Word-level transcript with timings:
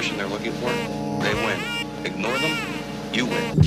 competition 0.00 0.16
they're 0.16 0.26
looking 0.28 0.52
for, 0.52 0.70
they 1.22 1.34
win. 1.34 1.60
Ignore 2.06 2.38
them, 2.38 2.56
you 3.12 3.26
win. 3.26 3.62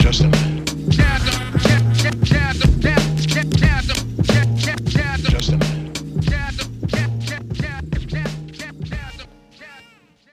Just 0.00 0.22
a 0.22 0.28
minute. 0.28 0.68
Just 5.30 5.50
a 5.52 5.56
minute. 5.56 5.88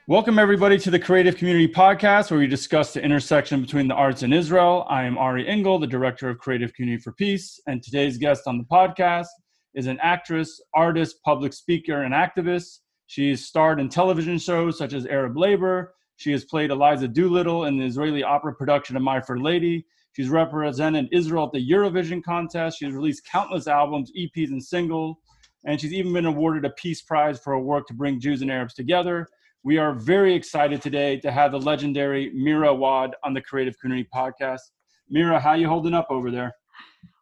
Welcome, 0.08 0.40
everybody, 0.40 0.80
to 0.80 0.90
the 0.90 0.98
Creative 0.98 1.38
Community 1.38 1.67
Podcast, 1.67 2.31
where 2.31 2.40
we 2.40 2.48
discuss 2.48 2.94
the 2.94 3.04
intersection 3.04 3.62
between 3.62 3.88
the 3.88 3.94
arts 3.94 4.23
and 4.23 4.34
Israel. 4.34 4.88
I 4.90 5.04
am 5.04 5.20
Ari 5.20 5.45
Ingel, 5.45 5.80
the 5.80 5.86
Director 5.86 6.30
of 6.30 6.40
Creative 6.40 6.73
Community 6.73 6.99
for 6.99 7.12
Peace, 7.12 7.62
and 7.67 7.84
today's 7.84 8.17
guest 8.17 8.48
on 8.48 8.58
the 8.58 8.63
podcast 8.63 9.27
is 9.73 9.88
an 9.88 10.00
actress, 10.02 10.62
artist, 10.73 11.22
public 11.23 11.54
speaker, 11.54 12.04
and 12.04 12.14
activist. 12.14 12.80
She 13.08 13.30
has 13.32 13.46
starred 13.46 13.80
in 13.80 13.90
television 13.90 14.38
shows 14.38 14.77
such 14.77 14.94
as 14.94 15.05
Arab 15.05 15.38
Labor. 15.38 15.94
She 16.18 16.32
has 16.32 16.46
played 16.46 16.70
Eliza 16.70 17.08
Doolittle 17.08 17.66
in 17.66 17.77
the 17.77 17.86
Israeli 17.86 18.24
opera 18.24 18.54
production 18.54 18.96
of 18.96 19.02
My 19.02 19.22
Fair 19.22 19.38
Lady. 19.38 19.86
She's 20.13 20.30
represented 20.30 21.08
Israel 21.12 21.46
at 21.46 21.54
the 21.54 21.70
Eurovision 21.70 22.24
contest. 22.24 22.80
She's 22.80 22.94
released 22.94 23.26
countless 23.26 23.68
albums, 23.68 24.12
EPs, 24.18 24.50
and 24.50 24.63
singles. 24.63 25.18
And 25.66 25.80
she's 25.80 25.94
even 25.94 26.13
been 26.13 26.26
awarded 26.26 26.66
a 26.66 26.72
Peace 26.72 27.02
Prize 27.02 27.40
for 27.40 27.54
her 27.54 27.60
work 27.60 27.88
to 27.88 27.94
bring 27.94 28.20
Jews 28.20 28.41
and 28.41 28.52
Arabs 28.52 28.74
together. 28.74 29.27
We 29.63 29.77
are 29.77 29.94
very 29.94 30.34
excited 30.34 30.82
today 30.82 31.18
to 31.20 31.32
have 31.32 31.52
the 31.52 31.60
legendary 31.60 32.32
Mira 32.34 32.70
Awad 32.70 33.16
on 33.24 33.34
the 33.34 33.41
Creative 33.41 33.77
Community 33.80 34.08
Podcast. 34.13 34.62
Mira, 35.10 35.40
how 35.40 35.54
you 35.54 35.68
holding 35.68 35.94
up 35.94 36.08
over 36.10 36.32
there? 36.32 36.54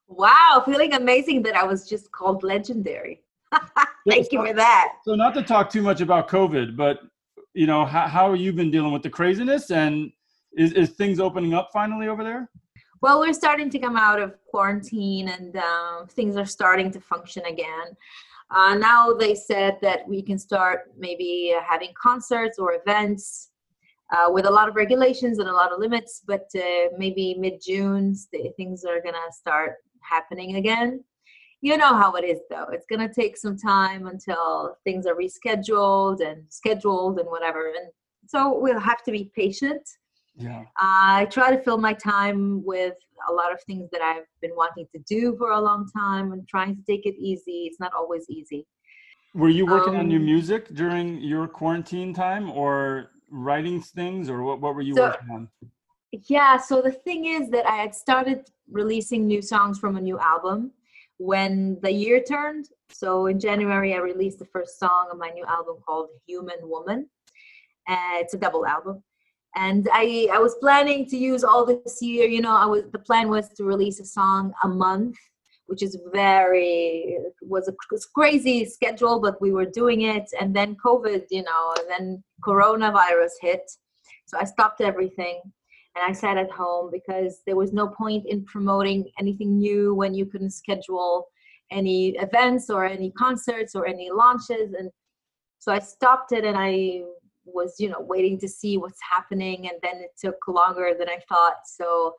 Wow, 0.08 0.64
feeling 0.66 0.94
amazing 0.94 1.44
that 1.44 1.56
I 1.56 1.64
was 1.64 1.88
just 1.88 2.12
called 2.12 2.44
legendary. 2.44 3.22
Thank 4.10 4.32
you 4.32 4.46
for 4.46 4.54
that. 4.54 4.94
So, 5.04 5.16
not 5.16 5.34
to 5.36 5.44
talk 5.44 5.70
too 5.70 5.82
much 5.82 6.02
about 6.02 6.30
COVID, 6.30 6.76
but 6.76 7.00
you 7.54 7.68
know, 7.68 7.86
how, 7.86 8.08
how 8.08 8.32
have 8.32 8.40
you 8.40 8.54
been 8.54 8.72
dealing 8.72 8.94
with 8.94 9.04
the 9.04 9.10
craziness? 9.10 9.72
And 9.72 10.12
is, 10.56 10.74
is 10.74 10.92
things 10.92 11.20
opening 11.20 11.54
up 11.54 11.70
finally 11.74 12.08
over 12.08 12.24
there? 12.24 12.50
Well, 13.02 13.20
we're 13.20 13.34
starting 13.34 13.70
to 13.72 13.80
come 13.80 13.96
out 13.96 14.22
of 14.22 14.36
quarantine 14.50 15.30
and 15.30 15.56
um, 15.58 16.08
things 16.08 16.36
are 16.36 16.46
starting 16.46 16.92
to 16.92 17.00
function 17.00 17.46
again. 17.46 17.96
Uh, 18.50 18.76
now 18.76 19.14
they 19.14 19.36
said 19.36 19.78
that 19.82 20.08
we 20.08 20.22
can 20.22 20.40
start 20.40 20.92
maybe 20.98 21.54
uh, 21.56 21.62
having 21.68 21.90
concerts 22.02 22.58
or 22.58 22.74
events 22.74 23.50
uh, 24.16 24.30
with 24.30 24.46
a 24.46 24.50
lot 24.50 24.70
of 24.70 24.76
regulations 24.76 25.38
and 25.40 25.50
a 25.50 25.54
lot 25.54 25.72
of 25.72 25.80
limits, 25.80 26.24
but 26.26 26.48
uh, 26.56 26.88
maybe 26.98 27.36
mid 27.38 27.62
June 27.62 28.16
things 28.56 28.86
are 28.86 29.02
gonna 29.02 29.32
start 29.32 29.76
happening 30.10 30.56
again. 30.56 31.04
You 31.62 31.76
know 31.78 31.96
how 31.96 32.14
it 32.14 32.24
is 32.24 32.40
though. 32.50 32.68
It's 32.72 32.86
gonna 32.90 33.12
take 33.12 33.36
some 33.38 33.58
time 33.58 34.08
until 34.08 34.78
things 34.84 35.06
are 35.08 35.16
rescheduled 35.16 36.22
and 36.28 36.44
scheduled 36.50 37.20
and 37.20 37.28
whatever. 37.30 37.68
And 37.70 37.90
so 38.28 38.60
we'll 38.60 38.80
have 38.80 39.04
to 39.04 39.12
be 39.12 39.32
patient. 39.36 39.82
Yeah. 40.36 40.66
I 40.78 41.26
try 41.32 41.56
to 41.56 41.62
fill 41.64 41.80
my 41.80 41.94
time 41.94 42.64
with 42.64 42.94
a 43.28 43.34
lot 43.34 43.52
of 43.52 43.60
things 43.64 43.90
that 43.92 44.02
I've 44.02 44.26
been 44.40 44.56
wanting 44.56 44.86
to 44.94 45.00
do 45.08 45.36
for 45.38 45.52
a 45.52 45.60
long 45.60 45.90
time 45.98 46.32
and 46.32 46.48
trying 46.48 46.76
to 46.76 46.82
take 46.84 47.08
it 47.08 47.16
easy. 47.18 47.66
It's 47.66 47.80
not 47.80 47.92
always 47.96 48.26
easy. 48.30 48.68
Were 49.34 49.50
you 49.50 49.66
working 49.66 49.96
Um, 49.96 50.02
on 50.02 50.12
your 50.12 50.20
music 50.22 50.68
during 50.76 51.20
your 51.22 51.48
quarantine 51.48 52.14
time 52.14 52.52
or 52.52 53.10
writing 53.32 53.82
things 53.82 54.30
or 54.30 54.44
what, 54.44 54.62
what 54.62 54.76
were 54.76 54.82
you 54.84 54.94
So- 54.96 55.06
working 55.06 55.30
on? 55.32 55.50
Yeah, 56.12 56.58
so 56.58 56.82
the 56.82 56.92
thing 56.92 57.26
is 57.26 57.50
that 57.50 57.68
I 57.68 57.76
had 57.76 57.94
started 57.94 58.50
releasing 58.72 59.28
new 59.28 59.42
songs 59.42 59.78
from 59.78 59.98
a 59.98 60.02
new 60.02 60.18
album 60.20 60.72
when 61.18 61.78
the 61.82 61.92
year 61.92 62.24
turned. 62.24 62.70
So 62.90 63.26
in 63.26 63.40
January, 63.40 63.94
I 63.94 63.98
released 63.98 64.40
the 64.40 64.46
first 64.46 64.80
song 64.80 65.10
of 65.12 65.18
my 65.18 65.30
new 65.30 65.46
album 65.46 65.78
called 65.86 66.10
Human 66.26 66.58
Woman. 66.62 67.10
Uh, 67.90 68.20
it's 68.20 68.34
a 68.34 68.38
double 68.38 68.66
album. 68.66 69.04
And 69.56 69.90
I, 69.92 70.30
I 70.32 70.40
was 70.40 70.56
planning 70.56 71.06
to 71.08 71.18
use 71.18 71.44
all 71.44 71.66
this 71.66 72.02
year, 72.02 72.28
you 72.28 72.42
know, 72.42 72.56
I 72.56 72.66
was 72.66 72.84
the 72.92 73.00
plan 73.00 73.28
was 73.30 73.50
to 73.58 73.64
release 73.64 74.00
a 74.00 74.06
song 74.06 74.54
a 74.64 74.68
month, 74.68 75.18
which 75.66 75.82
is 75.82 75.98
very 76.14 77.18
was 77.42 77.68
a 77.68 77.74
crazy 78.14 78.66
schedule, 78.66 79.20
but 79.20 79.42
we 79.42 79.52
were 79.52 79.66
doing 79.66 80.02
it. 80.02 80.30
And 80.40 80.56
then 80.56 80.76
COVID, 80.76 81.24
you 81.32 81.44
know, 81.44 81.74
and 81.80 81.90
then 81.90 82.24
coronavirus 82.46 83.32
hit. 83.42 83.72
So 84.28 84.38
I 84.38 84.44
stopped 84.44 84.82
everything 84.82 85.42
and 85.98 86.10
I 86.10 86.14
sat 86.14 86.38
at 86.38 86.52
home 86.52 86.90
because 86.92 87.42
there 87.46 87.56
was 87.56 87.74
no 87.74 87.88
point 87.88 88.26
in 88.28 88.46
promoting 88.46 89.10
anything 89.20 89.58
new 89.58 89.96
when 89.96 90.14
you 90.14 90.26
couldn't 90.26 90.52
schedule 90.52 91.28
any 91.72 92.10
events 92.18 92.70
or 92.70 92.86
any 92.86 93.12
concerts 93.12 93.76
or 93.76 93.88
any 93.88 94.10
launches. 94.12 94.74
And 94.78 94.92
so 95.60 95.72
I 95.72 95.80
stopped 95.80 96.32
it 96.34 96.46
and 96.46 96.56
I 96.58 97.02
was 97.46 97.76
you 97.80 97.90
know 97.90 98.02
waiting 98.02 98.38
to 98.40 98.48
see 98.48 98.78
what's 98.78 99.00
happening 99.10 99.70
and 99.70 99.78
then 99.82 100.02
it 100.02 100.12
took 100.24 100.36
longer 100.48 100.92
than 100.98 101.10
I 101.10 101.20
thought. 101.28 101.56
So 101.66 102.16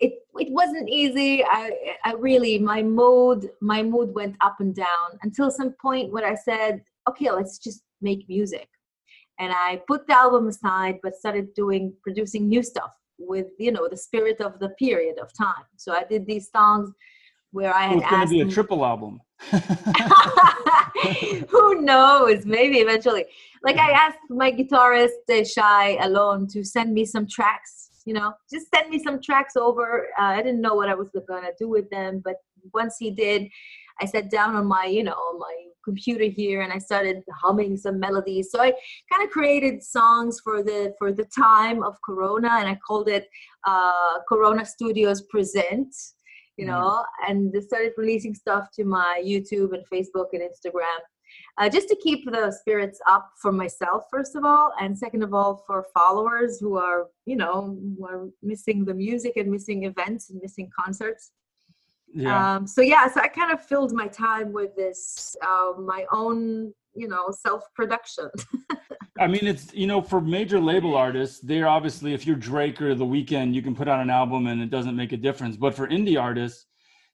it 0.00 0.14
it 0.38 0.50
wasn't 0.50 0.88
easy. 0.88 1.44
I 1.44 1.96
I 2.04 2.14
really 2.14 2.58
my 2.58 2.82
mood 2.82 3.50
my 3.60 3.82
mood 3.82 4.14
went 4.14 4.36
up 4.40 4.56
and 4.60 4.74
down 4.74 5.18
until 5.22 5.50
some 5.50 5.74
point 5.82 6.12
where 6.12 6.26
I 6.26 6.34
said 6.34 6.82
okay 7.08 7.30
let's 7.30 7.58
just 7.58 7.82
make 8.00 8.28
music 8.28 8.68
and 9.38 9.52
I 9.52 9.82
put 9.86 10.06
the 10.06 10.16
album 10.16 10.48
aside, 10.48 10.98
but 11.02 11.14
started 11.14 11.54
doing 11.54 11.92
producing 12.02 12.48
new 12.48 12.62
stuff 12.62 12.92
with 13.18 13.46
you 13.58 13.72
know 13.72 13.88
the 13.88 13.96
spirit 13.96 14.40
of 14.40 14.58
the 14.60 14.70
period 14.70 15.18
of 15.18 15.32
time. 15.36 15.64
So 15.76 15.92
I 15.92 16.04
did 16.04 16.26
these 16.26 16.50
songs 16.50 16.92
where 17.52 17.74
I 17.74 17.88
So 17.88 17.88
had 17.88 17.98
it's 17.98 18.10
going 18.10 18.28
to 18.28 18.34
be 18.34 18.40
a 18.40 18.48
triple 18.48 18.84
album. 18.84 19.20
who 21.48 21.82
knows 21.82 22.46
maybe 22.46 22.78
eventually 22.78 23.26
like 23.62 23.76
i 23.76 23.90
asked 23.90 24.18
my 24.30 24.50
guitarist 24.50 25.10
uh, 25.30 25.44
shy 25.44 25.96
alone 26.02 26.46
to 26.46 26.64
send 26.64 26.94
me 26.94 27.04
some 27.04 27.26
tracks 27.26 27.90
you 28.06 28.14
know 28.14 28.32
just 28.50 28.66
send 28.74 28.88
me 28.90 29.02
some 29.02 29.20
tracks 29.20 29.56
over 29.56 30.06
uh, 30.18 30.22
i 30.22 30.42
didn't 30.42 30.60
know 30.60 30.74
what 30.74 30.88
i 30.88 30.94
was 30.94 31.08
gonna 31.28 31.50
do 31.58 31.68
with 31.68 31.88
them 31.90 32.22
but 32.24 32.36
once 32.72 32.96
he 32.98 33.10
did 33.10 33.46
i 34.00 34.04
sat 34.04 34.30
down 34.30 34.54
on 34.56 34.66
my 34.66 34.84
you 34.86 35.02
know 35.02 35.12
on 35.12 35.38
my 35.38 35.54
computer 35.84 36.24
here 36.24 36.62
and 36.62 36.72
i 36.72 36.78
started 36.78 37.22
humming 37.42 37.76
some 37.76 38.00
melodies 38.00 38.50
so 38.50 38.60
i 38.60 38.72
kind 39.12 39.22
of 39.22 39.30
created 39.30 39.82
songs 39.82 40.40
for 40.42 40.62
the 40.62 40.94
for 40.98 41.12
the 41.12 41.26
time 41.36 41.82
of 41.82 41.94
corona 42.02 42.50
and 42.58 42.68
i 42.68 42.74
called 42.86 43.08
it 43.08 43.28
uh, 43.66 44.18
corona 44.28 44.64
studios 44.64 45.22
present 45.22 45.94
you 46.56 46.64
Mhm. 46.64 46.68
know 46.70 47.04
and 47.28 47.52
they 47.52 47.60
started 47.60 47.92
releasing 47.96 48.34
stuff 48.34 48.68
to 48.76 48.84
my 48.84 49.22
youtube 49.24 49.70
and 49.76 49.84
facebook 49.92 50.28
and 50.32 50.42
instagram 50.42 51.00
uh, 51.58 51.68
just 51.68 51.88
to 51.88 51.96
keep 51.96 52.20
the 52.30 52.50
spirits 52.60 53.00
up 53.08 53.28
for 53.42 53.52
myself 53.52 54.04
first 54.10 54.36
of 54.36 54.44
all 54.44 54.72
and 54.80 54.96
second 54.96 55.22
of 55.22 55.34
all 55.34 55.62
for 55.66 55.84
followers 55.92 56.58
who 56.60 56.76
are 56.76 57.08
you 57.26 57.36
know 57.36 57.76
who 57.98 58.06
are 58.06 58.28
missing 58.42 58.84
the 58.84 58.94
music 58.94 59.32
and 59.36 59.50
missing 59.50 59.84
events 59.84 60.30
and 60.30 60.40
missing 60.42 60.68
concerts 60.78 61.32
yeah. 62.14 62.56
um, 62.56 62.66
so 62.66 62.80
yeah 62.80 63.06
so 63.08 63.20
i 63.20 63.28
kind 63.28 63.52
of 63.52 63.62
filled 63.62 63.92
my 63.92 64.06
time 64.06 64.52
with 64.52 64.74
this 64.76 65.36
uh, 65.46 65.72
my 65.78 66.06
own 66.12 66.72
you 66.94 67.08
know 67.08 67.30
self-production 67.30 68.30
I 69.18 69.28
mean, 69.28 69.46
it's 69.46 69.72
you 69.72 69.86
know, 69.86 70.02
for 70.02 70.20
major 70.20 70.58
label 70.58 70.96
artists, 70.96 71.38
they're 71.38 71.68
obviously 71.68 72.14
if 72.14 72.26
you're 72.26 72.36
Drake 72.36 72.82
or 72.82 72.94
The 72.96 73.04
Weeknd, 73.04 73.54
you 73.54 73.62
can 73.62 73.74
put 73.74 73.88
out 73.88 74.00
an 74.00 74.10
album 74.10 74.48
and 74.48 74.60
it 74.60 74.70
doesn't 74.70 74.96
make 74.96 75.12
a 75.12 75.16
difference. 75.16 75.56
But 75.56 75.74
for 75.74 75.86
indie 75.86 76.20
artists, 76.20 76.66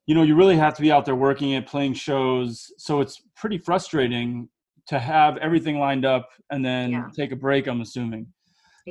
you 0.06 0.14
know, 0.14 0.22
you 0.22 0.34
really 0.34 0.56
have 0.56 0.74
to 0.76 0.82
be 0.82 0.90
out 0.90 1.04
there 1.04 1.14
working 1.14 1.50
it, 1.52 1.66
playing 1.66 1.94
shows. 1.94 2.72
So 2.78 3.00
it's 3.00 3.20
pretty 3.36 3.58
frustrating 3.58 4.48
to 4.86 4.98
have 4.98 5.36
everything 5.36 5.78
lined 5.78 6.06
up 6.06 6.30
and 6.50 6.64
then 6.64 6.90
Yeah. 6.90 7.08
take 7.14 7.32
a 7.32 7.36
break. 7.36 7.66
I'm 7.66 7.82
assuming, 7.82 8.26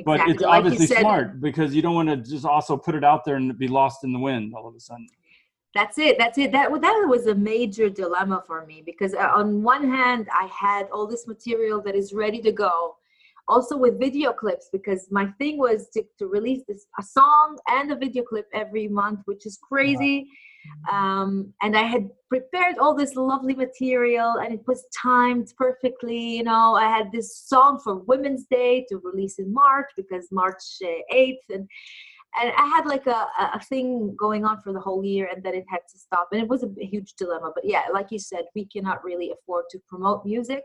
but 0.04 0.12
exactly 0.12 0.32
it's 0.32 0.42
like 0.42 0.58
obviously 0.58 0.86
said 0.86 1.00
smart 1.00 1.40
because 1.40 1.74
you 1.74 1.82
don't 1.82 1.96
want 1.96 2.08
to 2.10 2.16
just 2.16 2.44
also 2.44 2.76
put 2.76 2.94
it 2.94 3.02
out 3.02 3.24
there 3.24 3.34
and 3.34 3.58
be 3.58 3.68
lost 3.68 4.04
in 4.04 4.12
the 4.12 4.20
wind 4.20 4.54
all 4.54 4.68
of 4.68 4.74
a 4.76 4.80
sudden. 4.80 5.08
That's 5.74 5.98
it. 5.98 6.18
That's 6.18 6.36
it. 6.36 6.50
That 6.50 6.70
that 6.80 7.06
was 7.08 7.26
a 7.26 7.34
major 7.34 7.88
dilemma 7.88 8.42
for 8.46 8.66
me 8.66 8.82
because 8.84 9.14
uh, 9.14 9.30
on 9.34 9.62
one 9.62 9.88
hand 9.88 10.28
I 10.32 10.46
had 10.46 10.88
all 10.92 11.06
this 11.06 11.28
material 11.28 11.80
that 11.82 11.94
is 11.94 12.12
ready 12.12 12.40
to 12.42 12.50
go, 12.50 12.96
also 13.46 13.76
with 13.76 14.00
video 14.00 14.32
clips 14.32 14.68
because 14.72 15.06
my 15.10 15.26
thing 15.38 15.58
was 15.58 15.88
to, 15.90 16.02
to 16.18 16.26
release 16.26 16.62
this 16.66 16.86
a 16.98 17.02
song 17.02 17.56
and 17.68 17.92
a 17.92 17.96
video 17.96 18.24
clip 18.24 18.46
every 18.52 18.88
month, 18.88 19.20
which 19.26 19.46
is 19.46 19.58
crazy. 19.62 20.26
Um, 20.90 21.54
and 21.62 21.76
I 21.76 21.84
had 21.84 22.10
prepared 22.28 22.78
all 22.78 22.94
this 22.94 23.14
lovely 23.14 23.54
material 23.54 24.36
and 24.42 24.52
it 24.52 24.60
was 24.66 24.84
timed 24.96 25.52
perfectly. 25.56 26.36
You 26.36 26.44
know, 26.44 26.74
I 26.74 26.86
had 26.86 27.10
this 27.12 27.36
song 27.36 27.80
for 27.82 27.94
Women's 27.94 28.46
Day 28.50 28.84
to 28.88 29.00
release 29.02 29.38
in 29.38 29.52
March 29.52 29.86
because 29.96 30.28
March 30.30 30.62
uh, 30.84 31.14
8th 31.14 31.48
and 31.50 31.68
and 32.40 32.52
I 32.56 32.66
had 32.66 32.86
like 32.86 33.06
a, 33.06 33.26
a 33.54 33.60
thing 33.60 34.14
going 34.18 34.44
on 34.44 34.60
for 34.60 34.72
the 34.72 34.80
whole 34.80 35.04
year 35.04 35.28
and 35.34 35.42
then 35.42 35.54
it 35.54 35.64
had 35.68 35.80
to 35.90 35.98
stop 35.98 36.28
and 36.32 36.40
it 36.40 36.48
was 36.48 36.62
a 36.62 36.70
huge 36.78 37.14
dilemma 37.14 37.50
but 37.54 37.64
yeah 37.64 37.82
like 37.92 38.08
you 38.10 38.18
said 38.18 38.44
we 38.54 38.66
cannot 38.66 39.02
really 39.04 39.32
afford 39.32 39.64
to 39.70 39.78
promote 39.88 40.24
music 40.24 40.62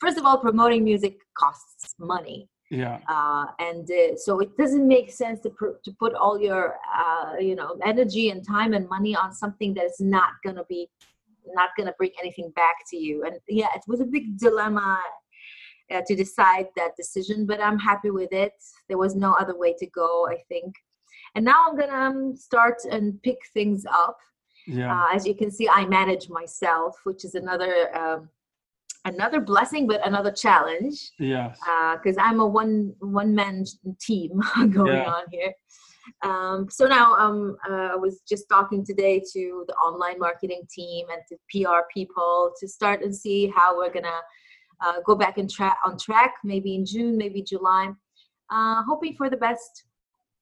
first 0.00 0.18
of 0.18 0.24
all 0.26 0.38
promoting 0.38 0.84
music 0.84 1.16
costs 1.38 1.94
money 1.98 2.48
Yeah. 2.70 2.98
uh, 3.08 3.46
and 3.58 3.90
uh, 3.90 4.16
so 4.16 4.40
it 4.40 4.56
doesn't 4.56 4.86
make 4.86 5.10
sense 5.12 5.40
to, 5.40 5.50
pr- 5.50 5.78
to 5.84 5.92
put 5.98 6.14
all 6.14 6.40
your 6.40 6.76
uh, 7.02 7.36
you 7.48 7.54
know 7.54 7.76
energy 7.84 8.30
and 8.30 8.46
time 8.46 8.72
and 8.74 8.88
money 8.88 9.14
on 9.16 9.32
something 9.32 9.72
that 9.74 9.86
is 9.92 10.00
not 10.00 10.30
going 10.44 10.56
to 10.56 10.66
be 10.68 10.88
not 11.54 11.70
going 11.76 11.86
to 11.86 11.94
bring 11.96 12.10
anything 12.20 12.50
back 12.56 12.74
to 12.90 12.96
you. 12.96 13.24
And 13.24 13.36
yeah, 13.48 13.68
it 13.74 13.82
was 13.86 14.00
a 14.00 14.04
big 14.04 14.36
dilemma 14.38 14.98
uh, 15.92 16.02
to 16.06 16.14
decide 16.14 16.66
that 16.76 16.96
decision, 16.96 17.46
but 17.46 17.60
I'm 17.60 17.78
happy 17.78 18.10
with 18.10 18.32
it. 18.32 18.52
There 18.88 18.98
was 18.98 19.14
no 19.14 19.32
other 19.34 19.56
way 19.56 19.74
to 19.78 19.86
go, 19.86 20.28
I 20.28 20.38
think. 20.48 20.74
And 21.34 21.44
now 21.44 21.66
I'm 21.68 21.76
to 21.76 21.94
um, 21.94 22.36
start 22.36 22.76
and 22.90 23.22
pick 23.22 23.38
things 23.52 23.84
up. 23.92 24.16
Yeah. 24.66 24.92
Uh, 24.92 25.14
as 25.14 25.26
you 25.26 25.34
can 25.34 25.50
see, 25.50 25.68
I 25.68 25.86
manage 25.86 26.28
myself, 26.28 26.96
which 27.04 27.24
is 27.24 27.34
another 27.34 27.94
um, 27.96 28.28
another 29.04 29.40
blessing, 29.40 29.86
but 29.86 30.04
another 30.06 30.32
challenge 30.32 31.12
yes. 31.18 31.56
because 31.94 32.16
I'm 32.18 32.40
a 32.40 32.46
one 32.46 32.94
one 32.98 33.34
man 33.34 33.64
team 34.00 34.40
going 34.72 34.96
Yeah. 34.96 35.12
on 35.12 35.22
here. 35.30 35.52
Um, 36.22 36.68
so 36.70 36.86
now 36.86 37.14
um, 37.14 37.56
uh, 37.68 37.90
I 37.92 37.96
was 37.96 38.20
just 38.28 38.48
talking 38.48 38.84
today 38.84 39.20
to 39.32 39.64
the 39.66 39.74
online 39.74 40.18
marketing 40.18 40.62
team 40.70 41.06
and 41.10 41.20
to 41.28 41.36
PR 41.50 41.80
people 41.92 42.52
to 42.60 42.68
start 42.68 43.02
and 43.02 43.14
see 43.14 43.52
how 43.54 43.76
we're 43.76 43.92
gonna 43.92 44.20
uh, 44.80 45.00
go 45.04 45.14
back 45.14 45.38
and 45.38 45.48
track 45.50 45.78
on 45.84 45.98
track, 45.98 46.34
maybe 46.44 46.74
in 46.74 46.84
June, 46.84 47.16
maybe 47.16 47.42
July. 47.42 47.90
Uh, 48.50 48.82
hoping 48.84 49.14
for 49.14 49.28
the 49.30 49.36
best. 49.36 49.84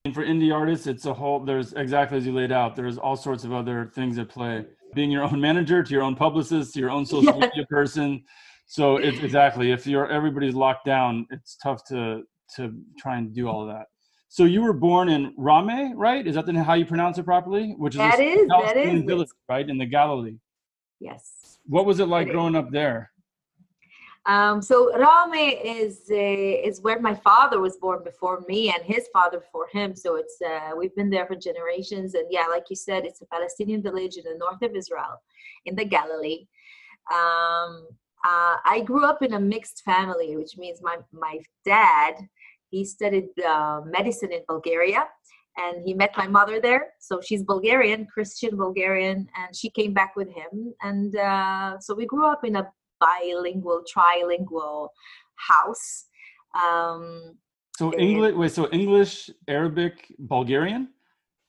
And 0.05 0.15
for 0.15 0.25
indie 0.25 0.53
artists, 0.55 0.87
it's 0.87 1.07
a 1.07 1.15
whole. 1.15 1.41
There's 1.41 1.73
exactly 1.73 2.19
as 2.19 2.27
you 2.27 2.33
laid 2.35 2.53
out. 2.53 2.77
There's 2.77 2.99
all 2.99 3.17
sorts 3.17 3.45
of 3.45 3.53
other 3.53 3.91
things 3.95 4.19
at 4.19 4.29
play. 4.29 4.65
Being 4.95 5.11
your 5.11 5.23
own 5.23 5.41
manager, 5.41 5.83
to 5.83 5.91
your 5.93 6.03
own 6.03 6.15
publicist, 6.15 6.75
to 6.75 6.81
your 6.81 6.91
own 6.91 7.07
social 7.07 7.35
Yeah. 7.35 7.47
media 7.47 7.67
person. 7.71 8.23
So 8.67 8.97
it's 8.97 9.19
exactly 9.23 9.73
if 9.73 9.87
you're 9.87 10.09
everybody's 10.09 10.55
locked 10.55 10.85
down, 10.85 11.27
it's 11.31 11.57
tough 11.57 11.85
to 11.89 12.23
to 12.57 12.75
try 12.99 13.17
and 13.17 13.35
do 13.35 13.49
all 13.49 13.63
of 13.63 13.69
that. 13.69 13.87
So 14.29 14.45
you 14.45 14.63
were 14.63 14.73
born 14.73 15.09
in 15.09 15.33
Rame, 15.39 15.97
right? 15.97 16.27
Is 16.27 16.35
that 16.35 16.45
the, 16.47 16.63
how 16.63 16.75
you 16.75 16.85
pronounce 16.85 17.17
it 17.19 17.25
properly? 17.25 17.75
Which 17.79 17.95
is 17.95 17.99
That 17.99 18.21
is- 18.21 18.47
that 18.49 18.77
is. 18.77 19.03
village, 19.05 19.29
right 19.49 19.69
in 19.69 19.79
the 19.79 19.87
Galilee. 19.87 20.37
Yes. 21.01 21.59
What 21.67 21.87
was 21.87 22.01
it 22.01 22.09
like 22.09 22.27
It 22.27 22.31
is. 22.31 22.35
growing 22.35 22.57
up 22.57 22.71
there? 22.71 23.11
Um, 24.26 24.62
so 24.62 24.91
Rame 24.97 25.59
is 25.62 26.05
uh, 26.11 26.69
is 26.69 26.81
where 26.81 26.99
my 26.99 27.15
father 27.15 27.61
was 27.61 27.76
born 27.76 28.03
before 28.03 28.43
me, 28.49 28.73
and 28.75 28.82
his 28.82 29.06
father 29.12 29.41
before 29.41 29.69
him. 29.71 29.94
So 29.94 30.17
it's 30.17 30.38
uh, 30.41 30.71
we've 30.76 30.94
been 30.94 31.11
there 31.11 31.26
for 31.26 31.37
generations, 31.37 32.15
and 32.15 32.26
yeah, 32.31 32.47
like 32.47 32.65
you 32.71 32.76
said, 32.76 33.05
it's 33.05 33.21
a 33.21 33.26
Palestinian 33.26 33.82
village 33.82 34.17
in 34.17 34.25
the 34.25 34.38
north 34.38 34.62
of 34.62 34.75
Israel, 34.75 35.21
in 35.67 35.75
the 35.76 35.85
Galilee. 35.85 36.47
Um, 37.12 37.87
uh, 38.25 38.56
I 38.65 38.82
grew 38.87 39.05
up 39.05 39.21
in 39.23 39.35
a 39.35 39.41
mixed 39.41 39.82
family, 39.85 40.37
which 40.37 40.56
means 40.56 40.81
my 40.82 40.97
my 41.12 41.41
dad 41.67 42.15
he 42.70 42.85
studied 42.85 43.29
uh, 43.47 43.82
medicine 43.85 44.32
in 44.32 44.43
Bulgaria, 44.49 45.06
and 45.56 45.85
he 45.87 45.93
met 45.94 46.17
my 46.17 46.27
mother 46.27 46.61
there. 46.61 46.85
So 46.99 47.20
she's 47.20 47.43
Bulgarian, 47.43 48.06
Christian 48.06 48.56
Bulgarian, 48.56 49.29
and 49.38 49.55
she 49.55 49.69
came 49.70 49.93
back 49.93 50.17
with 50.17 50.31
him, 50.41 50.75
and 50.81 51.15
uh, 51.15 51.79
so 51.79 51.94
we 51.94 52.06
grew 52.06 52.27
up 52.27 52.43
in 52.44 52.56
a 52.56 52.65
bilingual, 53.00 53.82
trilingual 53.94 54.88
house. 55.37 56.06
Um, 56.55 57.37
So 57.79 57.93
English. 57.99 58.35
Wait. 58.35 58.52
So 58.52 58.69
English, 58.70 59.31
Arabic, 59.49 60.14
Bulgarian. 60.19 60.88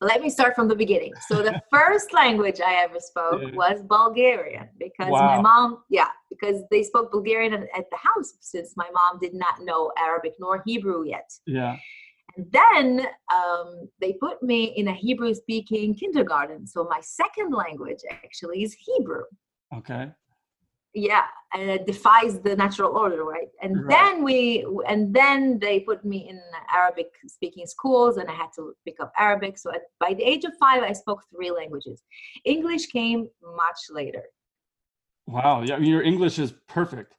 let 0.01 0.21
me 0.21 0.29
start 0.29 0.55
from 0.55 0.67
the 0.67 0.75
beginning. 0.75 1.13
So 1.29 1.41
the 1.41 1.55
first 1.75 2.13
language 2.13 2.59
I 2.59 2.73
ever 2.85 2.99
spoke 2.99 3.41
Yeah. 3.41 3.51
was 3.61 3.77
Bulgarian 3.97 4.67
because 4.85 5.13
my 5.31 5.37
mom, 5.49 5.67
yeah, 5.89 6.11
because 6.29 6.57
they 6.71 6.83
spoke 6.83 7.07
Bulgarian 7.11 7.53
at, 7.53 7.63
at 7.79 7.85
the 7.93 7.97
house 8.09 8.29
since 8.53 8.69
my 8.75 8.89
mom 8.97 9.13
did 9.25 9.33
not 9.33 9.55
know 9.67 9.91
Arabic 9.97 10.33
nor 10.39 10.61
Hebrew 10.65 10.99
yet. 11.15 11.27
Yeah. 11.45 11.75
And 12.35 12.45
then 12.59 13.07
um, 13.33 13.87
they 14.01 14.13
put 14.25 14.37
me 14.43 14.59
in 14.79 14.85
a 14.89 14.93
Hebrew 14.93 15.33
speaking 15.33 15.93
kindergarten. 15.95 16.67
So 16.67 16.83
my 16.95 16.99
second 17.01 17.49
language 17.53 18.01
actually 18.11 18.63
is 18.63 18.73
Hebrew. 18.87 19.23
Okay. 19.79 20.11
Yeah 20.95 21.23
and 21.53 21.69
it 21.69 21.85
defies 21.85 22.39
the 22.39 22.55
natural 22.55 22.91
order 22.97 23.23
right 23.25 23.49
and 23.61 23.71
Right. 23.75 23.89
then 23.89 24.23
we 24.23 24.65
and 24.87 25.13
then 25.13 25.59
they 25.59 25.81
put 25.81 26.03
me 26.05 26.19
in 26.29 26.39
arabic 26.73 27.09
speaking 27.27 27.67
schools 27.67 28.17
and 28.17 28.29
i 28.29 28.33
had 28.33 28.49
to 28.55 28.73
pick 28.85 28.97
up 29.01 29.11
arabic 29.19 29.57
so 29.57 29.71
at, 29.73 29.81
by 29.99 30.13
the 30.13 30.23
age 30.23 30.45
of 30.45 30.53
five 30.65 30.81
i 30.83 30.93
spoke 30.93 31.21
three 31.33 31.51
languages 31.51 32.01
english 32.45 32.87
came 32.87 33.27
much 33.63 33.81
later 33.91 34.23
Wow. 35.27 35.63
Yeah. 35.63 35.75
I 35.75 35.79
mean, 35.79 35.89
your 35.89 36.03
English 36.03 36.37
is 36.37 36.53
perfect. 36.67 37.15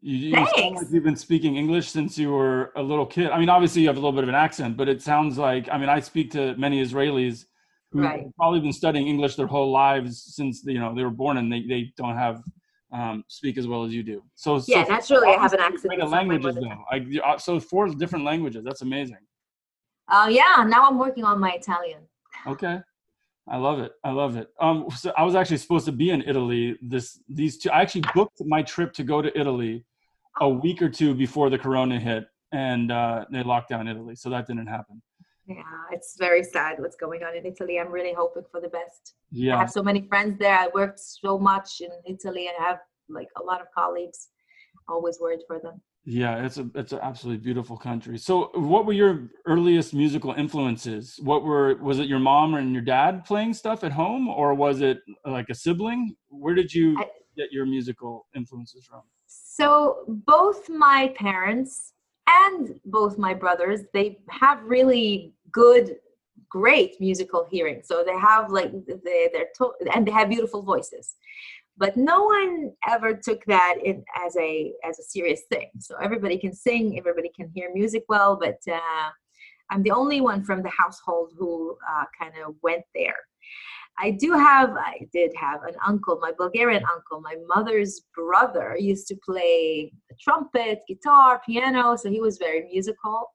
You, 0.00 0.16
you 0.16 0.46
sound 0.56 0.76
like 0.76 0.86
you've 0.90 1.04
been 1.04 1.14
speaking 1.14 1.56
English 1.56 1.90
since 1.90 2.16
you 2.16 2.30
were 2.32 2.72
a 2.74 2.82
little 2.82 3.04
kid. 3.04 3.28
I 3.30 3.38
mean, 3.38 3.50
obviously 3.50 3.82
you 3.82 3.88
have 3.88 3.96
a 3.98 4.00
little 4.00 4.12
bit 4.12 4.22
of 4.22 4.30
an 4.30 4.34
accent, 4.34 4.78
but 4.78 4.88
it 4.88 5.02
sounds 5.02 5.36
like, 5.36 5.68
I 5.70 5.76
mean, 5.76 5.90
I 5.90 6.00
speak 6.00 6.30
to 6.32 6.56
many 6.56 6.82
Israelis 6.82 7.44
who 7.92 8.00
Right. 8.00 8.22
have 8.22 8.34
probably 8.36 8.60
been 8.60 8.72
studying 8.72 9.08
English 9.08 9.36
their 9.36 9.46
whole 9.46 9.70
lives 9.70 10.34
since, 10.36 10.62
you 10.64 10.78
know, 10.80 10.94
they 10.94 11.04
were 11.04 11.10
born 11.10 11.36
and 11.36 11.52
they, 11.52 11.62
they 11.72 11.92
don't 11.98 12.16
have, 12.16 12.42
um, 12.92 13.24
speak 13.28 13.58
as 13.58 13.66
well 13.66 13.84
as 13.84 13.92
you 13.92 14.02
do. 14.02 14.22
So, 14.34 14.62
yeah 14.66 14.84
so 14.84 14.92
naturally 14.92 15.28
i 15.28 15.40
have 15.40 15.52
an 15.52 15.60
accent 15.60 15.82
great 15.88 15.98
at 16.00 16.04
it's 16.04 16.12
not 16.12 16.26
my 16.26 16.34
languages 16.34 16.54
though. 16.56 16.84
Like, 16.92 17.04
uh, 17.24 17.38
so 17.38 17.58
four 17.60 17.88
different 17.88 18.24
languages. 18.24 18.62
That's 18.64 18.82
amazing. 18.82 19.18
uh, 20.08 20.28
yeah 20.30 20.64
now 20.66 20.86
i'm 20.88 20.98
working 20.98 21.24
on 21.24 21.40
my 21.40 21.52
italian 21.52 22.00
Okay. 22.46 22.80
I 23.46 23.58
love 23.58 23.78
it. 23.78 23.92
I 24.02 24.10
love 24.10 24.36
it. 24.36 24.48
Um, 24.58 24.88
so 24.96 25.12
I 25.18 25.22
was 25.22 25.34
actually 25.34 25.58
supposed 25.58 25.84
to 25.86 25.92
be 25.92 26.10
in 26.10 26.22
Italy 26.22 26.78
this 26.80 27.20
these 27.28 27.58
two. 27.58 27.70
I 27.70 27.82
actually 27.82 28.04
booked 28.14 28.42
my 28.44 28.62
trip 28.62 28.92
to 28.94 29.04
go 29.04 29.20
to 29.20 29.38
Italy 29.38 29.84
a 30.40 30.48
week 30.48 30.80
or 30.80 30.88
two 30.88 31.14
before 31.14 31.50
the 31.50 31.58
Corona 31.58 32.00
hit, 32.00 32.24
and 32.52 32.90
uh, 32.90 33.26
they 33.30 33.42
locked 33.42 33.68
down 33.68 33.86
Italy, 33.86 34.16
so 34.16 34.30
that 34.30 34.46
didn't 34.46 34.66
happen. 34.66 35.02
Yeah 35.46 35.62
it's 35.92 36.16
very 36.18 36.42
sad 36.42 36.78
what's 36.78 36.96
going 36.96 37.22
on 37.22 37.36
in 37.36 37.44
italy 37.46 37.78
i'm 37.78 37.90
really 37.90 38.14
hoping 38.16 38.42
for 38.50 38.60
the 38.60 38.68
best 38.68 39.14
Yeah. 39.30 39.56
i 39.56 39.58
have 39.58 39.70
so 39.70 39.82
many 39.82 40.06
friends 40.08 40.38
there 40.38 40.58
i 40.58 40.68
worked 40.74 41.00
so 41.00 41.38
much 41.38 41.80
in 41.80 41.90
italy 42.06 42.48
and 42.48 42.56
i 42.60 42.68
have 42.68 42.78
like 43.08 43.28
a 43.40 43.42
lot 43.44 43.60
of 43.60 43.66
colleagues 43.76 44.28
always 44.88 45.18
worried 45.20 45.40
for 45.46 45.58
them 45.60 45.80
yeah. 46.06 46.44
It's 46.44 46.58
a 46.58 46.68
it's 46.74 46.92
an 46.92 46.98
absolutely 47.02 47.42
beautiful 47.42 47.78
country. 47.78 48.18
So, 48.18 48.50
what 48.56 48.84
were 48.84 48.92
your 48.92 49.30
earliest 49.46 49.94
musical 49.94 50.32
influences? 50.34 51.18
What 51.22 51.44
were 51.44 51.76
was 51.76 51.98
it 51.98 52.08
your 52.08 52.18
mom 52.18 52.52
and 52.56 52.74
your 52.74 52.82
dad 52.82 53.24
playing 53.24 53.54
stuff 53.54 53.84
at 53.84 53.90
home, 53.92 54.28
or 54.28 54.52
was 54.52 54.82
it 54.82 54.98
like 55.24 55.48
a 55.48 55.54
sibling? 55.54 56.14
Where 56.28 56.54
did 56.54 56.74
you 56.74 56.98
I- 56.98 57.08
get 57.38 57.50
your 57.52 57.64
musical 57.64 58.26
influences 58.36 58.84
from? 58.84 59.00
So 59.26 60.04
both 60.06 60.68
my 60.68 61.14
parents 61.16 61.93
and 62.28 62.80
both 62.84 63.18
my 63.18 63.34
brothers, 63.34 63.80
they 63.92 64.18
have 64.30 64.62
really 64.64 65.34
good, 65.52 65.96
great 66.48 67.00
musical 67.00 67.46
hearing. 67.50 67.82
So 67.84 68.04
they 68.04 68.18
have 68.18 68.50
like 68.50 68.72
they 68.86 69.28
they're 69.32 69.48
to- 69.58 69.74
and 69.94 70.06
they 70.06 70.12
have 70.12 70.28
beautiful 70.28 70.62
voices. 70.62 71.16
But 71.76 71.96
no 71.96 72.22
one 72.22 72.72
ever 72.88 73.14
took 73.14 73.44
that 73.46 73.76
in 73.82 74.04
as 74.24 74.36
a 74.36 74.72
as 74.84 74.98
a 74.98 75.02
serious 75.02 75.42
thing. 75.50 75.70
So 75.80 75.96
everybody 75.96 76.38
can 76.38 76.54
sing, 76.54 76.96
everybody 76.98 77.30
can 77.34 77.50
hear 77.54 77.70
music 77.74 78.04
well, 78.08 78.36
but 78.36 78.58
uh, 78.72 79.10
I'm 79.70 79.82
the 79.82 79.90
only 79.90 80.20
one 80.20 80.44
from 80.44 80.62
the 80.62 80.70
household 80.70 81.32
who 81.36 81.76
uh, 81.88 82.04
kind 82.18 82.34
of 82.46 82.54
went 82.62 82.84
there. 82.94 83.16
I 83.98 84.10
do 84.10 84.32
have, 84.32 84.70
I 84.70 85.06
did 85.12 85.32
have 85.36 85.62
an 85.62 85.74
uncle, 85.86 86.18
my 86.20 86.32
Bulgarian 86.36 86.82
uncle, 86.92 87.20
my 87.20 87.36
mother's 87.46 88.02
brother 88.14 88.76
used 88.78 89.06
to 89.08 89.16
play 89.24 89.92
the 90.08 90.16
trumpet, 90.20 90.80
guitar, 90.88 91.40
piano, 91.46 91.96
so 91.96 92.10
he 92.10 92.20
was 92.20 92.38
very 92.38 92.68
musical. 92.72 93.30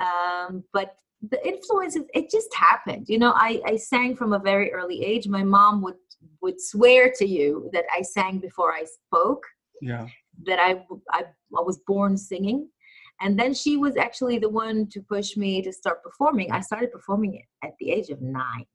Um, 0.00 0.64
but 0.72 0.96
the 1.30 1.46
influences, 1.46 2.04
it 2.14 2.30
just 2.30 2.54
happened. 2.54 3.06
You 3.08 3.18
know, 3.18 3.32
I, 3.34 3.60
I 3.66 3.76
sang 3.76 4.16
from 4.16 4.32
a 4.32 4.38
very 4.38 4.72
early 4.72 5.04
age. 5.04 5.28
My 5.28 5.44
mom 5.44 5.82
would 5.82 5.96
would 6.42 6.60
swear 6.60 7.10
to 7.16 7.26
you 7.26 7.70
that 7.72 7.84
I 7.96 8.02
sang 8.02 8.38
before 8.38 8.72
I 8.72 8.84
spoke, 8.84 9.42
Yeah, 9.80 10.06
that 10.44 10.58
I, 10.58 10.84
I, 11.10 11.24
I 11.56 11.60
was 11.62 11.80
born 11.86 12.16
singing. 12.16 12.68
And 13.22 13.38
then 13.38 13.52
she 13.52 13.76
was 13.76 13.96
actually 13.96 14.38
the 14.38 14.48
one 14.48 14.86
to 14.88 15.02
push 15.02 15.36
me 15.36 15.60
to 15.62 15.72
start 15.72 16.02
performing. 16.02 16.50
I 16.52 16.60
started 16.60 16.90
performing 16.92 17.34
it 17.34 17.44
at 17.62 17.72
the 17.78 17.90
age 17.90 18.08
of 18.08 18.22
nine. 18.22 18.66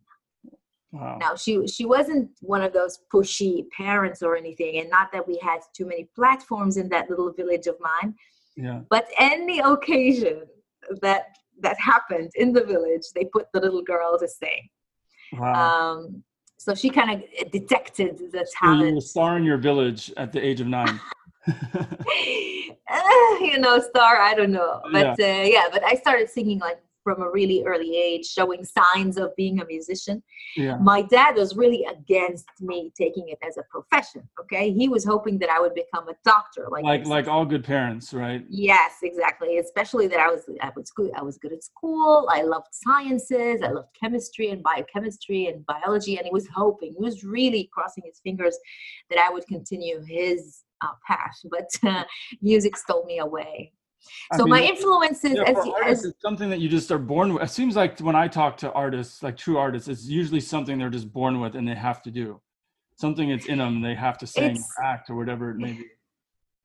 Wow. 0.95 1.17
Now 1.19 1.35
she 1.35 1.67
she 1.67 1.85
wasn't 1.85 2.29
one 2.41 2.61
of 2.61 2.73
those 2.73 2.99
pushy 3.13 3.69
parents 3.69 4.21
or 4.21 4.35
anything, 4.35 4.79
and 4.79 4.89
not 4.89 5.11
that 5.11 5.27
we 5.27 5.37
had 5.41 5.59
too 5.77 5.85
many 5.85 6.07
platforms 6.15 6.77
in 6.77 6.89
that 6.89 7.09
little 7.09 7.31
village 7.31 7.67
of 7.67 7.75
mine. 7.79 8.15
Yeah, 8.55 8.81
But 8.89 9.05
any 9.19 9.59
occasion 9.59 10.43
that 11.01 11.37
that 11.61 11.77
happened 11.79 12.31
in 12.35 12.53
the 12.53 12.63
village, 12.63 13.03
they 13.13 13.25
put 13.25 13.47
the 13.53 13.59
little 13.59 13.83
girl 13.83 14.17
to 14.19 14.27
sing. 14.27 14.69
wow. 15.33 15.53
Um, 15.63 16.23
so 16.57 16.73
she 16.73 16.89
kind 16.89 17.11
of 17.11 17.51
detected 17.51 18.17
the 18.31 18.47
So 18.59 18.73
you 18.73 18.93
were 18.93 18.97
a 18.97 19.01
star 19.01 19.37
in 19.37 19.43
your 19.43 19.57
village 19.57 20.11
at 20.17 20.31
the 20.31 20.43
age 20.43 20.61
of 20.61 20.67
nine. 20.67 20.99
Uh, 21.47 21.83
you 23.41 23.59
know, 23.59 23.79
star, 23.79 24.17
I 24.17 24.33
don't 24.35 24.51
know, 24.51 24.81
but 24.91 25.19
uh, 25.19 25.43
yeah, 25.55 25.65
but 25.71 25.83
I 25.83 25.95
started 25.95 26.29
singing 26.29 26.59
like 26.59 26.79
from 27.05 27.21
a 27.21 27.29
really 27.31 27.63
early 27.65 27.95
age, 27.95 28.25
showing 28.25 28.65
signs 28.65 29.15
of 29.17 29.33
being 29.37 29.61
a 29.61 29.65
musician. 29.65 30.21
Yeah. 30.57 30.77
My 30.77 31.03
dad 31.03 31.35
was 31.35 31.55
really 31.55 31.85
against 31.85 32.49
me 32.59 32.91
taking 32.97 33.29
it 33.29 33.37
as 33.47 33.57
a 33.57 33.63
profession. 33.69 34.23
Okay, 34.41 34.73
he 34.73 34.89
was 34.89 35.05
hoping 35.05 35.37
that 35.39 35.49
I 35.49 35.59
would 35.61 35.75
become 35.75 36.09
a 36.09 36.15
doctor, 36.25 36.67
like 36.71 36.83
Like 36.83 37.05
like 37.05 37.27
all 37.27 37.45
good 37.45 37.63
parents, 37.63 38.13
right? 38.13 38.43
Yes, 38.49 38.93
exactly. 39.03 39.59
Especially 39.59 40.07
that 40.07 40.19
I 40.19 40.27
was 40.33 40.41
I 40.61 40.71
was 40.75 40.89
good. 40.91 41.11
I 41.15 41.21
was 41.21 41.37
good 41.37 41.53
at 41.53 41.63
school. 41.63 42.27
I 42.31 42.41
loved 42.41 42.71
sciences. 42.71 43.61
I 43.63 43.69
loved 43.69 43.89
chemistry 44.01 44.49
and 44.49 44.63
biochemistry 44.63 45.45
and 45.47 45.65
biology. 45.67 46.17
And 46.17 46.25
he 46.25 46.31
was 46.31 46.47
hoping, 46.53 46.95
he 46.97 47.03
was 47.03 47.23
really 47.23 47.69
crossing 47.71 48.03
his 48.05 48.19
fingers 48.23 48.57
that 49.09 49.19
I 49.19 49.31
would 49.31 49.45
continue 49.47 50.03
his 50.03 50.63
uh, 50.81 50.95
path. 51.07 51.37
But 51.55 51.69
uh, 51.87 52.03
music 52.41 52.75
stole 52.77 53.05
me 53.05 53.19
away. 53.19 53.71
I 54.31 54.37
So 54.37 54.45
my 54.45 54.61
influences, 54.61 55.33
yeah, 55.35 55.43
as, 55.43 55.55
artists, 55.57 56.05
as 56.05 56.13
something 56.21 56.49
that 56.49 56.59
you 56.59 56.69
just 56.69 56.91
are 56.91 56.97
born 56.99 57.33
with. 57.33 57.43
It 57.43 57.49
seems 57.49 57.75
like 57.75 57.99
when 57.99 58.15
I 58.15 58.27
talk 58.27 58.57
to 58.57 58.71
artists, 58.73 59.21
like 59.23 59.37
true 59.37 59.57
artists, 59.57 59.87
it's 59.87 60.05
usually 60.05 60.39
something 60.41 60.77
they're 60.77 60.89
just 60.89 61.11
born 61.11 61.39
with 61.39 61.55
and 61.55 61.67
they 61.67 61.75
have 61.75 62.01
to 62.03 62.11
do. 62.11 62.41
Something 62.97 63.29
that's 63.29 63.45
in 63.47 63.57
them, 63.59 63.81
they 63.81 63.95
have 63.95 64.17
to 64.19 64.27
sing, 64.27 64.57
or 64.77 64.83
act, 64.83 65.09
or 65.09 65.15
whatever 65.15 65.51
it 65.51 65.57
may 65.57 65.73
be. 65.73 65.85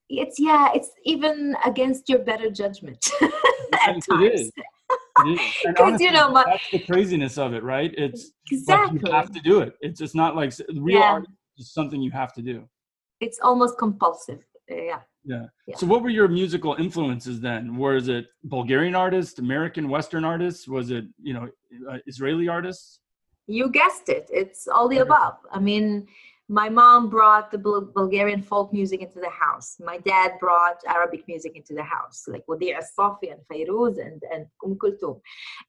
it's 0.09 0.39
yeah, 0.39 0.71
it's 0.75 0.91
even 1.05 1.57
against 1.65 2.09
your 2.09 2.21
better 2.21 2.51
judgment 2.51 3.11
at 3.23 3.97
It 3.97 4.05
times. 4.09 4.41
is. 4.41 4.53
It 4.53 5.29
is. 5.29 5.41
And 5.65 5.77
'Cause, 5.77 5.87
honestly, 5.89 6.07
you 6.07 6.13
know, 6.13 6.31
my- 6.31 6.45
that's 6.47 6.71
the 6.71 6.79
craziness 6.79 7.37
of 7.37 7.53
it, 7.53 7.63
right? 7.63 7.93
It's 7.99 8.23
like 8.23 8.31
Exactly. 8.53 9.01
you 9.05 9.13
have 9.13 9.31
to 9.33 9.41
do 9.41 9.61
it. 9.61 9.75
It's 9.81 9.99
just 10.01 10.15
not 10.15 10.35
like 10.37 10.53
real 10.77 10.99
Yeah. 11.01 11.13
art 11.13 11.27
is 11.59 11.73
something 11.73 12.01
you 12.01 12.11
have 12.13 12.33
to 12.35 12.43
do. 12.43 12.69
It's 13.21 13.39
almost 13.43 13.77
compulsive. 13.77 14.41
Yeah. 14.69 15.01
Yeah. 15.25 15.47
Yeah. 15.67 15.77
So 15.77 15.87
what 15.87 16.03
were 16.03 16.09
your 16.11 16.29
musical 16.29 16.75
influences 16.77 17.41
then? 17.41 17.77
Was 17.77 18.09
it 18.09 18.27
Bulgarian 18.45 18.95
artists, 18.95 19.39
American 19.39 19.89
Western 19.89 20.25
artists? 20.25 20.67
Was 20.67 20.91
it, 20.91 21.05
you 21.23 21.35
know, 21.35 21.49
uh, 21.91 21.99
Israeli 22.07 22.49
artists? 22.49 23.01
You 23.47 23.71
guessed 23.71 24.09
it. 24.09 24.29
It's 24.33 24.67
all 24.69 24.89
the 24.89 24.99
above. 24.99 25.35
I 25.51 25.59
mean, 25.59 26.07
my 26.49 26.69
mom 26.69 27.09
brought 27.09 27.51
the 27.51 27.59
Bul- 27.59 27.93
Bulgarian 27.95 28.43
folk 28.43 28.73
music 28.73 29.01
into 29.03 29.21
the 29.21 29.31
house. 29.31 29.77
My 29.79 29.99
dad 29.99 30.33
brought 30.41 30.79
Arabic 30.87 31.23
music 31.29 31.55
into 31.55 31.75
the 31.75 31.83
house, 31.83 32.25
like 32.27 32.45
Wadih 32.47 32.83
Safi 32.99 33.31
and 33.33 33.41
Fairuz 33.49 33.99
and, 34.05 34.21
and 34.33 34.47
Umm 34.65 34.77
Kulthum. 34.77 35.21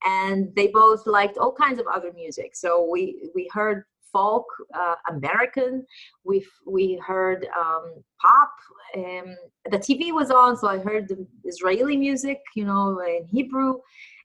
And 0.03 0.53
they 0.55 0.67
both 0.67 1.05
liked 1.05 1.37
all 1.37 1.53
kinds 1.53 1.79
of 1.79 1.85
other 1.87 2.11
music. 2.13 2.55
So 2.55 2.89
we, 2.91 3.29
we 3.35 3.49
heard 3.53 3.83
folk, 4.11 4.45
uh, 4.73 4.95
American. 5.09 5.85
We 6.23 6.45
we 6.65 7.01
heard 7.05 7.47
um, 7.57 8.03
pop. 8.21 8.51
Um, 8.95 9.35
the 9.69 9.77
TV 9.77 10.13
was 10.13 10.31
on, 10.31 10.57
so 10.57 10.67
I 10.67 10.79
heard 10.79 11.07
the 11.07 11.25
Israeli 11.45 11.97
music, 11.97 12.39
you 12.55 12.65
know, 12.65 12.99
in 12.99 13.25
Hebrew. 13.25 13.79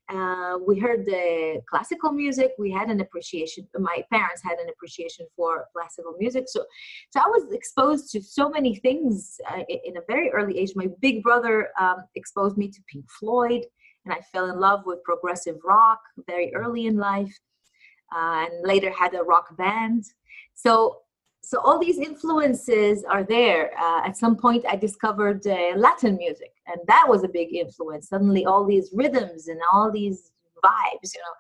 Uh, 0.09 0.57
we 0.64 0.78
heard 0.78 1.05
the 1.05 1.61
classical 1.69 2.12
music. 2.12 2.52
We 2.59 2.71
had 2.71 2.90
an 2.90 3.00
appreciation. 3.00 3.66
My 3.76 4.05
parents 4.12 4.40
had 4.43 4.59
an 4.59 4.69
appreciation 4.69 5.26
for 5.35 5.66
classical 5.75 6.14
music. 6.19 6.45
So, 6.47 6.64
so 7.11 7.21
I 7.21 7.26
was 7.26 7.52
exposed 7.52 8.12
to 8.12 8.23
so 8.23 8.49
many 8.49 8.76
things 8.76 9.40
uh, 9.50 9.62
in 9.69 9.97
a 9.97 10.00
very 10.09 10.31
early 10.31 10.59
age. 10.59 10.73
My 10.76 10.88
big 11.00 11.23
brother 11.23 11.71
um, 11.81 12.05
exposed 12.14 12.57
me 12.57 12.69
to 12.69 12.81
Pink 12.90 13.05
Floyd, 13.11 13.64
and 14.05 14.14
I 14.14 14.21
fell 14.33 14.49
in 14.49 14.61
love 14.61 14.83
with 14.87 15.02
progressive 15.02 15.57
rock 15.64 15.99
very 16.28 16.55
early 16.55 16.87
in 16.87 16.97
life, 16.97 17.37
uh, 18.14 18.46
and 18.46 18.66
later 18.66 18.90
had 18.90 19.14
a 19.14 19.22
rock 19.22 19.56
band. 19.56 20.04
So, 20.54 21.00
so 21.42 21.60
all 21.60 21.78
these 21.78 21.98
influences 21.98 23.04
are 23.04 23.25
there. 23.25 23.70
Uh, 23.78 24.04
at 24.04 24.16
some 24.16 24.36
point, 24.36 24.64
I 24.68 24.76
discovered 24.76 25.46
uh, 25.46 25.76
Latin 25.76 26.16
music, 26.16 26.52
and 26.66 26.80
that 26.88 27.06
was 27.08 27.22
a 27.25 27.28
big 27.28 27.54
influence. 27.54 28.08
Suddenly, 28.08 28.44
all 28.44 28.64
these 28.64 28.90
rhythms 28.92 29.48
and 29.48 29.60
all 29.72 29.90
these 29.90 30.32
vibes, 30.64 31.14
you 31.14 31.20
know. 31.20 31.36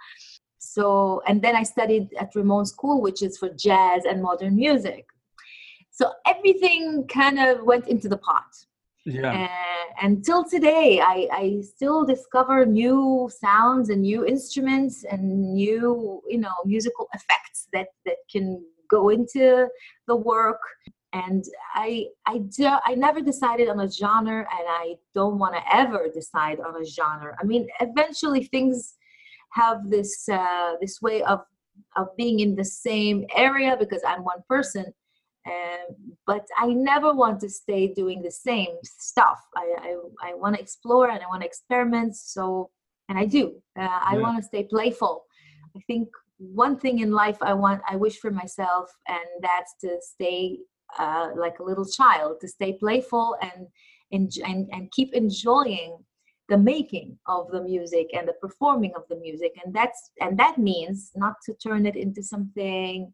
So, 0.58 1.22
and 1.26 1.40
then 1.40 1.56
I 1.56 1.62
studied 1.62 2.08
at 2.20 2.34
Rimon 2.34 2.66
School, 2.66 3.00
which 3.00 3.22
is 3.22 3.38
for 3.38 3.48
jazz 3.48 4.04
and 4.04 4.22
modern 4.22 4.56
music. 4.56 5.06
So 5.90 6.12
everything 6.26 7.06
kind 7.08 7.38
of 7.38 7.62
went 7.62 7.88
into 7.88 8.08
the 8.08 8.18
pot. 8.18 8.44
Yeah. 9.06 9.48
And 10.00 10.16
until 10.16 10.44
today, 10.44 11.00
I, 11.00 11.28
I 11.32 11.60
still 11.62 12.04
discover 12.04 12.66
new 12.66 13.30
sounds 13.32 13.88
and 13.88 14.02
new 14.02 14.26
instruments 14.26 15.04
and 15.04 15.54
new, 15.54 16.20
you 16.28 16.38
know, 16.38 16.52
musical 16.64 17.08
effects 17.14 17.68
that, 17.72 17.88
that 18.04 18.16
can 18.30 18.62
go 18.90 19.10
into 19.10 19.68
the 20.08 20.16
work. 20.16 20.60
And 21.12 21.44
I, 21.74 22.08
I, 22.26 22.38
do, 22.38 22.68
I 22.84 22.94
never 22.96 23.20
decided 23.20 23.68
on 23.68 23.80
a 23.80 23.88
genre, 23.88 24.40
and 24.40 24.66
I 24.68 24.96
don't 25.14 25.38
want 25.38 25.54
to 25.54 25.62
ever 25.74 26.08
decide 26.12 26.58
on 26.60 26.82
a 26.82 26.84
genre. 26.84 27.36
I 27.40 27.44
mean, 27.44 27.68
eventually 27.80 28.44
things 28.44 28.96
have 29.50 29.88
this, 29.88 30.28
uh, 30.28 30.72
this 30.80 31.00
way 31.00 31.22
of, 31.22 31.40
of 31.96 32.08
being 32.16 32.40
in 32.40 32.56
the 32.56 32.64
same 32.64 33.24
area 33.34 33.76
because 33.78 34.02
I'm 34.06 34.24
one 34.24 34.42
person. 34.48 34.92
Um, 35.46 36.16
but 36.26 36.44
I 36.58 36.66
never 36.68 37.12
want 37.14 37.40
to 37.40 37.48
stay 37.48 37.94
doing 37.94 38.22
the 38.22 38.30
same 38.30 38.74
stuff. 38.82 39.38
I, 39.56 39.74
I, 39.80 40.30
I 40.30 40.34
want 40.34 40.56
to 40.56 40.60
explore 40.60 41.08
and 41.10 41.22
I 41.22 41.26
want 41.28 41.42
to 41.42 41.46
experiment. 41.46 42.16
So, 42.16 42.70
and 43.08 43.18
I 43.18 43.26
do. 43.26 43.44
Uh, 43.78 44.00
I 44.02 44.14
Yeah. 44.14 44.20
want 44.22 44.36
to 44.38 44.42
stay 44.42 44.64
playful. 44.64 45.24
I 45.76 45.80
think 45.86 46.08
one 46.38 46.78
thing 46.78 46.98
in 47.00 47.12
life 47.12 47.38
I 47.40 47.54
want, 47.54 47.80
I 47.88 47.96
wish 47.96 48.18
for 48.18 48.30
myself, 48.30 48.90
and 49.08 49.28
that's 49.40 49.74
to 49.82 49.98
stay 50.00 50.58
uh, 50.98 51.28
like 51.36 51.58
a 51.60 51.62
little 51.62 51.86
child, 51.86 52.40
to 52.40 52.48
stay 52.48 52.72
playful 52.74 53.36
and, 53.42 53.66
enj- 54.12 54.42
and 54.44 54.68
and 54.72 54.90
keep 54.92 55.14
enjoying 55.14 55.98
the 56.48 56.58
making 56.58 57.18
of 57.26 57.50
the 57.50 57.62
music 57.62 58.06
and 58.16 58.26
the 58.28 58.34
performing 58.34 58.92
of 58.96 59.02
the 59.10 59.16
music. 59.16 59.52
And 59.64 59.74
that's 59.74 60.10
and 60.20 60.38
that 60.38 60.58
means 60.58 61.10
not 61.14 61.34
to 61.46 61.54
turn 61.54 61.86
it 61.86 61.96
into 61.96 62.22
something 62.22 63.12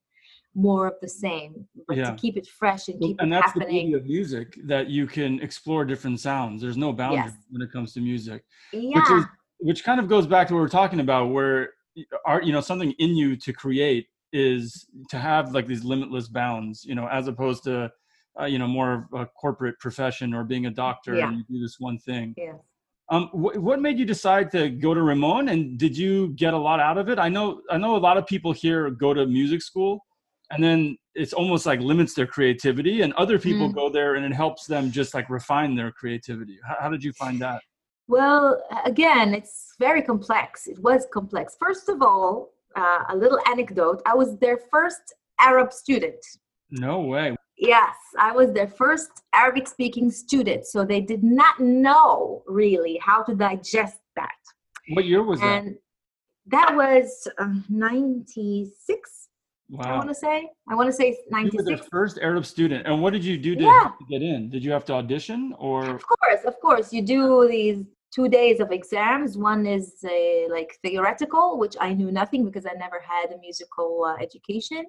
more 0.55 0.87
of 0.87 0.95
the 1.01 1.09
same, 1.09 1.67
but 1.89 1.97
Yeah. 1.97 2.11
to 2.11 2.17
keep 2.17 2.37
it 2.37 2.47
fresh 2.47 2.89
and 2.89 3.01
keep 3.01 3.17
and 3.21 3.33
it 3.33 3.37
that's 3.41 3.53
the 3.55 3.61
beauty 3.61 3.95
of 3.95 4.05
music 4.05 4.59
that 4.65 4.89
you 4.89 5.07
can 5.07 5.41
explore 5.41 5.85
different 5.85 6.21
sounds. 6.21 6.61
There's 6.61 6.77
no 6.77 6.93
boundaries 6.93 7.33
Yes. 7.33 7.45
when 7.51 7.63
it 7.63 7.73
comes 7.73 7.93
to 7.95 8.01
music. 8.01 8.45
yeah. 8.73 8.99
which 9.01 9.11
is 9.19 9.25
which 9.59 9.85
kind 9.85 10.01
of 10.01 10.09
goes 10.09 10.27
back 10.27 10.49
to 10.49 10.55
what 10.55 10.61
we're 10.61 10.69
talking 10.69 11.01
about 11.01 11.27
where 11.27 11.71
art 12.27 12.45
you 12.45 12.53
know 12.53 12.61
something 12.61 12.91
in 12.99 13.15
you 13.17 13.37
to 13.37 13.53
create 13.53 14.07
is 14.33 14.87
to 15.11 15.19
have 15.19 15.53
like 15.55 15.67
these 15.67 15.85
limitless 15.85 16.27
bounds 16.29 16.85
you 16.85 16.95
know 16.95 17.07
as 17.09 17.29
opposed 17.29 17.63
to 17.65 17.91
uh, 18.41 18.45
you 18.47 18.59
know 18.59 18.67
more 18.67 19.07
of 19.13 19.21
a 19.21 19.27
corporate 19.27 19.79
profession 19.79 20.33
or 20.35 20.43
being 20.43 20.67
a 20.67 20.71
doctor 20.71 21.15
Yeah. 21.15 21.29
and 21.29 21.37
you 21.39 21.45
do 21.49 21.61
this 21.63 21.77
one 21.79 21.99
thing 21.99 22.35
yes. 22.37 22.57
um 23.11 23.25
wh- 23.29 23.63
what 23.63 23.79
made 23.81 23.99
you 23.99 24.07
decide 24.07 24.51
to 24.53 24.69
go 24.71 24.95
to 24.95 25.01
rimon 25.01 25.51
and 25.53 25.79
did 25.79 25.97
you 25.97 26.29
get 26.31 26.55
a 26.55 26.59
lot 26.59 26.81
out 26.81 26.97
of 26.99 27.09
it 27.11 27.19
i 27.19 27.29
know 27.29 27.61
i 27.71 27.77
know 27.77 27.95
a 27.97 27.99
lot 28.09 28.17
of 28.17 28.27
people 28.27 28.53
here 28.53 28.91
go 28.91 29.13
to 29.15 29.27
music 29.27 29.61
school 29.63 30.03
and 30.51 30.63
then 30.63 30.97
it's 31.15 31.33
almost 31.33 31.65
like 31.67 31.81
limits 31.81 32.15
their 32.15 32.27
creativity 32.27 33.03
and 33.03 33.13
other 33.15 33.39
people 33.39 33.69
Mm. 33.71 33.75
go 33.75 33.89
there 33.91 34.15
and 34.17 34.25
it 34.25 34.33
helps 34.35 34.67
them 34.67 34.91
just 34.91 35.15
like 35.15 35.29
refine 35.31 35.75
their 35.75 35.91
creativity 35.93 36.59
how, 36.67 36.77
how 36.83 36.89
did 36.91 37.03
you 37.05 37.13
find 37.13 37.41
that 37.41 37.61
Well, 38.09 38.45
again, 38.85 39.29
it's 39.41 39.75
very 39.79 40.03
complex. 40.03 40.67
It 40.67 40.79
was 40.89 41.01
complex. 41.19 41.57
First 41.67 41.87
of 41.95 41.99
all, 42.03 42.31
uh, 42.83 43.03
a 43.15 43.17
little 43.23 43.41
anecdote 43.53 43.99
I 44.13 44.15
was 44.23 44.31
their 44.45 44.59
first 44.75 45.05
Arab 45.51 45.73
student. 45.83 46.23
no 46.71 46.95
way 47.13 47.27
Yes, 47.75 47.95
I 48.19 48.31
was 48.33 48.49
their 48.53 48.67
first 48.83 49.13
Arabic 49.43 49.67
speaking 49.69 50.11
student. 50.11 50.63
So 50.73 50.79
they 50.93 51.01
did 51.13 51.23
not 51.23 51.55
know 51.61 52.43
really 52.61 52.97
how 53.09 53.23
to 53.29 53.33
digest 53.49 53.99
that. 54.21 54.41
what 54.97 55.05
year 55.05 55.23
was 55.31 55.39
that 55.41 55.59
And 55.59 55.77
that 56.55 56.69
was 56.83 57.07
uh, 57.39 57.55
96, 57.69 59.22
I 59.81 59.97
want 59.97 60.09
to 60.09 60.15
say. 60.15 60.49
I 60.69 60.75
want 60.75 60.89
to 60.89 60.93
say 60.93 61.17
You 61.31 61.51
were 61.55 61.63
the 61.63 61.83
first 61.91 62.19
Arab 62.19 62.45
student. 62.45 62.87
And 62.87 63.01
what 63.01 63.13
did 63.13 63.25
you 63.25 63.39
do 63.39 63.55
to, 63.57 63.63
Yeah. 63.63 63.91
to 63.99 64.05
get 64.11 64.23
in? 64.23 64.51
Did 64.51 64.65
you 64.65 64.73
have 64.73 64.85
to 64.87 64.93
audition 64.95 65.55
or? 65.59 65.85
Of 65.97 66.05
course, 66.07 66.45
of 66.45 66.61
course. 66.61 66.93
You 66.93 67.03
do 67.03 67.49
these 67.49 67.85
two 68.15 68.29
days 68.29 68.61
of 68.61 68.71
exams. 68.71 69.39
One 69.39 69.67
is 69.67 69.95
uh, 70.05 70.53
like 70.53 70.77
theoretical, 70.83 71.59
which 71.59 71.77
I 71.81 71.95
knew 71.95 72.13
nothing 72.13 72.45
because 72.45 72.67
I 72.67 72.75
never 72.75 73.01
had 73.01 73.33
a 73.33 73.39
musical 73.39 74.05
uh, 74.05 74.23
education. 74.23 74.85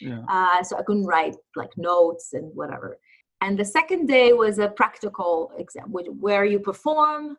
Yeah. 0.00 0.22
Uh, 0.28 0.62
so 0.62 0.78
I 0.78 0.82
couldn't 0.82 1.04
write 1.04 1.36
like 1.54 1.70
notes 1.76 2.32
and 2.32 2.50
whatever. 2.54 2.98
And 3.42 3.58
the 3.58 3.64
second 3.64 4.06
day 4.06 4.32
was 4.32 4.58
a 4.58 4.68
practical 4.68 5.52
exam, 5.58 5.92
which, 5.92 6.06
where 6.20 6.44
you 6.44 6.58
perform. 6.58 7.36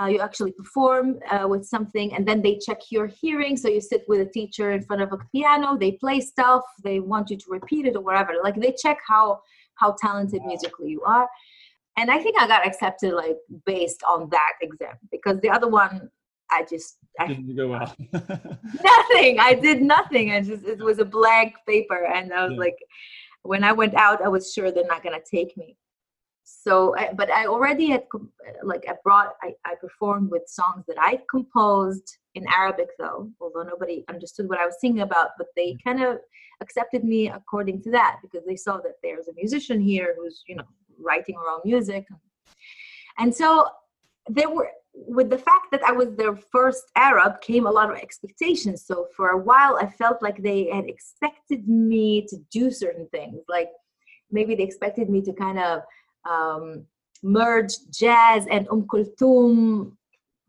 Uh, 0.00 0.06
you 0.06 0.20
actually 0.20 0.52
perform 0.52 1.18
uh, 1.30 1.46
with 1.46 1.66
something, 1.66 2.14
and 2.14 2.26
then 2.26 2.40
they 2.40 2.56
check 2.58 2.78
your 2.90 3.06
hearing. 3.06 3.56
So 3.58 3.68
you 3.68 3.80
sit 3.80 4.04
with 4.08 4.20
a 4.26 4.30
teacher 4.30 4.72
in 4.72 4.82
front 4.82 5.02
of 5.02 5.12
a 5.12 5.18
piano. 5.30 5.76
They 5.76 5.92
play 5.92 6.20
stuff. 6.20 6.62
They 6.82 6.98
want 7.00 7.28
you 7.28 7.36
to 7.36 7.44
repeat 7.50 7.84
it 7.86 7.94
or 7.96 8.00
whatever. 8.00 8.32
Like 8.42 8.56
they 8.58 8.74
check 8.82 8.98
how 9.06 9.40
how 9.74 9.94
talented 10.00 10.42
musically 10.44 10.88
you 10.90 11.02
are. 11.02 11.28
And 11.98 12.10
I 12.10 12.18
think 12.22 12.40
I 12.40 12.46
got 12.48 12.66
accepted 12.66 13.12
like 13.12 13.36
based 13.66 14.02
on 14.08 14.30
that 14.30 14.52
exam 14.62 14.94
because 15.10 15.38
the 15.40 15.50
other 15.50 15.68
one 15.68 16.08
I 16.50 16.64
just 16.68 16.98
I, 17.18 17.26
Didn't 17.28 17.56
go 17.56 17.68
well. 17.68 17.94
nothing. 18.12 19.38
I 19.40 19.58
did 19.60 19.82
nothing. 19.82 20.32
I 20.32 20.40
just 20.40 20.64
it 20.64 20.78
was 20.78 20.98
a 20.98 21.04
blank 21.04 21.54
paper, 21.68 22.06
and 22.06 22.32
I 22.32 22.44
was 22.44 22.52
Yeah. 22.52 22.60
like, 22.60 22.76
when 23.42 23.64
I 23.64 23.72
went 23.72 23.94
out, 23.94 24.22
I 24.22 24.28
was 24.28 24.52
sure 24.52 24.70
they're 24.70 24.86
not 24.86 25.02
gonna 25.02 25.18
take 25.30 25.56
me. 25.56 25.76
So 26.44 26.96
I, 26.96 27.12
but 27.14 27.30
i 27.30 27.46
already 27.46 27.90
had 27.90 28.04
like 28.62 28.84
i 28.88 28.94
brought 29.04 29.34
I, 29.42 29.54
I 29.64 29.74
performed 29.80 30.30
with 30.30 30.42
songs 30.46 30.84
that 30.88 30.96
i 30.98 31.18
composed 31.30 32.18
in 32.34 32.46
arabic 32.48 32.88
though 32.98 33.30
although 33.40 33.62
nobody 33.62 34.04
understood 34.08 34.48
what 34.48 34.58
i 34.58 34.66
was 34.66 34.76
singing 34.80 35.02
about 35.02 35.30
but 35.38 35.48
they 35.56 35.72
mm-hmm. 35.72 35.88
kind 35.88 36.02
of 36.02 36.18
accepted 36.60 37.04
me 37.04 37.28
according 37.28 37.82
to 37.82 37.90
that 37.90 38.18
because 38.22 38.46
they 38.46 38.56
saw 38.56 38.76
that 38.78 38.96
there's 39.02 39.28
a 39.28 39.34
musician 39.34 39.80
here 39.80 40.14
who's 40.18 40.42
you 40.46 40.56
know 40.56 40.64
writing 41.02 41.34
her 41.34 41.50
own 41.50 41.60
music. 41.64 42.06
And 43.18 43.34
so 43.34 43.66
there 44.28 44.48
were 44.48 44.70
with 44.94 45.30
the 45.30 45.38
fact 45.38 45.66
that 45.72 45.82
i 45.84 45.90
was 45.90 46.08
their 46.16 46.36
first 46.36 46.84
arab 46.96 47.40
came 47.40 47.66
a 47.66 47.70
lot 47.70 47.90
of 47.90 47.96
expectations. 47.96 48.84
So 48.86 49.08
for 49.16 49.30
a 49.30 49.38
while 49.38 49.76
i 49.80 49.86
felt 49.86 50.22
like 50.22 50.42
they 50.42 50.68
had 50.72 50.86
expected 50.86 51.66
me 51.66 52.26
to 52.28 52.36
do 52.50 52.70
certain 52.70 53.08
things 53.08 53.40
like 53.48 53.70
maybe 54.30 54.54
they 54.54 54.62
expected 54.62 55.08
me 55.10 55.22
to 55.22 55.32
kind 55.32 55.58
of 55.58 55.80
um, 56.28 56.84
merge 57.22 57.72
jazz 57.90 58.46
and 58.50 58.66
Um 58.68 58.86
Kulthum 58.86 59.92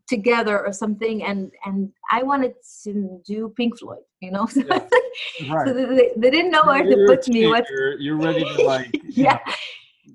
together 0.08 0.64
or 0.64 0.72
something, 0.72 1.22
and 1.24 1.50
and 1.64 1.90
I 2.10 2.22
wanted 2.22 2.54
to 2.84 3.20
do 3.26 3.52
Pink 3.56 3.78
Floyd, 3.78 4.04
you 4.20 4.30
know. 4.30 4.46
So, 4.54 4.62
Yeah. 4.62 4.88
so 5.66 5.72
Right. 5.74 5.74
they, 5.74 6.10
they 6.16 6.30
didn't 6.30 6.50
know 6.50 6.64
where 6.64 6.82
to 6.84 6.96
You're 6.96 7.06
put 7.06 7.28
me. 7.28 7.46
What? 7.46 7.66
teenager, 7.66 7.96
You're 7.98 8.16
ready 8.16 8.44
to 8.44 8.62
like 8.62 9.00
Yeah. 9.04 9.38
know, 9.44 9.54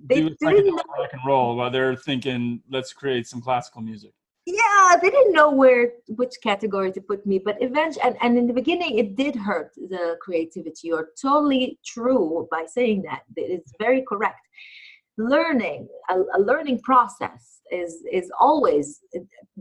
They 0.08 0.22
do 0.22 0.36
didn't 0.54 0.76
know. 0.76 0.84
rock 0.98 1.10
and 1.14 1.22
roll 1.26 1.56
while 1.56 1.72
they're 1.72 1.96
thinking, 1.96 2.62
let's 2.70 2.94
create 2.94 3.28
some 3.28 3.42
classical 3.42 3.82
music. 3.82 4.14
Yeah, 4.46 4.96
they 5.02 5.10
didn't 5.10 5.34
know 5.34 5.52
where 5.52 5.94
which 6.08 6.36
category 6.42 6.92
to 6.94 7.02
put 7.02 7.26
me, 7.26 7.38
but 7.38 7.58
eventually, 7.62 8.04
and, 8.04 8.18
and 8.22 8.38
in 8.38 8.48
the 8.48 8.54
beginning, 8.54 8.98
it 8.98 9.16
did 9.16 9.36
hurt 9.36 9.72
the 9.76 10.18
creativity. 10.22 10.88
You're 10.88 11.10
totally 11.22 11.80
true 11.86 12.48
by 12.50 12.66
saying 12.66 13.04
that. 13.04 13.22
It's 13.36 13.74
very 13.80 14.04
correct. 14.08 14.42
Learning, 15.20 15.88
a, 16.10 16.16
a 16.38 16.40
learning 16.40 16.80
process 16.80 17.62
is 17.72 18.04
is 18.12 18.32
always 18.40 19.02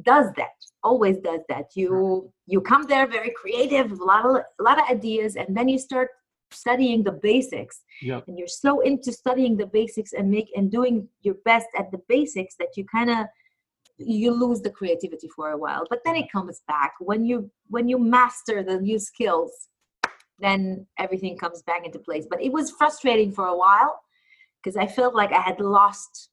does 0.02 0.26
that. 0.36 0.56
Always 0.84 1.18
does 1.18 1.40
that. 1.48 1.66
You 1.74 2.32
you 2.46 2.60
come 2.60 2.84
there 2.86 3.06
very 3.06 3.32
creative, 3.40 3.90
a 3.90 4.04
lot 4.12 4.24
of 4.24 4.36
a 4.36 4.62
lot 4.62 4.78
of 4.80 4.88
ideas, 4.88 5.34
and 5.36 5.56
then 5.56 5.68
you 5.68 5.78
start 5.78 6.10
studying 6.50 7.02
the 7.02 7.12
basics 7.12 7.82
Yep. 8.02 8.24
and 8.28 8.38
you're 8.38 8.48
so 8.48 8.80
into 8.80 9.12
studying 9.12 9.56
the 9.56 9.66
basics 9.66 10.12
and 10.12 10.30
make 10.30 10.50
and 10.56 10.70
doing 10.70 11.08
your 11.22 11.34
best 11.44 11.66
at 11.78 11.90
the 11.90 12.00
basics 12.08 12.54
that 12.58 12.68
you 12.76 12.84
kind 12.86 13.10
of 13.10 13.26
you 13.98 14.30
lose 14.30 14.60
the 14.60 14.70
creativity 14.70 15.28
for 15.34 15.50
a 15.50 15.58
while 15.58 15.84
but 15.90 16.00
then 16.04 16.16
it 16.16 16.26
mm-hmm. 16.26 16.38
comes 16.38 16.62
back 16.68 16.92
when 17.00 17.24
you 17.24 17.50
when 17.68 17.88
you 17.88 17.98
master 17.98 18.62
the 18.62 18.80
new 18.80 18.98
skills 18.98 19.68
then 20.38 20.86
everything 20.98 21.36
comes 21.36 21.62
back 21.62 21.84
into 21.84 21.98
place 21.98 22.26
but 22.30 22.42
it 22.42 22.52
was 22.52 22.70
frustrating 22.70 23.32
for 23.32 23.46
a 23.46 23.56
while 23.56 24.00
because 24.62 24.76
i 24.76 24.86
felt 24.86 25.14
like 25.14 25.32
i 25.32 25.40
had 25.40 25.60
lost 25.60 26.30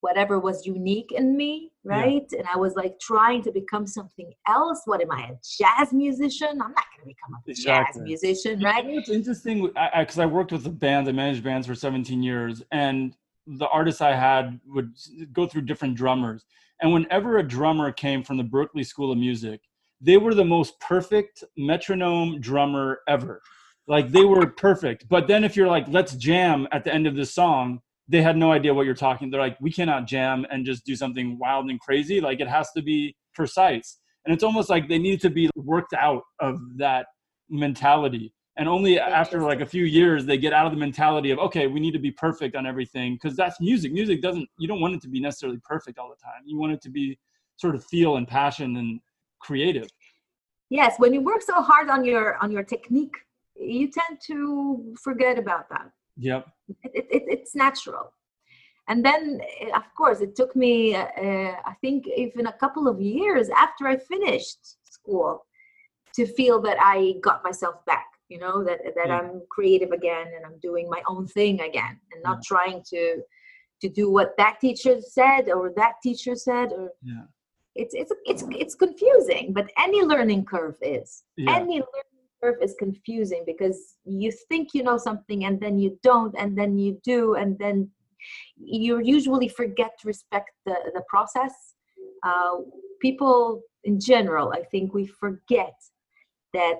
whatever 0.00 0.38
was 0.38 0.64
unique 0.66 1.12
in 1.12 1.36
me 1.36 1.70
Yeah. 1.84 1.96
right 2.04 2.26
and 2.32 2.46
i 2.52 2.56
was 2.56 2.74
like 2.74 2.98
trying 3.00 3.42
to 3.42 3.52
become 3.52 3.86
something 3.86 4.32
else 4.48 4.82
what 4.86 5.00
am 5.02 5.10
i 5.10 5.22
a 5.30 5.34
jazz 5.58 5.92
musician 5.92 6.48
i'm 6.50 6.58
not 6.58 6.84
going 6.96 7.00
to 7.00 7.06
become 7.06 7.34
a 7.34 7.52
jazz 7.52 7.96
Exactly. 7.96 8.04
musician 8.04 8.58
You 8.60 8.64
right 8.66 8.84
know, 8.86 8.98
it's 8.98 9.08
interesting 9.10 9.62
because 9.62 9.90
I, 9.94 10.04
'cause 10.04 10.18
I 10.18 10.26
worked 10.26 10.52
with 10.52 10.66
a 10.66 10.70
band, 10.70 11.08
I 11.08 11.12
managed 11.12 11.44
bands 11.44 11.66
for 11.66 11.74
17 11.74 12.22
years, 12.22 12.62
and 12.72 13.16
the 13.46 13.68
artists 13.68 14.00
I 14.00 14.14
had 14.14 14.60
would 14.66 14.92
go 15.32 15.46
through 15.46 15.62
different 15.62 15.94
drummers. 15.96 16.44
And 16.80 16.92
whenever 16.92 17.38
a 17.38 17.42
drummer 17.42 17.90
came 17.92 18.22
from 18.22 18.36
the 18.36 18.44
Berklee 18.44 18.86
School 18.86 19.10
of 19.12 19.18
Music, 19.18 19.60
they 20.00 20.16
were 20.16 20.34
the 20.34 20.44
most 20.44 20.78
perfect 20.80 21.42
metronome 21.56 22.40
drummer 22.40 23.00
ever. 23.08 23.42
Like 23.90 24.12
they 24.12 24.24
were 24.24 24.46
perfect. 24.46 25.08
But 25.08 25.26
then 25.26 25.42
if 25.42 25.56
you're 25.56 25.66
like, 25.66 25.86
let's 25.88 26.14
jam 26.14 26.68
at 26.70 26.84
the 26.84 26.94
end 26.94 27.08
of 27.08 27.16
this 27.16 27.34
song, 27.34 27.80
they 28.06 28.22
had 28.22 28.36
no 28.36 28.52
idea 28.52 28.72
what 28.72 28.86
you're 28.86 28.94
talking. 28.94 29.30
They're 29.30 29.40
like, 29.40 29.60
we 29.60 29.72
cannot 29.72 30.06
jam 30.06 30.46
and 30.48 30.64
just 30.64 30.86
do 30.86 30.94
something 30.94 31.36
wild 31.40 31.68
and 31.68 31.80
crazy. 31.80 32.20
Like 32.20 32.38
it 32.38 32.46
has 32.46 32.70
to 32.76 32.82
be 32.82 33.16
precise. 33.34 33.98
And 34.24 34.32
it's 34.32 34.44
almost 34.44 34.70
like 34.70 34.88
they 34.88 34.98
need 34.98 35.20
to 35.22 35.28
be 35.30 35.50
worked 35.56 35.92
out 35.92 36.22
of 36.38 36.60
that 36.76 37.06
mentality 37.48 38.32
and 38.58 38.68
only 38.68 39.00
after 39.00 39.42
like 39.42 39.60
a 39.60 39.66
few 39.66 39.84
years 39.84 40.24
they 40.24 40.38
get 40.38 40.52
out 40.52 40.66
of 40.66 40.72
the 40.72 40.78
mentality 40.78 41.32
of 41.32 41.40
okay 41.40 41.66
we 41.66 41.80
need 41.80 41.90
to 41.90 41.98
be 41.98 42.12
perfect 42.12 42.54
on 42.54 42.64
everything 42.64 43.14
because 43.14 43.36
that's 43.36 43.60
music 43.60 43.92
music 43.92 44.22
doesn't 44.22 44.48
you 44.56 44.68
don't 44.68 44.80
want 44.80 44.94
it 44.94 45.02
to 45.02 45.08
be 45.08 45.18
necessarily 45.18 45.58
perfect 45.64 45.98
all 45.98 46.08
the 46.08 46.22
time 46.22 46.42
you 46.44 46.56
want 46.56 46.72
it 46.72 46.80
to 46.80 46.90
be 46.90 47.18
sort 47.56 47.74
of 47.74 47.84
feel 47.86 48.18
and 48.18 48.28
passion 48.28 48.76
and 48.76 49.00
creative 49.40 49.88
yes 50.68 50.94
when 50.98 51.12
you 51.12 51.20
work 51.20 51.42
so 51.42 51.60
hard 51.60 51.88
on 51.88 52.04
your 52.04 52.36
on 52.36 52.52
your 52.52 52.62
technique 52.62 53.16
you 53.60 53.90
tend 53.90 54.20
to 54.26 54.94
forget 55.02 55.38
about 55.38 55.68
that. 55.70 55.90
Yep. 56.16 56.46
It, 56.68 56.90
it, 56.94 57.06
it, 57.10 57.22
it's 57.28 57.54
natural. 57.54 58.12
And 58.88 59.04
then 59.04 59.40
eh, 59.60 59.70
of 59.76 59.84
course 59.96 60.20
it 60.20 60.34
took 60.34 60.56
me 60.56 60.96
uh, 60.96 61.52
i 61.70 61.74
think 61.80 62.08
even 62.08 62.46
a 62.46 62.52
couple 62.52 62.88
of 62.88 63.00
years 63.00 63.48
after 63.50 63.86
i 63.86 63.96
finished 63.96 64.62
school 64.84 65.46
to 66.16 66.26
feel 66.26 66.60
that 66.62 66.76
i 66.80 67.14
got 67.22 67.44
myself 67.44 67.76
back 67.86 68.08
you 68.28 68.38
know 68.38 68.64
that 68.64 68.80
that 68.96 69.08
Yeah. 69.08 69.18
i'm 69.18 69.42
creative 69.48 69.92
again 69.92 70.26
and 70.34 70.44
i'm 70.44 70.58
doing 70.60 70.88
my 70.90 71.02
own 71.06 71.28
thing 71.28 71.60
again 71.60 72.00
and 72.12 72.20
not 72.24 72.42
trying 72.42 72.82
to 72.92 73.22
to 73.82 73.88
do 73.88 74.10
what 74.10 74.36
that 74.38 74.60
teacher 74.60 75.00
said 75.00 75.48
or 75.48 75.72
that 75.76 75.94
teacher 76.02 76.34
said 76.34 76.72
or 76.72 76.90
yeah. 77.02 77.24
it's 77.74 77.94
it's 77.94 78.12
it's 78.30 78.44
it's 78.62 78.74
confusing 78.74 79.52
but 79.52 79.66
any 79.78 80.02
learning 80.02 80.44
curve 80.44 80.76
is. 80.82 81.22
Yeah. 81.36 81.56
Any 81.56 81.78
learning 81.92 82.09
curve 82.42 82.56
is 82.62 82.74
confusing 82.78 83.42
because 83.46 83.96
you 84.04 84.32
think 84.48 84.70
you 84.74 84.82
know 84.82 84.98
something 84.98 85.44
and 85.44 85.60
then 85.60 85.78
you 85.78 85.98
don't 86.02 86.34
and 86.38 86.56
then 86.56 86.78
you 86.78 87.00
do 87.04 87.34
and 87.34 87.58
then 87.58 87.88
you 88.56 89.00
usually 89.02 89.48
forget 89.48 89.92
to 90.00 90.06
respect 90.06 90.50
the 90.66 90.76
the 90.94 91.02
process. 91.08 91.52
Uh, 92.22 92.58
people 93.00 93.62
in 93.84 93.98
general 93.98 94.52
i 94.52 94.62
think 94.64 94.92
we 94.92 95.06
forget 95.06 95.72
that 96.52 96.76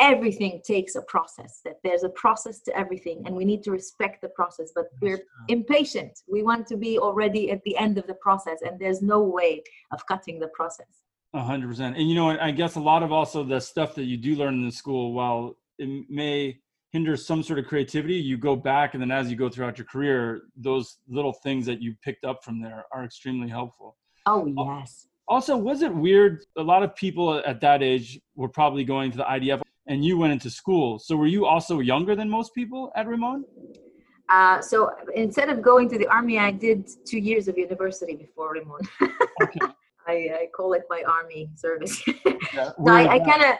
everything 0.00 0.60
takes 0.64 0.94
a 0.94 1.02
process 1.02 1.60
that 1.64 1.76
there's 1.84 2.02
a 2.02 2.08
process 2.10 2.60
to 2.60 2.74
everything 2.76 3.22
and 3.26 3.36
we 3.36 3.44
need 3.44 3.62
to 3.62 3.70
respect 3.70 4.22
the 4.22 4.28
process 4.30 4.72
but 4.74 4.86
we're 5.02 5.20
impatient. 5.48 6.18
We 6.26 6.42
want 6.42 6.66
to 6.68 6.76
be 6.78 6.98
already 6.98 7.50
at 7.50 7.62
the 7.64 7.76
end 7.76 7.98
of 7.98 8.06
the 8.06 8.14
process 8.14 8.58
and 8.62 8.80
there's 8.80 9.02
no 9.02 9.22
way 9.22 9.62
of 9.92 10.04
cutting 10.06 10.40
the 10.40 10.48
process 10.48 11.02
hundred 11.34 11.68
percent. 11.68 11.96
And 11.96 12.08
you 12.08 12.14
know, 12.14 12.30
I 12.30 12.50
guess 12.50 12.74
a 12.76 12.80
lot 12.80 13.02
of 13.02 13.12
also 13.12 13.44
the 13.44 13.60
stuff 13.60 13.94
that 13.94 14.04
you 14.04 14.16
do 14.16 14.34
learn 14.34 14.54
in 14.54 14.64
the 14.64 14.72
school, 14.72 15.12
while 15.12 15.56
it 15.78 16.06
may 16.08 16.58
hinder 16.90 17.16
some 17.16 17.42
sort 17.42 17.58
of 17.58 17.66
creativity, 17.66 18.14
you 18.14 18.36
go 18.36 18.56
back 18.56 18.94
and 18.94 19.00
then 19.00 19.10
as 19.10 19.30
you 19.30 19.36
go 19.36 19.48
throughout 19.48 19.78
your 19.78 19.86
career, 19.86 20.42
those 20.56 20.98
little 21.08 21.32
things 21.32 21.64
that 21.66 21.80
you 21.80 21.94
picked 22.02 22.24
up 22.24 22.42
from 22.44 22.60
there 22.60 22.84
are 22.92 23.04
extremely 23.04 23.48
helpful. 23.48 23.96
oh 24.26 24.46
yes 24.46 25.06
Also, 25.28 25.56
was 25.56 25.82
it 25.82 25.94
weird? 25.94 26.44
A 26.56 26.62
lot 26.62 26.82
of 26.82 26.94
people 26.96 27.40
at 27.46 27.60
that 27.60 27.82
age 27.82 28.20
were 28.34 28.48
probably 28.48 28.84
going 28.84 29.12
to 29.12 29.18
the 29.18 29.24
IDF 29.24 29.62
and 29.86 30.04
you 30.04 30.18
went 30.18 30.32
into 30.32 30.50
school. 30.50 30.98
So 30.98 31.16
were 31.16 31.28
you 31.28 31.46
also 31.46 31.78
younger 31.78 32.16
than 32.16 32.28
most 32.28 32.54
people 32.54 32.90
at 32.96 33.06
Rimon? 33.06 33.44
Uh, 34.28 34.60
so 34.60 34.90
instead 35.14 35.48
of 35.48 35.62
going 35.62 35.88
to 35.90 35.98
the 35.98 36.06
army, 36.06 36.38
I 36.38 36.50
did 36.50 36.88
two 37.04 37.18
years 37.18 37.48
of 37.48 37.56
university 37.56 38.16
before 38.16 38.54
Rimon. 38.56 38.86
Okay. 39.42 39.60
I, 40.10 40.14
I 40.40 40.46
call 40.56 40.72
it 40.72 40.84
my 40.90 41.02
army 41.06 41.50
service. 41.56 42.02
Yeah. 42.52 42.70
so 42.84 42.92
I, 42.92 43.14
I 43.14 43.18
kind 43.20 43.44
of, 43.44 43.54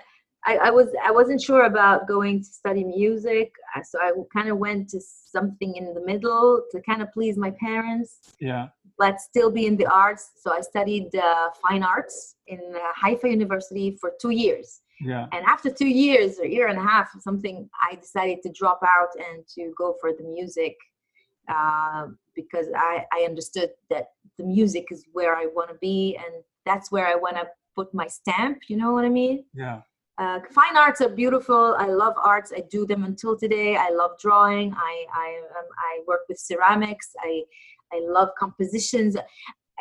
I, 0.44 0.56
I 0.56 0.70
was, 0.70 0.88
I 1.04 1.12
wasn't 1.12 1.40
sure 1.40 1.64
about 1.66 2.08
going 2.08 2.40
to 2.40 2.44
study 2.44 2.82
music, 2.82 3.52
uh, 3.76 3.82
so 3.84 4.00
I 4.00 4.10
kind 4.36 4.48
of 4.48 4.58
went 4.58 4.88
to 4.90 5.00
something 5.00 5.76
in 5.76 5.94
the 5.94 6.04
middle 6.04 6.62
to 6.72 6.80
kind 6.80 7.02
of 7.02 7.12
please 7.12 7.36
my 7.36 7.52
parents, 7.52 8.18
yeah. 8.40 8.68
but 8.98 9.20
still 9.20 9.50
be 9.50 9.66
in 9.66 9.76
the 9.76 9.86
arts. 9.86 10.30
So 10.42 10.52
I 10.52 10.60
studied 10.62 11.14
uh, 11.14 11.50
fine 11.62 11.84
arts 11.84 12.34
in 12.48 12.60
uh, 12.74 12.80
Haifa 12.96 13.28
University 13.28 13.96
for 14.00 14.12
two 14.20 14.30
years. 14.30 14.80
Yeah. 15.00 15.26
And 15.32 15.44
after 15.46 15.70
two 15.70 15.88
years, 15.88 16.40
or 16.40 16.46
year 16.46 16.66
and 16.66 16.78
a 16.78 16.82
half, 16.82 17.14
or 17.14 17.20
something, 17.20 17.70
I 17.88 17.94
decided 17.94 18.42
to 18.42 18.50
drop 18.50 18.80
out 18.82 19.10
and 19.16 19.46
to 19.54 19.72
go 19.78 19.96
for 20.00 20.10
the 20.12 20.24
music 20.24 20.76
uh, 21.48 22.06
because 22.42 22.66
I, 22.76 23.04
I 23.12 23.26
understood 23.28 23.70
that 23.90 24.10
the 24.38 24.44
music 24.44 24.86
is 24.90 25.04
where 25.12 25.36
I 25.36 25.46
want 25.46 25.68
to 25.70 25.76
be 25.80 26.16
and 26.16 26.42
that's 26.66 26.90
where 26.90 27.06
I 27.06 27.14
want 27.14 27.36
to 27.36 27.46
put 27.76 27.92
my 27.94 28.06
stamp. 28.06 28.58
You 28.68 28.76
know 28.76 28.92
what 28.92 29.04
I 29.04 29.08
mean? 29.08 29.44
Yeah. 29.54 29.80
Uh, 30.18 30.40
fine 30.50 30.76
arts 30.76 31.00
are 31.00 31.08
beautiful. 31.08 31.74
I 31.78 31.86
love 31.86 32.14
arts. 32.22 32.52
I 32.54 32.62
do 32.70 32.84
them 32.86 33.04
until 33.04 33.38
today. 33.38 33.76
I 33.76 33.90
love 33.90 34.12
drawing. 34.20 34.74
I 34.74 35.06
I, 35.14 35.40
um, 35.58 35.64
I 35.78 36.00
work 36.06 36.20
with 36.28 36.38
ceramics. 36.38 37.08
I 37.22 37.42
I 37.92 38.00
love 38.02 38.28
compositions. 38.38 39.16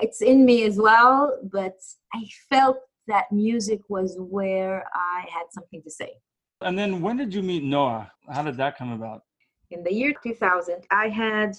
It's 0.01 0.21
in 0.21 0.45
me 0.45 0.63
as 0.63 0.77
well. 0.77 1.37
But 1.51 1.75
I 2.13 2.23
felt 2.49 2.77
that 3.07 3.25
music 3.33 3.81
was 3.89 4.15
where 4.17 4.85
I 4.93 5.25
had 5.29 5.47
something 5.51 5.81
to 5.83 5.91
say. 5.91 6.13
And 6.61 6.77
then 6.77 7.01
when 7.01 7.17
did 7.17 7.33
you 7.33 7.41
meet 7.41 7.63
Noa? 7.63 8.09
How 8.31 8.43
did 8.43 8.55
that 8.57 8.77
come 8.77 8.93
about? 8.93 9.23
In 9.71 9.83
the 9.83 9.93
year 9.93 10.13
2000, 10.23 10.85
I 10.89 11.09
had 11.09 11.57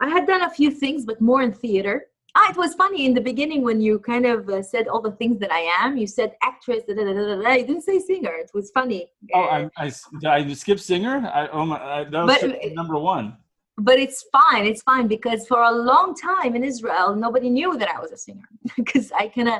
I 0.00 0.08
had 0.08 0.26
done 0.26 0.42
a 0.42 0.50
few 0.50 0.70
things, 0.70 1.04
but 1.04 1.20
more 1.20 1.42
in 1.42 1.52
theater. 1.52 2.06
Ah, 2.36 2.50
it 2.50 2.56
was 2.56 2.74
funny 2.74 3.04
in 3.06 3.14
the 3.14 3.20
beginning 3.20 3.62
when 3.62 3.80
you 3.80 3.98
kind 3.98 4.26
of 4.26 4.48
uh, 4.48 4.62
said 4.62 4.86
all 4.86 5.00
the 5.00 5.12
things 5.12 5.38
that 5.40 5.52
I 5.52 5.62
am. 5.80 5.96
You 5.96 6.06
said 6.06 6.30
actress. 6.42 6.82
Da, 6.86 6.94
da, 6.94 7.02
da, 7.04 7.12
da, 7.14 7.42
da. 7.42 7.52
You 7.54 7.66
didn't 7.66 7.82
say 7.82 7.98
singer. 7.98 8.32
It 8.44 8.50
was 8.54 8.70
funny. 8.70 9.00
Oh, 9.34 9.40
Uh, 9.42 9.68
I, 9.76 9.86
I, 9.86 9.90
did 10.20 10.50
I 10.50 10.52
skip 10.54 10.78
singer? 10.78 11.16
I, 11.34 11.48
oh 11.48 11.64
my, 11.66 11.78
I, 11.96 12.04
that 12.04 12.24
was 12.26 12.38
But- 12.40 12.72
number 12.74 12.98
one. 13.14 13.26
but 13.88 13.98
it's 14.04 14.20
fine. 14.38 14.66
It's 14.66 14.82
fine 14.82 15.06
because 15.16 15.40
for 15.50 15.60
a 15.62 15.72
long 15.72 16.08
time 16.14 16.54
in 16.58 16.62
Israel, 16.72 17.08
nobody 17.16 17.48
knew 17.58 17.70
that 17.80 17.88
I 17.94 17.98
was 18.04 18.10
a 18.12 18.16
singer 18.26 18.48
because 18.76 19.06
I 19.22 19.24
kind 19.28 19.48
of 19.48 19.58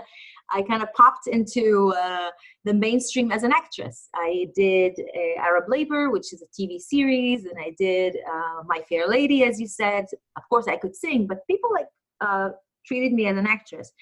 I 0.51 0.63
kind 0.63 0.83
of 0.83 0.93
popped 0.95 1.27
into 1.27 1.93
uh, 1.99 2.31
the 2.65 2.75
mainstream 2.75 3.31
as 3.31 3.43
an 3.43 3.53
actress. 3.53 4.09
I 4.15 4.49
did 4.55 4.95
uh, 4.99 5.41
Arab 5.41 5.65
Labor, 5.69 6.11
which 6.11 6.33
is 6.33 6.43
a 6.43 6.47
TV 6.61 6.81
series, 6.81 7.45
and 7.45 7.55
I 7.59 7.75
did 7.79 8.17
uh, 8.17 8.63
My 8.67 8.81
Fair 8.89 9.07
Lady, 9.09 9.45
as 9.45 9.61
you 9.61 9.67
said. 9.67 10.07
Of 10.37 10.43
course, 10.49 10.67
I 10.69 10.77
could 10.77 10.97
sing, 10.97 11.27
but 11.27 11.47
people 11.47 11.71
like 11.73 11.87
uh, 12.21 12.51
treated 12.87 13.13
me 13.13 13.27
as 13.27 13.37
an 13.37 13.47
actress. 13.47 13.93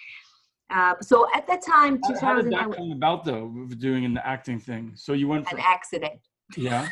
Uh, 0.70 0.94
so 1.00 1.28
at 1.35 1.46
that 1.46 1.62
time, 1.62 2.00
How, 2.02 2.20
how 2.20 2.35
did 2.37 2.50
2000, 2.50 2.54
I 2.54 2.59
that 2.59 2.68
was 2.68 2.76
come 2.76 2.92
about 2.92 3.24
though, 3.24 3.66
doing 3.78 4.04
an 4.04 4.18
acting 4.18 4.59
thing? 4.59 4.92
So 4.94 5.12
you 5.12 5.28
went 5.28 5.48
for 5.48 5.56
an 5.56 5.62
accident, 5.64 6.20
yeah, 6.56 6.88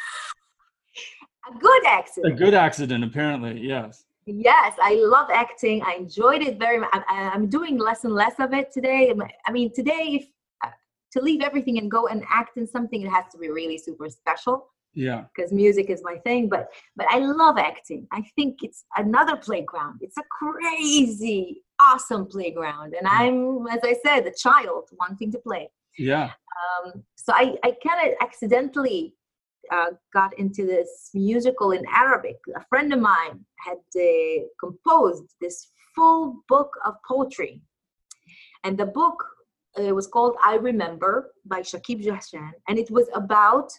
a 1.53 1.59
good 1.59 1.87
accident. 1.87 2.33
a 2.35 2.37
good 2.37 2.55
accident 2.55 3.03
apparently. 3.05 3.61
Yes. 3.61 4.05
Yes, 4.27 4.75
I 4.81 4.95
love 4.95 5.29
acting. 5.31 5.83
I 5.83 5.95
enjoyed 5.95 6.43
it 6.43 6.59
very 6.59 6.79
much. 6.79 6.91
I- 6.93 7.31
I'm 7.35 7.49
doing 7.49 7.79
less 7.79 8.05
and 8.05 8.15
less 8.15 8.35
of 8.39 8.53
it 8.55 8.73
today. 8.73 9.13
I 9.47 9.53
mean, 9.53 9.73
today, 9.75 10.21
if 10.21 10.27
uh, 10.65 10.71
to 11.13 11.21
leave 11.21 11.43
everything 11.43 11.79
and 11.79 11.91
go 11.91 12.07
and 12.07 12.25
act 12.29 12.57
in 12.57 12.67
something, 12.67 13.03
it 13.03 13.11
has 13.11 13.25
to 13.33 13.39
be 13.39 13.49
really 13.51 13.79
super 13.79 14.09
special 14.09 14.69
Yeah. 14.95 15.25
because 15.35 15.53
music 15.53 15.91
is 15.91 16.01
my 16.03 16.17
thing. 16.27 16.49
But 16.49 16.71
but 16.97 17.07
I 17.11 17.19
love 17.19 17.59
acting. 17.59 18.07
I 18.13 18.23
think 18.37 18.63
it's 18.63 18.85
another 18.97 19.37
playground. 19.37 19.99
It's 20.01 20.17
a 20.17 20.25
crazy, 20.41 21.63
awesome 21.81 22.27
playground, 22.27 22.95
and 22.99 23.07
I'm, 23.07 23.67
as 23.69 23.81
I 23.83 23.95
said, 24.05 24.27
a 24.27 24.33
child 24.33 24.85
wanting 24.99 25.31
to 25.33 25.39
play. 25.39 25.71
Yeah. 25.99 26.31
Um, 26.63 27.03
so 27.17 27.33
I, 27.35 27.57
I 27.63 27.71
kind 27.87 28.01
of 28.09 28.15
accidentally 28.21 29.15
uh, 29.71 29.91
got 30.13 30.39
into 30.39 30.67
this 30.67 31.11
musical 31.15 31.73
in 31.73 31.85
Arabic. 31.95 32.37
A 32.57 32.65
friend 32.69 32.93
of 32.93 33.01
mine 33.01 33.45
had 33.59 33.79
uh, 33.97 34.43
composed 34.61 35.35
this 35.41 35.71
full 35.95 36.43
book 36.49 36.71
of 36.85 36.95
poetry. 37.07 37.61
And 38.65 38.77
the 38.79 38.87
book 38.87 39.25
uh, 39.79 39.95
was 39.95 40.07
called 40.07 40.37
I 40.43 40.57
Remember 40.57 41.33
by 41.45 41.61
Shakib 41.61 42.05
Jahshan. 42.05 42.53
And 42.69 42.79
it 42.79 42.91
was 42.91 43.09
about 43.15 43.71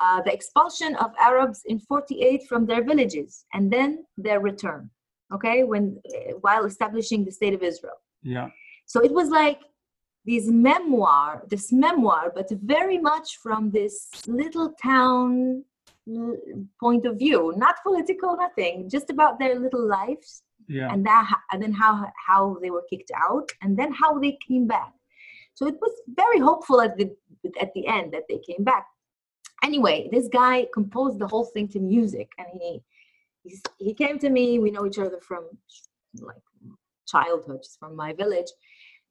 uh, 0.00 0.20
the 0.22 0.32
expulsion 0.32 0.94
of 0.96 1.12
Arabs 1.18 1.62
in 1.66 1.78
48 1.78 2.46
from 2.48 2.66
their 2.66 2.84
villages 2.84 3.46
and 3.54 3.72
then 3.72 4.04
their 4.18 4.40
return, 4.40 4.90
okay, 5.32 5.64
when 5.64 5.98
uh, 6.14 6.32
while 6.42 6.66
establishing 6.66 7.24
the 7.24 7.32
state 7.32 7.54
of 7.54 7.62
Israel. 7.62 7.96
Yeah. 8.22 8.48
So 8.86 9.02
it 9.02 9.12
was 9.12 9.30
like 9.30 9.60
this 10.26 10.46
memoir, 10.48 11.42
this 11.48 11.72
memoir, 11.72 12.32
but 12.34 12.48
very 12.50 12.98
much 12.98 13.38
from 13.38 13.70
this 13.70 14.08
little 14.26 14.70
town 14.82 15.64
point 16.80 17.06
of 17.06 17.18
view, 17.18 17.52
not 17.56 17.76
political, 17.82 18.36
nothing, 18.36 18.88
just 18.88 19.08
about 19.10 19.38
their 19.38 19.54
little 19.58 19.86
lives, 19.98 20.42
Yeah. 20.68 20.92
and 20.92 21.04
that, 21.06 21.24
and 21.52 21.62
then 21.62 21.72
how 21.72 21.92
how 22.28 22.58
they 22.62 22.70
were 22.70 22.86
kicked 22.90 23.12
out, 23.26 23.48
and 23.62 23.76
then 23.78 23.90
how 23.92 24.18
they 24.18 24.32
came 24.48 24.66
back. 24.66 24.92
So 25.54 25.66
it 25.72 25.78
was 25.84 25.94
very 26.22 26.40
hopeful 26.48 26.78
at 26.86 26.96
the 26.98 27.06
at 27.64 27.70
the 27.74 27.84
end 27.86 28.12
that 28.14 28.26
they 28.28 28.40
came 28.48 28.62
back. 28.72 28.86
Anyway, 29.68 30.08
this 30.14 30.28
guy 30.28 30.66
composed 30.78 31.18
the 31.18 31.28
whole 31.32 31.48
thing 31.54 31.68
to 31.74 31.80
music, 31.80 32.28
and 32.38 32.48
he 32.60 32.70
he's, 33.44 33.62
he 33.78 33.92
came 34.02 34.18
to 34.24 34.30
me. 34.36 34.44
We 34.58 34.70
know 34.74 34.86
each 34.86 34.98
other 34.98 35.20
from 35.28 35.42
like 36.28 36.42
childhood, 37.06 37.60
just 37.62 37.78
from 37.78 37.94
my 38.04 38.12
village. 38.12 38.50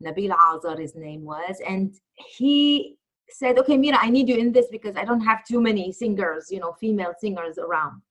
Nabil 0.03 0.31
Azar, 0.34 0.77
his 0.77 0.95
name 0.95 1.23
was, 1.23 1.62
and 1.67 1.95
he 2.38 2.97
said, 3.29 3.58
"Okay, 3.60 3.77
Mira, 3.77 3.97
I 3.99 4.10
need 4.10 4.27
you 4.29 4.38
in 4.38 4.51
this 4.51 4.67
because 4.71 4.95
I 4.95 5.05
don't 5.05 5.21
have 5.21 5.45
too 5.45 5.62
many 5.62 5.91
singers, 5.91 6.47
you 6.51 6.60
know, 6.60 6.73
female 6.73 7.13
singers 7.19 7.58
around." 7.58 8.01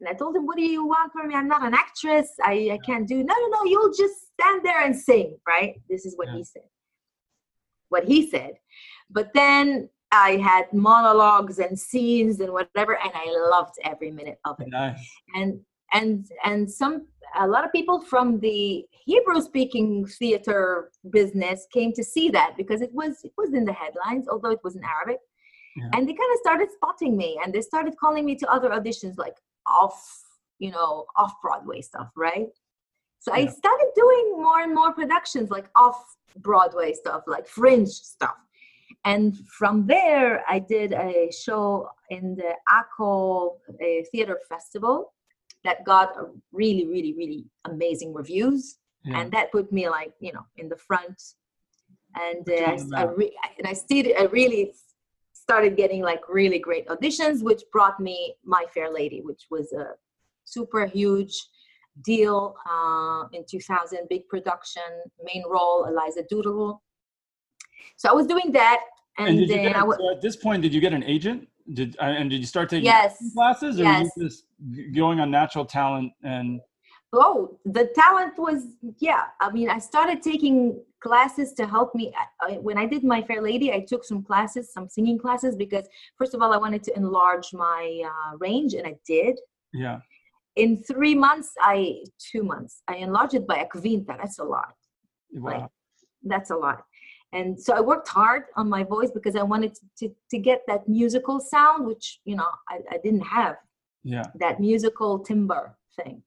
And 0.00 0.08
I 0.08 0.12
told 0.14 0.36
him, 0.36 0.46
"What 0.46 0.56
do 0.56 0.62
you 0.62 0.84
want 0.86 1.12
from 1.12 1.28
me? 1.28 1.34
I'm 1.34 1.48
not 1.48 1.64
an 1.64 1.74
actress. 1.74 2.28
I, 2.42 2.70
I 2.72 2.78
can't 2.84 3.06
do. 3.06 3.22
No, 3.22 3.34
no, 3.34 3.48
no. 3.48 3.64
You'll 3.64 3.92
just 3.92 4.32
stand 4.32 4.64
there 4.64 4.82
and 4.84 4.94
sing, 4.96 5.38
right?" 5.46 5.74
This 5.88 6.04
is 6.06 6.16
what 6.16 6.28
Yeah. 6.28 6.36
he 6.36 6.44
said. 6.44 6.68
What 7.88 8.04
he 8.04 8.28
said, 8.28 8.54
but 9.10 9.32
then 9.32 9.88
I 10.10 10.36
had 10.38 10.72
monologues 10.72 11.58
and 11.60 11.78
scenes 11.78 12.40
and 12.40 12.52
whatever, 12.52 12.94
and 12.98 13.12
I 13.14 13.26
loved 13.50 13.74
every 13.84 14.10
minute 14.10 14.38
of 14.44 14.58
it 14.60 14.68
Nice. 14.68 14.98
and 15.36 15.60
and 15.92 16.26
and 16.44 16.68
some 16.70 17.06
a 17.38 17.46
lot 17.46 17.64
of 17.64 17.72
people 17.72 18.00
from 18.00 18.40
the 18.40 18.84
hebrew 18.90 19.40
speaking 19.40 20.06
theater 20.06 20.90
business 21.10 21.66
came 21.72 21.92
to 21.92 22.02
see 22.02 22.28
that 22.30 22.54
because 22.56 22.80
it 22.80 22.92
was 22.92 23.20
it 23.24 23.32
was 23.36 23.52
in 23.54 23.64
the 23.64 23.72
headlines 23.72 24.26
although 24.28 24.50
it 24.50 24.60
was 24.64 24.76
in 24.76 24.82
arabic. 24.84 25.20
Yeah. 25.76 25.90
and 25.92 26.08
they 26.08 26.12
kind 26.12 26.32
of 26.32 26.38
started 26.40 26.68
spotting 26.72 27.16
me 27.16 27.38
and 27.42 27.52
they 27.52 27.60
started 27.60 27.94
calling 27.98 28.24
me 28.24 28.34
to 28.36 28.50
other 28.50 28.70
auditions 28.70 29.18
like 29.18 29.36
off 29.66 30.22
you 30.58 30.70
know 30.70 31.06
off 31.16 31.34
broadway 31.42 31.80
stuff 31.80 32.10
right? 32.16 32.48
So 33.18 33.32
i 33.32 33.46
started 33.46 33.90
doing 33.94 34.34
more 34.36 34.60
and 34.60 34.74
more 34.74 34.92
productions 34.92 35.50
like 35.50 35.68
off 35.74 36.16
broadway 36.36 36.92
stuff 36.92 37.22
like 37.26 37.46
fringe 37.46 37.88
stuff. 37.88 38.36
And 39.04 39.36
from 39.58 39.86
there 39.86 40.44
i 40.48 40.58
did 40.58 40.92
a 40.92 41.30
show 41.30 41.88
in 42.10 42.36
the 42.36 42.52
Akko 42.78 43.56
uh, 43.68 44.04
theater 44.12 44.38
festival 44.48 45.12
that 45.66 45.84
got 45.92 46.08
a 46.22 46.24
really 46.60 46.84
really 46.94 47.12
really 47.20 47.42
amazing 47.72 48.10
reviews 48.20 48.62
Yeah. 49.04 49.18
and 49.18 49.26
that 49.34 49.46
put 49.56 49.66
me 49.78 49.82
like 49.98 50.12
you 50.26 50.32
know 50.36 50.44
in 50.60 50.66
the 50.72 50.80
front 50.88 51.18
and 52.26 52.44
uh, 52.48 52.72
I, 52.72 52.76
map. 53.04 53.10
re- 53.20 53.36
and 53.58 53.66
I 53.72 53.74
still 53.84 54.06
I 54.22 54.24
really 54.40 54.62
started 55.44 55.72
getting 55.82 56.02
like 56.10 56.22
really 56.40 56.60
great 56.68 56.84
auditions 56.94 57.36
which 57.48 57.62
brought 57.74 57.96
me 58.08 58.16
my 58.54 58.64
fair 58.74 58.88
lady 59.00 59.20
which 59.28 59.42
was 59.54 59.66
a 59.84 59.86
super 60.56 60.82
huge 60.98 61.34
deal 62.10 62.38
uh, 62.72 63.22
in 63.36 63.42
2000 63.48 64.08
big 64.14 64.22
production 64.32 64.88
main 65.28 65.42
role 65.54 65.78
eliza 65.90 66.22
doolittle 66.30 66.72
so 68.00 68.04
i 68.12 68.14
was 68.20 68.26
doing 68.34 68.48
that 68.60 68.80
and, 69.18 69.28
And 69.28 69.38
then 69.52 69.62
get, 69.72 69.76
i 69.76 69.84
was 69.88 69.96
so 70.02 70.10
at 70.16 70.20
this 70.26 70.36
point, 70.44 70.58
did 70.64 70.72
you 70.76 70.80
get 70.86 70.92
an 71.00 71.04
agent? 71.16 71.40
Did 71.72 71.96
uh, 71.98 72.04
and 72.04 72.30
did 72.30 72.40
you 72.40 72.46
start 72.46 72.68
taking 72.70 72.84
Yes. 72.84 73.16
classes, 73.34 73.80
or 73.80 73.84
Yes. 73.84 74.10
you 74.16 74.24
just 74.24 74.44
going 74.94 75.20
on 75.20 75.30
natural 75.30 75.64
talent 75.64 76.12
and 76.22 76.60
Oh, 77.12 77.58
the 77.64 77.86
talent 77.94 78.34
was 78.38 78.66
yeah. 78.98 79.24
I 79.40 79.50
mean, 79.50 79.68
I 79.70 79.78
started 79.78 80.22
taking 80.22 80.80
classes 81.00 81.52
to 81.54 81.66
help 81.66 81.94
me. 81.94 82.12
I, 82.16 82.54
I- 82.54 82.58
when 82.58 82.78
I 82.78 82.86
did 82.86 83.02
my 83.04 83.22
Fair 83.22 83.40
Lady, 83.42 83.72
I 83.72 83.80
took 83.80 84.04
some 84.04 84.22
classes, 84.22 84.72
some 84.72 84.88
singing 84.88 85.18
classes, 85.18 85.56
because 85.56 85.86
first 86.16 86.34
of 86.34 86.42
all, 86.42 86.52
I 86.52 86.56
wanted 86.58 86.82
to 86.84 86.96
enlarge 86.96 87.52
my 87.52 88.02
uh, 88.04 88.36
range, 88.38 88.74
and 88.74 88.86
I 88.86 88.96
did. 89.06 89.38
yeah, 89.72 90.00
In 90.56 90.82
three 90.82 91.14
months, 91.14 91.50
I 91.60 92.02
two 92.18 92.42
months, 92.42 92.82
I 92.86 92.96
enlarged 92.96 93.34
it 93.34 93.46
by 93.46 93.58
a 93.58 93.66
quinta. 93.66 94.14
That's 94.18 94.38
a 94.38 94.44
lot. 94.44 94.74
wow, 95.32 95.52
Like, 95.52 95.70
that's 96.22 96.50
a 96.50 96.56
lot. 96.56 96.84
And 97.32 97.60
so 97.60 97.74
I 97.74 97.80
worked 97.80 98.08
hard 98.08 98.44
on 98.56 98.68
my 98.68 98.84
voice 98.84 99.10
because 99.12 99.36
I 99.36 99.42
wanted 99.42 99.74
to, 99.74 99.80
to, 100.08 100.14
to 100.30 100.38
get 100.38 100.62
that 100.68 100.88
musical 100.88 101.40
sound, 101.40 101.86
which 101.86 102.20
you 102.24 102.36
know 102.36 102.48
I, 102.68 102.78
I 102.90 102.98
didn't 103.02 103.22
have 103.22 103.56
yeah, 104.04 104.22
that 104.38 104.60
musical 104.60 105.18
timbre 105.18 105.76
thing. 105.96 106.22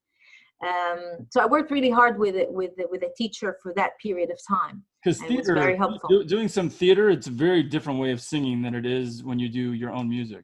Um, 0.61 1.25
so 1.29 1.39
I 1.41 1.45
worked 1.45 1.71
really 1.71 1.89
hard 1.89 2.19
with 2.19 2.35
it 2.35 2.51
with 2.51 2.71
the, 2.75 2.85
with 2.91 3.01
a 3.03 3.11
teacher 3.17 3.57
for 3.63 3.73
that 3.75 3.91
period 4.01 4.29
of 4.29 4.37
time. 4.45 4.83
because 5.01 5.21
it 5.21 5.29
theater, 5.29 5.53
very 5.53 5.77
helpful. 5.77 6.09
do- 6.09 6.25
doing 6.25 6.49
some 6.49 6.69
theater, 6.69 7.09
it's 7.09 7.27
a 7.27 7.31
very 7.31 7.63
different 7.63 7.97
way 7.97 8.11
of 8.11 8.19
singing 8.19 8.61
than 8.61 8.75
it 8.75 8.85
is 8.85 9.23
when 9.23 9.39
you 9.39 9.47
do 9.47 9.71
your 9.73 9.91
own 9.91 10.09
music. 10.09 10.43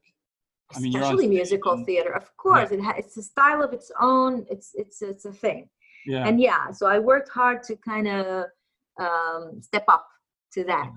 I 0.74 0.80
mean, 0.80 0.94
you're 0.94 1.02
Especially 1.04 1.28
musical 1.28 1.74
and- 1.74 1.86
theater, 1.86 2.16
of 2.16 2.36
course. 2.38 2.72
It 2.72 2.80
ha- 2.82 2.96
it's 2.98 3.18
a 3.18 3.22
style 3.24 3.62
of 3.62 3.74
its 3.74 3.92
own. 4.00 4.46
It's 4.50 4.72
it's 4.74 5.02
it's 5.02 5.26
a 5.26 5.34
thing. 5.34 5.70
Yeah, 6.06 6.26
And 6.28 6.40
yeah, 6.40 6.72
so 6.72 6.86
I 6.88 6.98
worked 7.00 7.30
hard 7.30 7.62
to 7.64 7.76
kind 7.78 8.08
of 8.08 8.46
um, 9.02 9.60
step 9.62 9.84
up 9.90 10.08
to 10.56 10.64
that. 10.66 10.94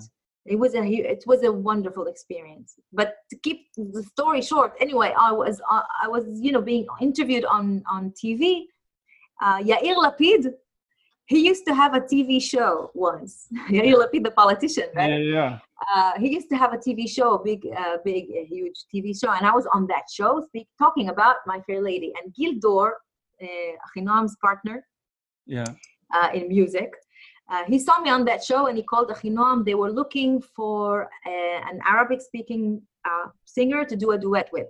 It 0.47 0.59
was 0.59 0.75
a 0.75 0.83
it 0.83 1.25
was 1.27 1.42
a 1.42 1.53
wonderful 1.53 2.07
experience. 2.07 2.75
But 2.92 3.16
to 3.31 3.37
keep 3.37 3.66
the 3.77 4.03
story 4.03 4.40
short, 4.40 4.73
anyway, 4.81 5.12
I 5.18 5.31
was 5.33 5.61
uh, 5.71 5.83
I 6.03 6.09
was 6.09 6.25
you 6.40 6.53
know 6.53 6.62
being 6.62 6.87
interviewed 7.01 7.44
on 7.44 7.83
on 7.90 8.12
TV. 8.12 8.64
Uh, 9.42 9.59
Yair 9.59 9.97
Lapid, 9.97 10.53
he 11.27 11.47
used 11.47 11.64
to 11.66 11.75
have 11.75 11.94
a 11.94 12.01
TV 12.01 12.42
show 12.42 12.90
once. 12.94 13.47
Yair 13.71 13.94
Lapid, 13.94 14.25
the 14.25 14.31
politician, 14.31 14.88
right? 14.97 15.11
yeah, 15.11 15.18
yeah, 15.18 15.59
uh, 15.94 16.12
he 16.18 16.33
used 16.33 16.49
to 16.51 16.57
have 16.57 16.73
a 16.73 16.77
TV 16.77 17.09
show, 17.09 17.35
a 17.35 17.42
big, 17.42 17.66
uh, 17.77 17.99
big, 18.05 18.25
uh, 18.31 18.44
huge 18.47 18.85
TV 18.92 19.18
show, 19.18 19.31
and 19.33 19.47
I 19.47 19.53
was 19.53 19.66
on 19.73 19.87
that 19.88 20.05
show 20.12 20.42
speak, 20.47 20.66
talking 20.79 21.09
about 21.09 21.37
My 21.47 21.61
Fair 21.66 21.83
Lady. 21.83 22.12
And 22.21 22.35
Gil 22.35 22.55
Dor, 22.61 22.97
uh, 23.42 23.47
Achinoam's 23.87 24.37
partner 24.42 24.85
yeah, 25.47 25.66
uh, 26.14 26.31
in 26.35 26.49
music, 26.49 26.90
uh, 27.49 27.65
he 27.67 27.79
saw 27.79 28.01
me 28.01 28.11
on 28.11 28.25
that 28.27 28.45
show 28.45 28.67
and 28.67 28.77
he 28.77 28.83
called 28.83 29.09
Achinoam. 29.09 29.65
They 29.65 29.75
were 29.75 29.91
looking 29.91 30.41
for 30.41 31.09
uh, 31.27 31.71
an 31.71 31.81
Arabic-speaking 31.87 32.83
uh, 33.05 33.27
singer 33.45 33.85
to 33.85 33.97
do 33.97 34.11
a 34.11 34.19
duet 34.19 34.51
with. 34.53 34.67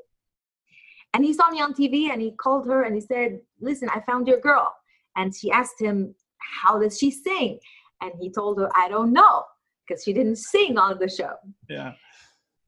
And 1.15 1.25
he 1.25 1.33
saw 1.33 1.51
me 1.51 1.61
on 1.61 1.75
TV 1.75 2.11
and 2.11 2.21
he 2.21 2.33
called 2.33 2.67
her 2.67 2.83
and 2.83 2.95
he 2.95 3.01
said, 3.01 3.41
"Listen, 3.61 3.89
I 3.89 4.01
found 4.01 4.27
your 4.29 4.41
girl." 4.41 4.75
And 5.17 5.35
she 5.35 5.51
asked 5.51 5.81
him, 5.81 6.15
"How 6.39 6.79
does 6.79 6.99
she 6.99 7.11
sing?" 7.11 7.59
And 8.01 8.13
he 8.21 8.31
told 8.31 8.59
her, 8.59 8.71
"I 8.77 8.89
don't 8.89 9.13
know." 9.13 9.45
Because 9.87 10.05
she 10.05 10.13
didn't 10.13 10.37
sing 10.37 10.77
on 10.77 10.99
the 10.99 11.09
show 11.09 11.33
yeah. 11.67 11.95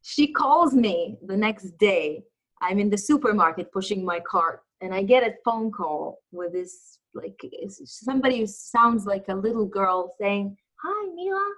she 0.00 0.32
calls 0.32 0.72
me 0.72 1.18
the 1.26 1.36
next 1.36 1.76
day 1.76 2.22
I'm 2.60 2.78
in 2.78 2.90
the 2.90 2.98
supermarket 2.98 3.72
pushing 3.72 4.04
my 4.04 4.20
cart, 4.20 4.62
and 4.80 4.94
I 4.94 5.02
get 5.02 5.22
a 5.22 5.34
phone 5.44 5.70
call 5.70 6.18
with 6.32 6.52
this 6.52 6.98
like 7.14 7.40
somebody 7.84 8.38
who 8.40 8.46
sounds 8.46 9.04
like 9.06 9.24
a 9.28 9.34
little 9.34 9.66
girl 9.66 10.14
saying, 10.20 10.56
"Hi, 10.82 11.06
Mila." 11.14 11.48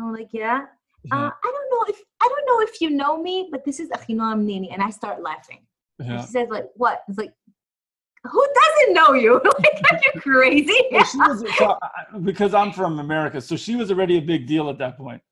I'm 0.00 0.12
like, 0.12 0.28
"Yeah." 0.32 0.64
Uh, 1.12 1.30
I 1.30 1.52
don't 1.54 1.70
know 1.70 1.84
if 1.88 2.02
I 2.22 2.28
don't 2.28 2.46
know 2.46 2.60
if 2.66 2.80
you 2.80 2.90
know 2.90 3.20
me, 3.22 3.48
but 3.50 3.64
this 3.64 3.80
is 3.80 3.88
Achinoam 3.90 4.42
Nini, 4.42 4.70
and 4.70 4.82
I 4.82 4.90
start 4.90 5.22
laughing. 5.22 5.60
Yeah. 6.00 6.20
she 6.22 6.28
says, 6.28 6.48
"Like 6.50 6.66
what?" 6.76 7.02
It's 7.08 7.18
like, 7.18 7.32
"Who 8.24 8.46
doesn't 8.60 8.94
know 8.94 9.12
you? 9.14 9.34
like, 9.44 9.82
are 9.92 10.00
you 10.04 10.20
crazy?" 10.20 10.74
Well, 10.90 11.04
she 11.04 11.18
was, 11.18 11.44
so, 11.58 11.78
because 12.22 12.54
I'm 12.54 12.72
from 12.72 12.98
America, 12.98 13.40
so 13.40 13.56
she 13.56 13.76
was 13.76 13.90
already 13.90 14.18
a 14.18 14.22
big 14.22 14.46
deal 14.46 14.68
at 14.70 14.78
that 14.78 14.96
point. 14.98 15.22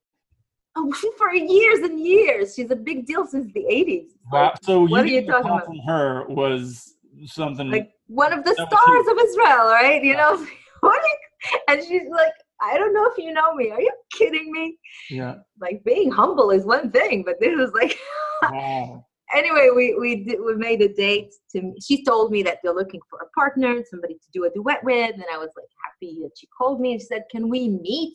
Oh, 0.78 0.92
for 1.16 1.32
years 1.34 1.78
and 1.80 1.98
years, 1.98 2.54
she's 2.54 2.70
a 2.70 2.76
big 2.76 3.06
deal 3.06 3.26
since 3.26 3.50
the 3.52 3.60
'80s. 3.64 4.04
It's 4.04 4.14
Wow. 4.30 4.42
like- 4.42 4.64
So 4.64 4.82
what 4.82 5.02
are 5.02 5.06
you 5.06 5.14
you 5.14 5.20
getting 5.22 5.30
a 5.30 5.32
talking 5.42 5.50
about? 5.50 5.64
from 5.66 5.78
her 5.86 6.26
was 6.28 6.95
something. 7.24 7.70
like 7.70 7.90
one 8.06 8.32
of 8.32 8.44
the 8.44 8.54
stars 8.54 9.06
of 9.10 9.18
Israel, 9.28 9.66
right? 9.70 10.02
You 10.02 10.12
Yeah. 10.12 10.16
know, 10.18 10.46
what? 10.80 10.98
are 10.98 11.02
you- 11.02 11.60
And 11.68 11.82
she's 11.86 12.08
like, 12.10 12.32
I 12.60 12.76
don't 12.78 12.94
know 12.94 13.06
if 13.10 13.18
you 13.18 13.32
know 13.32 13.54
me. 13.54 13.70
Are 13.70 13.80
you 13.80 13.92
kidding 14.12 14.50
me? 14.52 14.78
yeah. 15.10 15.34
Like 15.60 15.82
being 15.84 16.10
humble 16.10 16.50
is 16.50 16.64
one 16.64 16.90
thing, 16.90 17.22
but 17.24 17.40
this 17.40 17.58
is 17.58 17.72
like. 17.72 17.98
Wow. 18.42 19.02
anyway, 19.34 19.70
we 19.74 19.94
we 19.98 20.10
did, 20.24 20.38
we 20.44 20.54
made 20.56 20.82
a 20.82 20.92
date. 20.92 21.32
To 21.52 21.72
she 21.82 22.04
told 22.04 22.30
me 22.30 22.42
that 22.42 22.58
they're 22.62 22.74
looking 22.74 23.00
for 23.08 23.18
a 23.20 23.28
partner, 23.30 23.72
somebody 23.90 24.12
to 24.14 24.28
do 24.30 24.44
a 24.44 24.50
duet 24.50 24.84
with, 24.84 25.14
and 25.14 25.24
I 25.32 25.38
was 25.38 25.48
like 25.56 25.70
happy 25.86 26.18
that 26.22 26.32
she 26.38 26.46
called 26.56 26.78
me 26.82 26.92
and 26.92 27.00
she 27.00 27.06
said, 27.06 27.22
"Can 27.30 27.48
we 27.48 27.70
meet?" 27.70 28.14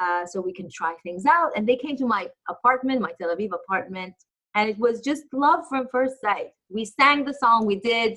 Uh, 0.00 0.24
so 0.24 0.40
we 0.40 0.54
can 0.54 0.68
try 0.72 0.94
things 1.02 1.26
out. 1.26 1.50
And 1.56 1.68
they 1.68 1.76
came 1.76 1.94
to 1.98 2.06
my 2.06 2.28
apartment, 2.48 3.02
my 3.02 3.12
Tel 3.20 3.36
Aviv 3.36 3.50
apartment, 3.52 4.14
and 4.54 4.68
it 4.68 4.78
was 4.78 5.00
just 5.00 5.24
love 5.32 5.60
from 5.68 5.86
first 5.90 6.20
sight. 6.20 6.48
We 6.70 6.84
sang 6.84 7.24
the 7.24 7.34
song. 7.34 7.66
We 7.66 7.76
did 7.76 8.16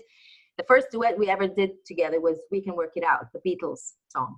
the 0.57 0.63
first 0.63 0.87
duet 0.91 1.17
we 1.17 1.29
ever 1.29 1.47
did 1.47 1.71
together 1.85 2.19
was 2.19 2.37
"We 2.51 2.61
Can 2.61 2.75
Work 2.75 2.93
It 2.95 3.03
Out," 3.03 3.27
the 3.33 3.39
Beatles 3.47 3.93
song, 4.09 4.37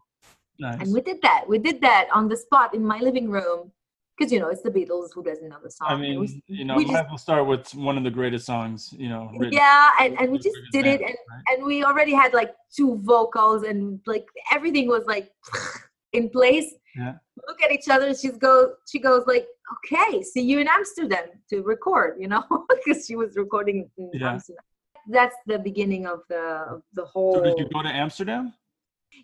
Nice. 0.59 0.81
and 0.81 0.93
we 0.93 1.01
did 1.01 1.21
that. 1.21 1.45
We 1.47 1.57
did 1.59 1.81
that 1.81 2.07
on 2.13 2.27
the 2.27 2.35
spot 2.37 2.73
in 2.73 2.83
my 2.85 2.99
living 2.99 3.29
room 3.29 3.71
because 4.17 4.31
you 4.33 4.39
know 4.41 4.49
it's 4.49 4.61
the 4.61 4.69
Beatles. 4.71 5.09
Who 5.15 5.23
doesn't 5.23 5.47
know 5.47 5.59
the 5.63 5.71
song? 5.71 5.87
I 5.89 5.95
mean, 5.95 6.19
we- 6.19 6.43
you 6.47 6.65
know, 6.65 6.75
we 6.75 6.83
might 6.85 6.91
just- 6.93 7.03
as 7.05 7.09
well 7.09 7.17
start 7.17 7.47
with 7.47 7.73
one 7.75 7.97
of 7.97 8.03
the 8.03 8.11
greatest 8.11 8.45
songs, 8.45 8.93
you 8.97 9.07
know. 9.07 9.31
written. 9.37 9.53
yeah, 9.53 9.91
and, 10.01 10.19
and 10.19 10.31
we 10.33 10.37
just 10.39 10.57
did 10.73 10.85
it, 10.85 10.99
and 11.01 11.15
right? 11.31 11.43
and 11.57 11.65
we 11.65 11.83
already 11.85 12.13
had 12.13 12.33
like 12.33 12.53
two 12.75 12.97
vocals 13.03 13.63
and 13.63 14.01
like 14.05 14.25
everything 14.51 14.87
was 14.89 15.05
like 15.05 15.31
in 16.13 16.29
place 16.29 16.73
Yeah. 16.95 17.15
look 17.47 17.61
at 17.61 17.71
each 17.71 17.87
other 17.89 18.13
She's 18.13 18.37
go. 18.37 18.73
she 18.89 18.99
goes 18.99 19.23
like 19.27 19.47
okay 19.75 20.21
see 20.23 20.41
you 20.41 20.59
in 20.59 20.67
amsterdam 20.67 21.27
to 21.49 21.61
record 21.61 22.17
you 22.19 22.27
know 22.27 22.43
because 22.73 23.05
she 23.05 23.15
was 23.15 23.35
recording 23.35 23.89
in 23.97 24.09
Yeah. 24.13 24.31
amsterdam 24.31 24.63
that's 25.09 25.35
the 25.47 25.59
beginning 25.59 26.05
of 26.05 26.19
the 26.29 26.43
of 26.73 26.81
the 26.93 27.05
whole 27.05 27.33
So 27.35 27.41
did 27.41 27.57
you 27.59 27.67
go 27.73 27.81
to 27.81 27.89
Amsterdam? 27.89 28.53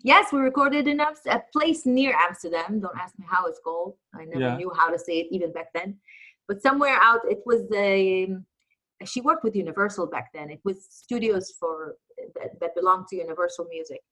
yes 0.02 0.32
we 0.32 0.40
recorded 0.40 0.88
in 0.88 1.00
a 1.00 1.42
place 1.52 1.86
near 1.86 2.12
amsterdam 2.26 2.80
don't 2.80 2.98
ask 3.04 3.18
me 3.18 3.26
how 3.28 3.46
it's 3.46 3.60
called 3.66 3.94
i 4.14 4.24
never 4.24 4.40
Yeah. 4.50 4.56
knew 4.56 4.70
how 4.78 4.88
to 4.90 4.98
say 4.98 5.14
it 5.22 5.28
even 5.36 5.52
back 5.52 5.68
then 5.74 5.96
but 6.48 6.62
somewhere 6.62 6.98
out 7.02 7.20
it 7.34 7.40
was 7.46 7.62
a 7.74 7.90
she 9.04 9.20
worked 9.20 9.44
with 9.44 9.54
universal 9.54 10.06
back 10.06 10.28
then 10.36 10.50
it 10.50 10.60
was 10.64 10.86
studios 10.90 11.46
for 11.60 11.96
that, 12.34 12.50
that 12.60 12.74
belonged 12.74 13.06
to 13.08 13.16
universal 13.16 13.66
music 13.76 14.02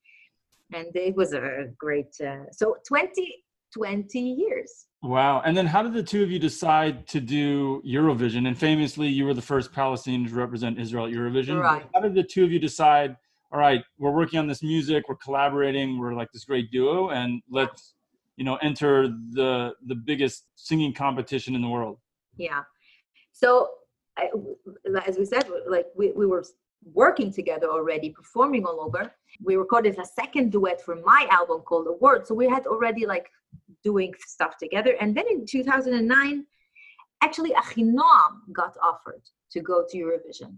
and 0.73 0.87
it 0.95 1.15
was 1.15 1.33
a 1.33 1.67
great 1.79 2.15
uh, 2.25 2.45
so 2.53 2.77
20 2.87 3.45
20 3.73 4.19
years 4.19 4.87
Wow. 5.03 5.43
And 5.45 5.55
then 5.55 5.67
how 5.67 5.83
did 5.83 5.93
the 5.93 6.03
two 6.03 6.23
of 6.23 6.31
you 6.31 6.39
decide 6.39 7.07
to 7.09 7.21
do 7.21 7.83
Eurovision? 7.87 8.49
And 8.49 8.57
famously, 8.57 9.07
you 9.07 9.27
were 9.27 9.35
the 9.35 9.43
first 9.43 9.71
Palestinian 9.71 10.27
to 10.27 10.35
represent 10.35 10.79
Israel 10.79 11.05
at 11.05 11.13
Eurovision. 11.13 11.61
Right. 11.61 11.85
How 11.95 12.01
did 12.01 12.15
the 12.15 12.23
two 12.23 12.43
of 12.43 12.51
you 12.51 12.59
decide, 12.59 13.15
all 13.53 13.59
right, 13.59 13.85
we're 13.99 14.13
working 14.13 14.39
on 14.39 14.47
this 14.47 14.63
music, 14.63 15.05
we're 15.07 15.17
collaborating, 15.17 15.99
we're 15.99 16.15
like 16.15 16.29
this 16.33 16.47
great 16.47 16.71
duo, 16.71 17.11
and 17.11 17.43
let's, 17.51 17.93
you 18.39 18.47
know, 18.47 18.57
enter 18.63 19.09
the 19.33 19.75
the 19.85 19.95
biggest 19.95 20.47
singing 20.55 20.95
competition 20.95 21.55
in 21.55 21.61
the 21.61 21.69
world? 21.69 21.99
yeah 22.37 22.63
so 23.33 23.69
I, 24.17 24.29
as 25.07 25.19
we 25.19 25.25
said 25.25 25.49
like 25.69 25.87
we, 25.97 26.13
we 26.13 26.27
were 26.27 26.45
working 26.93 27.33
together 27.33 27.69
already 27.69 28.11
performing 28.11 28.65
all 28.67 28.81
over 28.81 29.13
we 29.43 29.57
recorded 29.57 29.99
a 29.99 30.05
second 30.05 30.53
duet 30.53 30.81
for 30.81 30.97
my 30.97 31.27
album 31.31 31.61
called 31.63 31.87
the 31.87 31.93
word 31.95 32.27
so 32.27 32.35
we 32.35 32.49
had 32.49 32.67
already 32.67 33.07
like 33.07 33.29
doing 33.83 34.13
stuff 34.27 34.57
together 34.59 34.95
and 35.01 35.17
then 35.17 35.25
in 35.31 35.47
2009 35.47 36.45
actually 37.23 37.51
achinoam 37.53 38.33
got 38.53 38.77
offered 38.83 39.23
to 39.51 39.61
go 39.61 39.85
to 39.89 39.97
eurovision 39.99 40.57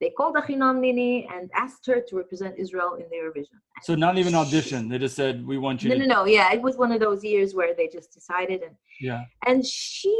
they 0.00 0.10
called 0.10 0.34
achinoam 0.34 0.80
nini 0.80 1.28
and 1.32 1.50
asked 1.54 1.86
her 1.86 2.00
to 2.00 2.16
represent 2.16 2.58
israel 2.58 2.94
in 2.94 3.06
the 3.10 3.16
eurovision 3.16 3.58
So 3.82 3.94
not 3.94 4.18
even 4.18 4.34
audition. 4.34 4.88
They 4.90 4.98
just 4.98 5.16
said, 5.16 5.34
we 5.46 5.56
want 5.58 5.82
you 5.82 5.88
no 5.90 5.94
to. 5.96 6.00
no 6.06 6.14
no 6.16 6.20
yeah 6.36 6.48
it 6.56 6.60
was 6.68 6.76
one 6.84 6.92
of 6.96 7.00
those 7.06 7.22
years 7.32 7.54
where 7.58 7.72
they 7.78 7.88
just 7.98 8.12
decided 8.18 8.58
and 8.66 8.74
Yeah. 9.08 9.22
and 9.48 9.64
she 9.64 10.14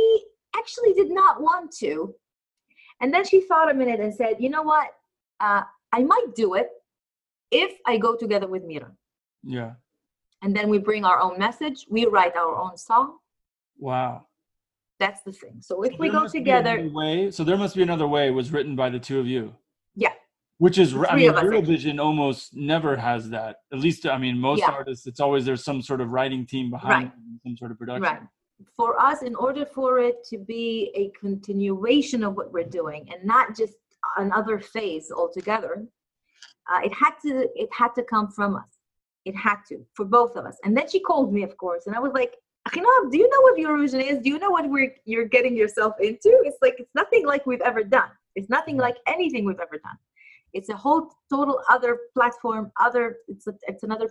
actually 0.61 0.93
did 1.01 1.11
not 1.21 1.35
want 1.49 1.67
to. 1.83 1.93
And 3.01 3.09
then 3.15 3.25
she 3.31 3.39
thought 3.49 3.71
a 3.71 3.75
minute 3.83 4.01
and 4.05 4.13
said, 4.21 4.35
"You 4.45 4.51
know 4.55 4.65
what? 4.73 4.89
Uh, 5.41 5.63
I 5.93 6.03
might 6.05 6.35
do 6.35 6.55
it 6.55 6.69
if 7.51 7.79
I 7.87 7.97
go 7.97 8.15
together 8.15 8.47
with 8.47 8.63
Mira, 8.65 8.93
Yeah. 9.43 9.73
and 10.43 10.55
then 10.55 10.69
we 10.69 10.79
bring 10.79 11.05
our 11.05 11.19
own 11.21 11.39
message. 11.39 11.87
We 11.91 12.07
write 12.07 12.37
our 12.37 12.55
own 12.57 12.77
song. 12.77 13.19
Wow. 13.79 14.27
That's 14.99 15.23
the 15.23 15.33
thing. 15.33 15.57
So 15.63 15.83
if 15.83 15.99
we 15.99 16.11
go 16.11 16.29
together, 16.29 16.89
way. 16.93 17.31
So 17.31 17.43
there 17.43 17.57
must 17.57 17.75
be 17.75 17.83
another 17.83 18.07
way 18.07 18.31
was 18.31 18.53
written 18.53 18.77
by 18.77 18.91
the 18.91 18.99
two 18.99 19.19
of 19.19 19.27
you. 19.27 19.55
Yeah. 19.97 20.13
Which 20.59 20.77
is, 20.79 20.95
I 20.95 21.17
mean. 21.17 21.33
Eurovision 21.33 21.99
almost 21.99 22.55
never 22.55 22.95
has 22.97 23.31
that. 23.31 23.57
At 23.73 23.79
least, 23.79 24.05
I 24.07 24.19
mean, 24.19 24.39
most 24.39 24.59
Yeah. 24.61 24.71
artists, 24.71 25.07
it's 25.07 25.19
always 25.19 25.47
there's 25.47 25.65
some 25.65 25.81
sort 25.81 26.03
of 26.03 26.13
writing 26.13 26.45
team 26.45 26.69
behind 26.71 27.05
Right. 27.05 27.13
some 27.45 27.57
sort 27.57 27.71
of 27.71 27.79
production. 27.79 28.03
right? 28.03 28.23
For 28.77 29.01
us, 29.01 29.23
in 29.23 29.35
order 29.37 29.65
for 29.65 30.01
it 30.01 30.23
to 30.25 30.37
be 30.37 30.91
a 30.95 31.09
continuation 31.19 32.23
of 32.23 32.37
what 32.37 32.53
we're 32.53 32.69
doing 32.81 33.11
and 33.11 33.25
not 33.25 33.57
just 33.57 33.75
another 34.17 34.61
phase 34.61 35.11
altogether, 35.11 35.87
uh, 36.73 36.81
it 36.85 36.93
had 36.93 37.13
to 37.23 37.49
it 37.55 37.69
had 37.73 37.95
to 37.95 38.03
come 38.05 38.31
from 38.31 38.57
us. 38.57 38.79
It 39.25 39.37
had 39.37 39.57
to 39.69 39.85
for 39.95 40.05
both 40.05 40.37
of 40.37 40.47
us. 40.47 40.57
And 40.65 40.77
then 40.77 40.89
she 40.89 41.01
called 41.01 41.33
me, 41.33 41.43
of 41.43 41.57
course, 41.57 41.87
and 41.87 41.95
I 41.95 42.01
was 42.01 42.13
like, 42.13 42.35
Achinoam, 42.69 43.11
do 43.11 43.19
you 43.19 43.29
know 43.29 43.41
what 43.41 43.57
Eurovision 43.59 44.03
is? 44.05 44.19
Do 44.23 44.31
you 44.31 44.39
know 44.39 44.51
what 44.51 44.69
we're 44.69 44.95
you're 45.05 45.27
getting 45.27 45.57
yourself 45.57 45.95
into? 46.01 46.31
It's 46.45 46.59
like 46.61 46.77
it's 46.79 46.95
nothing 46.95 47.27
like 47.27 47.47
we've 47.47 47.61
ever 47.63 47.83
done. 47.83 48.11
It's 48.37 48.51
nothing 48.51 48.77
like 48.77 48.97
anything 49.07 49.45
we've 49.45 49.61
ever 49.61 49.79
done. 49.79 49.99
It's 50.53 50.69
a 50.69 50.77
whole 50.77 51.11
total 51.33 51.61
other 51.71 51.99
platform. 52.15 52.71
Other 52.81 53.17
it's 53.29 53.47
a, 53.47 53.55
it's 53.63 53.83
another 53.83 54.11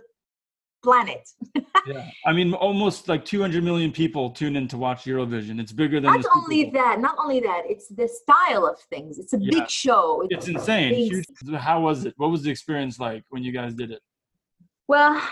planet. 0.82 1.28
Yeah. 1.86 2.10
I 2.26 2.34
mean, 2.34 2.52
almost 2.52 3.08
like 3.08 3.24
200 3.24 3.64
million 3.64 3.90
people 3.90 4.30
tune 4.30 4.54
in 4.54 4.68
to 4.68 4.76
watch 4.76 5.04
Eurovision. 5.04 5.58
It's 5.58 5.72
bigger 5.72 5.98
than 5.98 6.12
not 6.12 6.26
only 6.36 6.68
that, 6.70 7.00
not 7.00 7.16
only 7.18 7.40
that, 7.40 7.62
it's 7.64 7.88
the 7.88 8.06
style 8.06 8.66
of 8.66 8.78
things. 8.90 9.18
It's 9.18 9.32
a 9.32 9.38
Yeah. 9.40 9.60
big 9.60 9.70
show. 9.70 10.26
It's 10.28 10.46
insane. 10.46 10.92
Huge. 10.94 11.24
How 11.56 11.80
was 11.80 12.04
it? 12.04 12.12
What 12.18 12.30
was 12.30 12.42
the 12.42 12.50
experience 12.50 13.00
like 13.00 13.24
when 13.30 13.42
you 13.42 13.50
guys 13.50 13.72
did 13.72 13.92
it? 13.92 14.02
Well, 14.88 15.22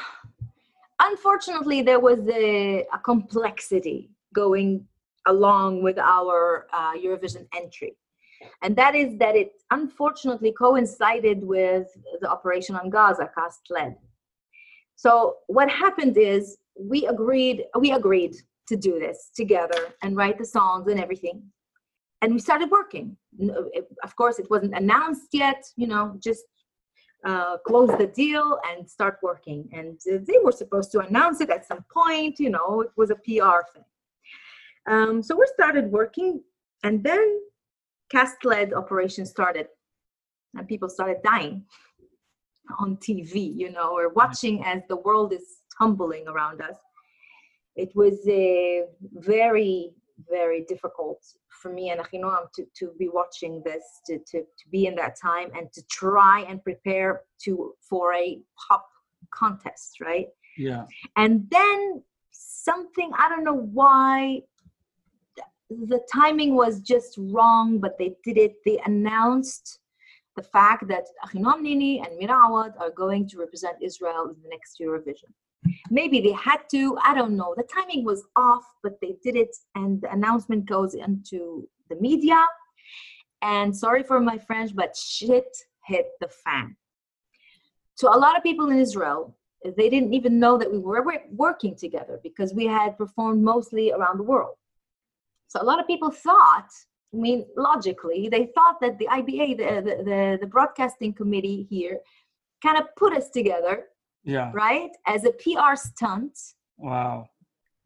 unfortunately, 1.00 1.82
there 1.82 2.00
was 2.00 2.26
a, 2.28 2.86
a 2.94 2.98
complexity 3.04 4.10
going 4.34 4.86
along 5.26 5.82
with 5.82 5.98
our 5.98 6.66
uh, 6.72 6.94
Eurovision 6.94 7.46
entry. 7.54 7.94
And 8.62 8.74
that 8.76 8.94
is 8.94 9.18
that 9.18 9.36
it 9.36 9.52
unfortunately 9.70 10.52
coincided 10.52 11.44
with 11.44 11.88
the 12.20 12.30
operation 12.30 12.74
on 12.74 12.88
Gaza, 12.88 13.30
Cast 13.34 13.66
Lead. 13.70 13.96
So 14.98 15.36
what 15.46 15.70
happened 15.70 16.16
is 16.18 16.58
we 16.76 17.06
agreed, 17.06 17.66
we 17.78 17.92
agreed 17.92 18.34
to 18.66 18.76
do 18.76 18.98
this 18.98 19.30
together 19.32 19.94
and 20.02 20.16
write 20.16 20.38
the 20.38 20.44
songs 20.44 20.90
and 20.90 20.98
everything. 20.98 21.40
And 22.20 22.34
we 22.34 22.40
started 22.40 22.68
working. 22.68 23.16
Of 24.02 24.16
course, 24.16 24.40
it 24.40 24.50
wasn't 24.50 24.74
announced 24.74 25.28
yet, 25.32 25.64
you 25.76 25.86
know, 25.86 26.18
just 26.20 26.42
uh, 27.24 27.58
close 27.58 27.96
the 27.96 28.08
deal 28.08 28.58
and 28.68 28.90
start 28.90 29.18
working. 29.22 29.68
And 29.72 30.00
they 30.04 30.38
were 30.42 30.50
supposed 30.50 30.90
to 30.92 30.98
announce 30.98 31.40
it 31.40 31.50
at 31.50 31.64
some 31.64 31.84
point, 31.92 32.40
you 32.40 32.50
know, 32.50 32.80
it 32.80 32.90
was 32.96 33.10
a 33.10 33.14
PR 33.14 33.60
thing. 33.72 33.84
Um, 34.88 35.22
so 35.22 35.36
we 35.36 35.46
started 35.54 35.92
working, 35.92 36.42
and 36.82 37.04
then 37.04 37.40
cast 38.10 38.44
lead 38.44 38.74
operation 38.74 39.26
started, 39.26 39.68
and 40.56 40.66
people 40.66 40.88
started 40.88 41.18
dying 41.22 41.66
on 42.78 42.96
TV, 42.96 43.54
you 43.54 43.70
know, 43.70 43.96
or 43.96 44.10
watching 44.10 44.58
mm-hmm. 44.58 44.78
as 44.78 44.82
the 44.88 44.96
world 44.96 45.32
is 45.32 45.62
tumbling 45.78 46.26
around 46.28 46.60
us. 46.60 46.76
It 47.76 47.90
was 47.94 48.26
a 48.28 48.84
very, 49.14 49.92
very 50.28 50.64
difficult 50.68 51.22
for 51.62 51.72
me 51.72 51.90
and 51.90 52.00
Achinoam 52.00 52.50
to, 52.54 52.64
to 52.76 52.92
be 52.98 53.08
watching 53.08 53.62
this, 53.64 53.82
to, 54.06 54.18
to, 54.18 54.40
to 54.40 54.68
be 54.70 54.86
in 54.86 54.94
that 54.96 55.16
time 55.20 55.50
and 55.56 55.72
to 55.72 55.82
try 55.90 56.40
and 56.48 56.62
prepare 56.62 57.22
to 57.44 57.74
for 57.88 58.14
a 58.14 58.40
pop 58.68 58.88
contest, 59.32 60.00
right? 60.00 60.26
Yeah. 60.56 60.86
And 61.16 61.46
then 61.50 62.02
something, 62.32 63.10
I 63.16 63.28
don't 63.28 63.44
know 63.44 63.68
why, 63.72 64.42
the 65.70 66.00
timing 66.12 66.54
was 66.54 66.80
just 66.80 67.16
wrong, 67.18 67.78
but 67.78 67.98
they 67.98 68.16
did 68.24 68.38
it. 68.38 68.56
They 68.64 68.80
announced 68.86 69.80
the 70.38 70.48
fact 70.58 70.82
that 70.92 71.06
Achinoam 71.24 71.60
Nini 71.66 71.92
and 72.02 72.10
Mira 72.18 72.38
Awad 72.46 72.72
are 72.82 72.92
going 73.02 73.22
to 73.30 73.34
represent 73.44 73.76
Israel 73.88 74.22
in 74.32 74.36
the 74.42 74.50
next 74.54 74.72
Eurovision. 74.80 75.30
Maybe 75.90 76.20
they 76.20 76.36
had 76.48 76.60
to, 76.74 76.96
I 77.08 77.12
don't 77.18 77.36
know. 77.40 77.50
The 77.56 77.68
timing 77.76 78.04
was 78.04 78.20
off, 78.36 78.66
but 78.84 78.94
they 79.02 79.14
did 79.24 79.34
it, 79.44 79.52
and 79.74 80.00
the 80.02 80.10
announcement 80.12 80.62
goes 80.74 80.94
into 80.94 81.68
the 81.90 81.96
media. 81.96 82.40
And 83.42 83.76
sorry 83.84 84.02
for 84.10 84.20
my 84.20 84.38
French, 84.38 84.70
but 84.80 84.90
shit 84.96 85.50
hit 85.90 86.06
the 86.20 86.30
fan. 86.44 86.76
So 87.96 88.04
a 88.16 88.18
lot 88.24 88.36
of 88.36 88.44
people 88.48 88.66
in 88.70 88.78
Israel, 88.78 89.36
they 89.78 89.88
didn't 89.92 90.14
even 90.18 90.38
know 90.38 90.54
that 90.56 90.70
we 90.70 90.78
were 90.78 91.04
working 91.46 91.74
together 91.84 92.20
because 92.22 92.54
we 92.54 92.66
had 92.78 92.96
performed 93.02 93.42
mostly 93.42 93.86
around 93.90 94.18
the 94.18 94.28
world. 94.32 94.56
So 95.48 95.56
a 95.60 95.66
lot 95.70 95.80
of 95.80 95.86
people 95.92 96.10
thought, 96.10 96.70
I 97.14 97.16
mean, 97.16 97.46
logically, 97.56 98.28
they 98.30 98.50
thought 98.54 98.76
that 98.80 98.98
the 98.98 99.06
IBA, 99.06 99.56
the, 99.56 99.64
the, 99.82 100.04
the, 100.04 100.38
the 100.42 100.46
broadcasting 100.46 101.14
committee 101.14 101.66
here, 101.70 101.98
kind 102.62 102.76
of 102.78 102.84
put 102.96 103.14
us 103.16 103.30
together, 103.30 103.84
Yeah. 104.24 104.50
right, 104.52 104.90
as 105.06 105.24
a 105.24 105.32
PR 105.32 105.74
stunt, 105.74 106.36
Wow. 106.76 107.28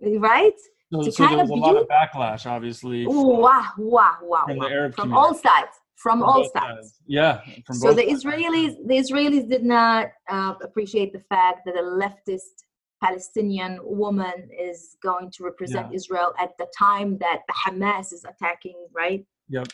right? 0.00 0.52
So, 0.92 1.02
To 1.04 1.12
so 1.12 1.22
there 1.22 1.28
kind 1.28 1.40
was 1.40 1.50
of 1.50 1.56
a 1.56 1.60
lot 1.60 1.76
of 1.76 1.88
backlash, 1.88 2.46
obviously. 2.46 3.06
Wow, 3.06 3.70
wow, 3.78 4.16
wow, 4.22 4.44
From 4.46 4.58
the 4.58 4.68
wow. 4.68 4.90
From 4.94 5.14
all 5.14 5.34
sides, 5.34 5.74
from 5.96 6.18
from 6.18 6.22
all 6.24 6.42
both 6.42 6.52
sides. 6.52 7.00
Yeah. 7.06 7.40
From 7.64 7.76
so 7.76 7.92
the 7.94 8.02
sides. 8.02 8.24
Israelis, 8.24 8.74
the 8.86 8.96
Israelis 8.96 9.48
did 9.48 9.64
not 9.64 10.08
uh, 10.28 10.54
appreciate 10.62 11.12
the 11.12 11.20
fact 11.20 11.60
that 11.64 11.76
a 11.76 11.82
leftist 11.82 12.64
Palestinian 13.06 13.72
woman 14.02 14.38
is 14.68 14.78
going 15.08 15.28
to 15.34 15.40
represent 15.50 15.86
Yeah. 15.90 15.98
Israel 15.98 16.30
at 16.44 16.52
the 16.60 16.68
time 16.86 17.10
that 17.24 17.38
the 17.48 17.54
Hamas 17.62 18.06
is 18.16 18.22
attacking, 18.32 18.78
right? 19.02 19.22
Yep. 19.56 19.68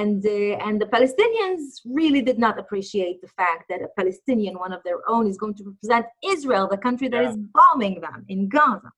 And 0.00 0.18
uh, 0.36 0.66
and 0.66 0.74
the 0.82 0.90
Palestinians 0.96 1.62
really 2.00 2.22
did 2.30 2.38
not 2.46 2.54
appreciate 2.62 3.16
the 3.24 3.32
fact 3.40 3.62
that 3.70 3.80
a 3.88 3.90
Palestinian, 4.00 4.54
one 4.66 4.72
of 4.78 4.82
their 4.86 5.00
own, 5.14 5.24
is 5.32 5.36
going 5.42 5.56
to 5.58 5.64
represent 5.72 6.06
Israel, 6.34 6.64
the 6.74 6.82
country 6.86 7.08
that 7.14 7.22
Yeah. 7.22 7.30
is 7.30 7.36
bombing 7.58 7.96
them 8.06 8.18
in 8.34 8.40
Gaza. 8.56 8.90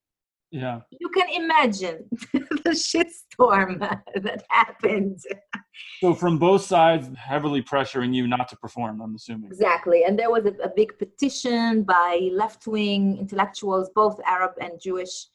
Yeah. 0.52 0.80
You 1.00 1.08
can 1.08 1.28
imagine 1.30 2.08
the 2.32 2.76
shitstorm 2.86 3.80
that 3.80 4.44
happened. 4.50 5.18
So 6.00 6.14
from 6.14 6.38
both 6.38 6.62
sides, 6.62 7.08
heavily 7.16 7.62
pressuring 7.62 8.14
you 8.14 8.26
not 8.26 8.48
to 8.50 8.56
perform. 8.56 9.00
I'm 9.00 9.14
assuming. 9.14 9.50
Exactly. 9.50 10.04
And 10.04 10.18
there 10.18 10.30
was 10.30 10.44
a, 10.44 10.52
a 10.62 10.70
big 10.76 10.96
petition 10.98 11.82
by 11.84 12.28
left 12.32 12.66
wing 12.66 13.16
intellectuals, 13.18 13.90
both 13.94 14.20
Arab 14.26 14.52
and 14.60 14.78
Jewish, 14.78 15.26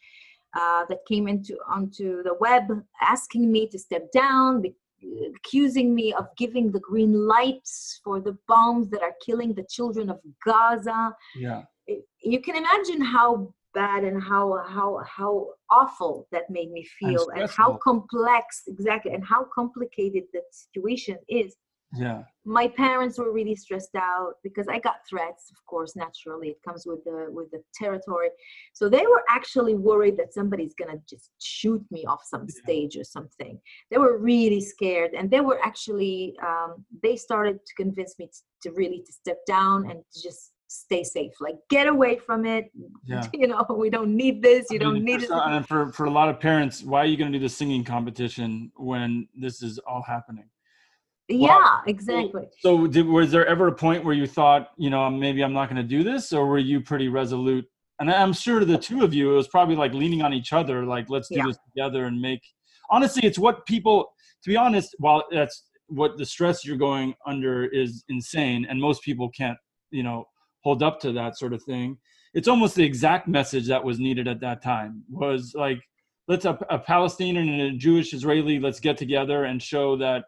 uh, 0.55 0.85
that 0.89 0.99
came 1.07 1.27
into 1.27 1.57
onto 1.69 2.23
the 2.23 2.33
web 2.39 2.63
asking 3.01 3.51
me 3.51 3.67
to 3.67 3.77
step 3.77 4.11
down, 4.11 4.61
be, 4.61 4.75
accusing 5.35 5.93
me 5.93 6.13
of 6.13 6.27
giving 6.37 6.71
the 6.71 6.79
green 6.79 7.27
lights 7.27 7.99
for 8.03 8.19
the 8.19 8.37
bombs 8.47 8.89
that 8.89 9.01
are 9.01 9.13
killing 9.23 9.53
the 9.53 9.65
children 9.69 10.09
of 10.09 10.19
Gaza. 10.45 11.15
Yeah. 11.35 11.63
You 12.21 12.41
can 12.41 12.55
imagine 12.55 13.01
how 13.01 13.53
bad 13.83 14.01
and 14.09 14.17
how 14.31 14.45
how 14.75 14.89
how 15.17 15.31
awful 15.79 16.13
that 16.33 16.45
made 16.57 16.71
me 16.77 16.83
feel 16.99 17.23
and, 17.35 17.45
how 17.59 17.69
complex 17.89 18.45
exactly 18.73 19.11
and 19.15 19.23
how 19.33 19.41
complicated 19.59 20.23
the 20.33 20.41
situation 20.63 21.17
is 21.41 21.49
Yeah. 22.05 22.21
my 22.59 22.67
parents 22.83 23.15
were 23.21 23.31
really 23.39 23.55
stressed 23.65 23.95
out 24.11 24.33
because 24.47 24.67
I 24.75 24.77
got 24.87 24.97
threats. 25.09 25.43
Of 25.55 25.59
course, 25.71 25.91
naturally, 26.05 26.49
it 26.55 26.59
comes 26.67 26.81
with 26.89 27.01
the 27.07 27.19
with 27.37 27.49
the 27.53 27.61
territory. 27.81 28.29
So 28.79 28.83
they 28.95 29.05
were 29.11 29.23
actually 29.37 29.75
worried 29.89 30.15
that 30.19 30.33
somebody's 30.39 30.75
gonna 30.79 30.99
just 31.13 31.27
shoot 31.57 31.83
me 31.95 32.01
off 32.11 32.21
some 32.33 32.45
Yeah. 32.47 32.59
stage 32.63 32.93
or 33.01 33.05
something. 33.17 33.53
They 33.89 33.99
were 34.05 34.15
really 34.31 34.61
scared, 34.73 35.11
and 35.17 35.25
they 35.33 35.43
were 35.49 35.59
actually 35.69 36.17
um, 36.49 36.71
they 37.05 37.15
started 37.27 37.55
to 37.67 37.73
convince 37.83 38.13
me 38.19 38.25
t- 38.35 38.45
to 38.63 38.69
really 38.81 39.01
to 39.07 39.11
step 39.21 39.39
down 39.57 39.77
and 39.89 39.97
to 40.11 40.17
just 40.27 40.41
stay 40.67 41.03
safe. 41.03 41.33
Like 41.39 41.55
get 41.69 41.87
away 41.87 42.17
from 42.17 42.45
it. 42.45 42.71
Yeah. 43.05 43.25
You 43.33 43.47
know, 43.47 43.65
we 43.77 43.89
don't 43.89 44.15
need 44.15 44.41
this. 44.41 44.67
You 44.69 44.77
I 44.79 44.83
don't 44.83 45.03
need 45.03 45.23
it. 45.23 45.29
and 45.31 45.67
for, 45.67 45.91
for 45.91 46.05
a 46.05 46.11
lot 46.11 46.29
of 46.29 46.39
parents, 46.39 46.83
why 46.83 47.01
are 47.01 47.05
you 47.05 47.17
going 47.17 47.31
to 47.31 47.37
do 47.37 47.43
the 47.43 47.49
singing 47.49 47.83
competition 47.83 48.71
when 48.75 49.27
this 49.35 49.61
is 49.61 49.79
all 49.79 50.01
happening? 50.01 50.49
Yeah, 51.29 51.79
exactly. 51.85 52.43
So, 52.59 52.87
did, 52.87 53.05
was 53.05 53.31
there 53.31 53.45
ever 53.47 53.67
a 53.67 53.71
point 53.75 54.05
where 54.05 54.13
you 54.13 54.27
thought, 54.27 54.69
you 54.77 54.89
know, 54.89 55.09
maybe 55.09 55.43
I'm 55.43 55.51
not 55.51 55.69
going 55.69 55.81
to 55.81 55.87
do 55.87 56.01
this, 56.03 56.31
or 56.31 56.45
were 56.47 56.57
you 56.57 56.79
pretty 56.79 57.09
resolute? 57.09 57.65
And 57.99 58.09
I'm 58.09 58.31
sure 58.31 58.63
the 58.63 58.77
two 58.77 59.03
of 59.03 59.13
you, 59.13 59.33
it 59.33 59.35
was 59.35 59.47
probably 59.49 59.75
like 59.75 59.93
leaning 59.93 60.21
on 60.21 60.33
each 60.33 60.53
other, 60.53 60.85
like 60.85 61.09
let's 61.09 61.27
do 61.27 61.35
Yeah. 61.35 61.47
this 61.47 61.57
together 61.67 62.05
and 62.05 62.19
make. 62.21 62.41
Honestly, 62.89 63.23
it's 63.25 63.37
what 63.39 63.65
people. 63.65 64.13
To 64.43 64.49
be 64.49 64.55
honest, 64.55 64.95
while 64.99 65.23
that's 65.31 65.63
what 65.87 66.17
the 66.17 66.25
stress 66.25 66.63
you're 66.63 66.77
going 66.77 67.13
under 67.25 67.65
is 67.65 68.03
insane, 68.07 68.65
and 68.69 68.79
most 68.79 69.01
people 69.03 69.29
can't, 69.29 69.57
you 69.91 70.03
know, 70.03 70.25
hold 70.67 70.81
up 70.89 70.95
to 71.05 71.09
that 71.19 71.33
sort 71.41 71.53
of 71.57 71.61
thing. 71.71 71.87
It's 72.37 72.49
almost 72.53 72.73
the 72.75 72.87
exact 72.91 73.25
message 73.39 73.65
that 73.73 73.83
was 73.89 73.97
needed 74.07 74.25
at 74.33 74.39
that 74.47 74.59
time. 74.73 74.91
Was 75.09 75.43
like, 75.65 75.81
let's 76.31 76.45
a, 76.53 76.55
a 76.77 76.79
Palestinian 76.93 77.47
and 77.53 77.61
a 77.69 77.77
Jewish 77.87 78.09
Israeli, 78.17 78.55
let's 78.65 78.81
get 78.87 78.95
together 79.05 79.39
and 79.49 79.57
show 79.73 79.87
that 80.05 80.21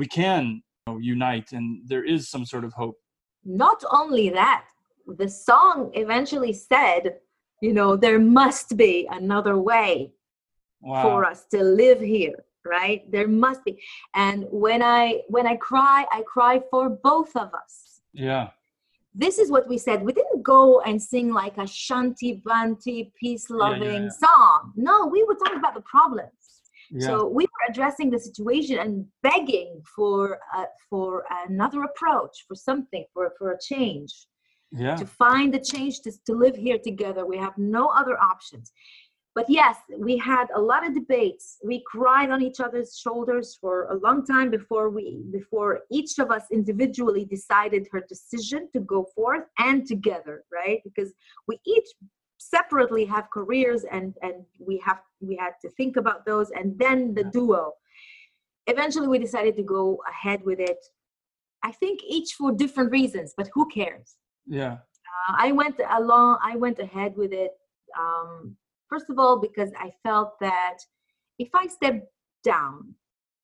we 0.00 0.06
can 0.20 0.42
you 0.86 0.86
know, 0.86 0.98
unite 1.14 1.48
and 1.56 1.66
there 1.92 2.04
is 2.14 2.20
some 2.34 2.44
sort 2.52 2.64
of 2.68 2.72
hope. 2.82 2.96
not 3.68 3.80
only 4.00 4.26
that 4.42 4.62
the 5.22 5.30
song 5.50 5.76
eventually 6.04 6.54
said 6.72 7.02
you 7.66 7.72
know 7.78 7.90
there 8.06 8.22
must 8.40 8.68
be 8.84 8.94
another 9.20 9.54
way 9.72 9.90
Wow. 10.90 11.02
for 11.04 11.18
us 11.32 11.40
to 11.54 11.58
live 11.82 12.00
here 12.16 12.38
right 12.76 13.00
there 13.14 13.30
must 13.44 13.60
be 13.68 13.72
and 14.24 14.38
when 14.64 14.80
i 14.98 15.02
when 15.34 15.46
i 15.52 15.56
cry 15.70 15.98
i 16.18 16.20
cry 16.34 16.54
for 16.70 16.84
both 17.10 17.32
of 17.44 17.48
us 17.62 17.72
Yeah. 18.28 18.46
This 19.18 19.38
is 19.38 19.50
what 19.50 19.68
we 19.68 19.76
said 19.76 20.02
we 20.02 20.12
didn't 20.12 20.42
go 20.42 20.80
and 20.82 21.02
sing 21.02 21.32
like 21.32 21.56
a 21.58 21.66
shanti 21.66 22.40
banti 22.44 23.10
peace 23.20 23.50
loving 23.50 24.04
yeah. 24.04 24.18
song 24.24 24.72
no 24.76 25.06
we 25.06 25.22
were 25.24 25.34
talking 25.34 25.58
about 25.58 25.74
the 25.74 25.86
problems 25.96 26.48
Yeah. 26.90 27.06
so 27.06 27.12
we 27.38 27.44
were 27.44 27.64
addressing 27.70 28.08
the 28.10 28.20
situation 28.28 28.78
and 28.78 28.92
begging 29.22 29.70
for 29.94 30.18
uh, 30.56 30.68
for 30.88 31.24
another 31.46 31.80
approach, 31.90 32.34
for 32.46 32.56
something, 32.68 33.04
for 33.12 33.24
for 33.38 33.46
a 33.52 33.58
change, 33.70 34.12
yeah. 34.84 34.96
to 34.96 35.06
find 35.06 35.52
the 35.52 35.60
change 35.60 36.00
to, 36.04 36.10
to 36.26 36.32
live 36.44 36.56
here 36.56 36.78
together. 36.90 37.22
We 37.26 37.38
have 37.38 37.56
no 37.56 37.84
other 37.88 38.16
options. 38.32 38.72
But 39.38 39.48
yes, 39.48 39.76
we 39.96 40.16
had 40.16 40.48
a 40.52 40.60
lot 40.60 40.84
of 40.84 40.94
debates. 40.94 41.58
We 41.62 41.84
cried 41.86 42.30
on 42.32 42.42
each 42.42 42.58
other's 42.58 42.98
shoulders 42.98 43.56
for 43.60 43.84
a 43.84 43.94
long 43.94 44.26
time 44.26 44.50
before 44.50 44.90
we 44.90 45.22
before 45.30 45.82
each 45.92 46.18
of 46.18 46.32
us 46.32 46.42
individually 46.50 47.24
decided 47.24 47.86
her 47.92 48.02
decision 48.08 48.68
to 48.72 48.80
go 48.80 49.06
forth 49.14 49.44
and 49.60 49.86
together, 49.86 50.42
right? 50.52 50.80
Because 50.82 51.12
we 51.46 51.60
each 51.64 51.88
separately 52.38 53.04
have 53.04 53.30
careers 53.30 53.84
and 53.92 54.12
and 54.22 54.36
we 54.58 54.82
have 54.84 55.02
we 55.20 55.36
had 55.36 55.54
to 55.62 55.68
think 55.78 55.94
about 56.02 56.26
those 56.26 56.50
and 56.58 56.76
then 56.76 57.14
the 57.14 57.24
duo 57.36 57.72
eventually 58.66 59.08
we 59.08 59.18
decided 59.18 59.54
to 59.56 59.64
go 59.76 60.00
ahead 60.08 60.40
with 60.44 60.60
it 60.60 60.82
i 61.64 61.72
think 61.80 61.98
each 62.16 62.30
for 62.38 62.52
different 62.52 62.90
reasons 62.92 63.34
but 63.36 63.48
who 63.54 63.64
cares 63.78 64.08
Yeah. 64.46 64.74
uh, 65.12 65.34
i 65.46 65.50
went 65.50 65.80
along 65.98 66.38
i 66.50 66.54
went 66.54 66.78
ahead 66.78 67.12
with 67.16 67.32
it 67.32 67.54
um, 67.98 68.56
first 68.90 69.08
of 69.10 69.18
all 69.18 69.38
because 69.38 69.70
i 69.78 69.90
felt 70.02 70.30
that 70.40 70.78
if 71.38 71.48
i 71.54 71.66
step 71.66 71.96
down 72.44 72.94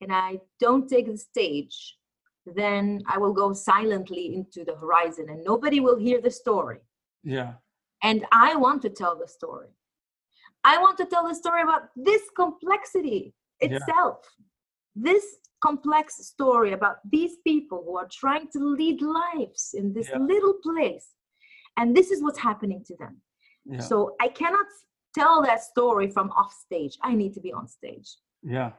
and 0.01 0.13
i 0.13 0.39
don't 0.61 0.89
take 0.89 1.07
the 1.07 1.17
stage 1.17 1.97
then 2.61 3.01
i 3.07 3.17
will 3.19 3.33
go 3.33 3.53
silently 3.53 4.35
into 4.35 4.65
the 4.65 4.75
horizon 4.83 5.27
and 5.31 5.43
nobody 5.45 5.81
will 5.81 5.97
hear 6.07 6.21
the 6.21 6.31
story 6.43 6.81
Yeah. 7.37 7.53
and 8.03 8.21
I 8.33 8.51
want 8.65 8.81
to 8.83 8.91
tell 9.01 9.15
the 9.23 9.29
story. 9.39 9.71
I 10.73 10.75
want 10.85 10.97
to 10.99 11.07
tell 11.13 11.25
the 11.29 11.35
story 11.43 11.63
about 11.69 11.85
this 12.09 12.23
complexity 12.43 13.23
itself. 13.67 14.19
Yeah. 14.25 14.45
This 15.09 15.25
complex 15.67 16.07
story 16.33 16.71
about 16.79 16.97
these 17.17 17.35
people 17.51 17.79
who 17.87 17.95
are 18.03 18.09
trying 18.23 18.47
to 18.55 18.61
lead 18.81 18.99
lives 19.25 19.63
in 19.81 19.87
this 19.97 20.09
Yeah. 20.11 20.19
little 20.33 20.57
place. 20.69 21.07
And 21.79 21.87
this 21.99 22.09
is 22.15 22.19
what's 22.25 22.43
happening 22.51 22.81
to 22.89 22.95
them. 23.03 23.15
Yeah. 23.75 23.81
So 23.91 23.97
I 24.27 24.29
cannot 24.41 24.69
tell 25.15 25.43
that 25.43 25.63
story 25.63 26.09
from 26.11 26.31
off 26.31 26.53
stage. 26.53 26.99
I 27.03 27.15
need 27.15 27.35
to 27.35 27.41
be 27.41 27.53
on 27.53 27.69
stage. 27.69 28.17
yeah. 28.43 28.73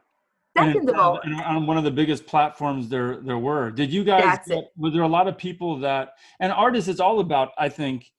And 0.57 0.71
Second 0.71 0.89
of 0.89 0.95
all, 0.95 1.19
and 1.21 1.35
on 1.41 1.67
one 1.67 1.77
of 1.77 1.83
the 1.83 1.91
biggest 1.91 2.25
platforms 2.25 2.87
there 2.87 3.17
there 3.17 3.37
were. 3.37 3.71
Did 3.71 3.91
you 3.91 4.05
guys 4.05 4.23
That's 4.23 4.47
get, 4.47 4.71
were 4.77 4.89
there 4.89 5.01
a 5.01 5.07
lot 5.07 5.27
of 5.27 5.37
people 5.37 5.77
that 5.79 6.13
and 6.39 6.49
artists 6.53 6.87
it's 6.87 7.01
all 7.01 7.19
about 7.19 7.51
I 7.57 7.67
think 7.67 8.09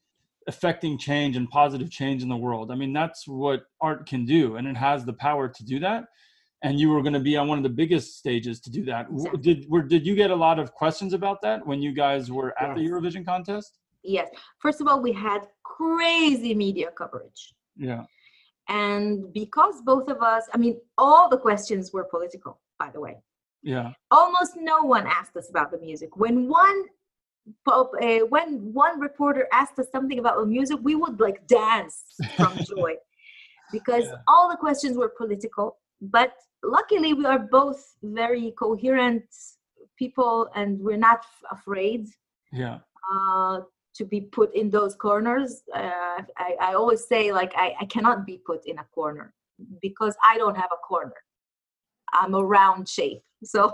affecting 0.47 0.99
change 0.99 1.39
and 1.39 1.49
positive 1.49 1.91
change 1.91 2.23
in 2.23 2.29
the 2.29 2.37
world. 2.37 2.71
I 2.71 2.75
mean 2.75 2.93
that's 2.93 3.27
what 3.27 3.63
art 3.81 4.07
can 4.07 4.27
do 4.27 4.57
and 4.57 4.69
it 4.69 4.77
has 4.77 5.07
the 5.07 5.15
power 5.15 5.49
to 5.49 5.65
do 5.65 5.79
that. 5.81 6.05
And 6.63 6.79
you 6.79 6.91
were 6.91 7.01
going 7.01 7.15
to 7.15 7.21
be 7.21 7.39
on 7.39 7.49
one 7.49 7.57
of 7.57 7.65
the 7.65 7.71
biggest 7.71 8.19
stages 8.19 8.61
to 8.61 8.71
do 8.71 8.85
that. 8.85 9.07
Exactly. 9.11 9.41
Did 9.41 9.71
were 9.71 9.83
did 9.83 10.07
you 10.07 10.15
get 10.15 10.31
a 10.31 10.37
lot 10.37 10.59
of 10.59 10.75
questions 10.75 11.15
about 11.15 11.41
that 11.41 11.67
when 11.67 11.81
you 11.81 11.93
guys 11.95 12.31
were 12.31 12.53
at 12.61 12.77
the 12.77 12.83
Eurovision 12.83 13.25
contest? 13.25 13.79
yes, 14.07 14.29
first 14.59 14.81
of 14.81 14.87
all, 14.87 15.03
we 15.03 15.13
had 15.13 15.41
crazy 15.63 16.55
media 16.55 16.91
coverage. 16.97 17.55
Yeah. 17.77 18.05
And 18.69 19.33
because 19.33 19.81
both 19.83 20.09
of 20.09 20.23
us, 20.23 20.45
I 20.53 20.57
mean, 20.59 20.81
all 20.99 21.29
the 21.29 21.39
questions 21.39 21.93
were 21.93 22.05
political, 22.05 22.61
by 22.79 22.91
the 22.91 23.01
way. 23.01 23.17
Yeah. 23.63 23.93
Almost 24.11 24.53
no 24.57 24.83
one 24.83 25.07
asked 25.07 25.37
us 25.37 25.51
about 25.51 25.71
the 25.71 25.79
music. 25.79 26.17
When 26.17 26.49
one 26.49 26.85
uh, 27.69 27.85
when 28.29 28.73
one 28.73 28.99
reporter 28.99 29.47
asked 29.53 29.79
us 29.79 29.87
something 29.93 30.19
about 30.19 30.37
the 30.41 30.47
music, 30.47 30.79
we 30.83 30.97
would 30.97 31.21
like 31.21 31.47
dance 31.47 32.03
from 32.37 32.53
joy 32.77 32.95
because 33.73 34.05
Yeah. 34.05 34.17
all 34.27 34.49
the 34.51 34.57
questions 34.57 34.97
were 34.97 35.13
political. 35.17 35.77
But 36.01 36.33
luckily, 36.65 37.15
we 37.15 37.25
are 37.25 37.39
both 37.39 37.81
very 38.03 38.53
coherent 38.59 39.25
people, 39.97 40.49
and 40.57 40.81
we're 40.81 40.97
not 41.11 41.19
f- 41.19 41.45
afraid 41.59 42.09
Yeah. 42.53 42.79
uh, 43.13 43.61
to 43.97 44.05
be 44.05 44.21
put 44.21 44.55
in 44.55 44.71
those 44.71 44.95
corners. 44.95 45.63
Uh, 45.75 46.23
I, 46.39 46.57
I 46.61 46.75
always 46.75 47.07
say, 47.07 47.33
like, 47.33 47.53
I, 47.57 47.75
I 47.81 47.85
cannot 47.87 48.27
be 48.27 48.41
put 48.47 48.61
in 48.67 48.79
a 48.79 48.85
corner 48.95 49.33
because 49.83 50.15
I 50.27 50.37
don't 50.39 50.57
have 50.57 50.71
a 50.73 50.77
corner. 50.87 51.15
I'm 52.13 52.35
a 52.35 52.45
round 52.45 52.89
shape. 52.89 53.23
So 53.45 53.71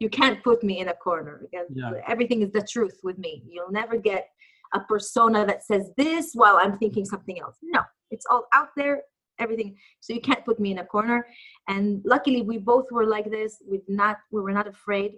you 0.00 0.08
can't 0.10 0.42
put 0.42 0.64
me 0.64 0.80
in 0.80 0.88
a 0.88 0.94
corner 0.94 1.38
because 1.40 1.68
Yeah. 1.72 1.92
everything 2.08 2.42
is 2.42 2.50
the 2.50 2.62
truth 2.74 2.98
with 3.04 3.16
me. 3.16 3.44
You'll 3.48 3.70
never 3.70 3.96
get 3.96 4.28
a 4.74 4.80
persona 4.80 5.46
that 5.46 5.64
says 5.64 5.84
this 5.96 6.32
while 6.34 6.58
I'm 6.60 6.76
thinking 6.78 7.04
something 7.04 7.38
else. 7.40 7.56
No, 7.62 7.80
it's 8.10 8.26
all 8.28 8.44
out 8.52 8.70
there, 8.76 9.02
everything. 9.38 9.76
So 10.00 10.12
you 10.12 10.20
can't 10.20 10.44
put 10.44 10.58
me 10.58 10.72
in 10.72 10.78
a 10.78 10.84
corner. 10.84 11.24
And 11.68 12.02
luckily, 12.04 12.42
we 12.42 12.58
both 12.58 12.86
were 12.90 13.06
like 13.06 13.30
this. 13.30 13.62
We 13.70 13.80
not, 13.86 14.16
we 14.32 14.40
were 14.42 14.52
not 14.60 14.66
afraid 14.66 15.12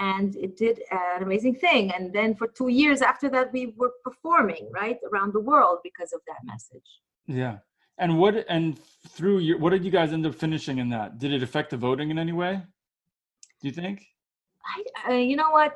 and 0.00 0.34
it 0.36 0.52
did 0.56 0.76
an 0.90 1.22
amazing 1.22 1.54
thing 1.64 1.84
and 1.96 2.04
then 2.16 2.30
for 2.40 2.46
two 2.58 2.68
years 2.82 3.00
after 3.10 3.28
that 3.34 3.46
we 3.56 3.62
were 3.80 3.92
performing 4.08 4.64
right 4.80 4.98
around 5.12 5.30
the 5.34 5.44
world 5.50 5.78
because 5.88 6.12
of 6.16 6.20
that 6.30 6.40
message 6.52 6.90
Yeah. 7.40 7.56
And 8.02 8.12
what 8.20 8.34
and 8.56 8.66
through 9.16 9.38
your 9.46 9.56
what 9.62 9.70
did 9.74 9.82
you 9.86 9.92
guys 9.98 10.10
end 10.16 10.24
up 10.28 10.34
finishing 10.46 10.76
in 10.82 10.88
that? 10.96 11.08
Did 11.22 11.30
it 11.36 11.42
affect 11.48 11.68
the 11.72 11.76
voting 11.88 12.08
in 12.12 12.18
any 12.24 12.32
way? 12.42 12.54
Do 13.60 13.64
you 13.68 13.74
think? 13.82 13.96
I, 14.72 14.78
uh, 15.08 15.20
you 15.30 15.36
know 15.42 15.50
what 15.58 15.72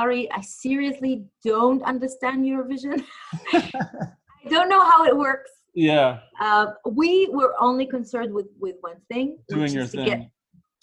ari 0.00 0.20
i 0.38 0.40
seriously 0.40 1.14
don't 1.50 1.82
understand 1.92 2.36
eurovision 2.50 2.98
i 3.52 4.48
don't 4.54 4.70
know 4.74 4.84
how 4.92 5.00
it 5.10 5.16
works 5.26 5.50
Yeah. 5.74 6.08
uh, 6.46 6.66
we 7.00 7.10
were 7.38 7.52
only 7.68 7.86
concerned 7.96 8.32
with 8.38 8.48
with 8.64 8.76
one 8.90 9.00
thing 9.10 9.26
Doing 9.48 9.72
your 9.78 9.86
thing. 9.94 10.04
get 10.10 10.20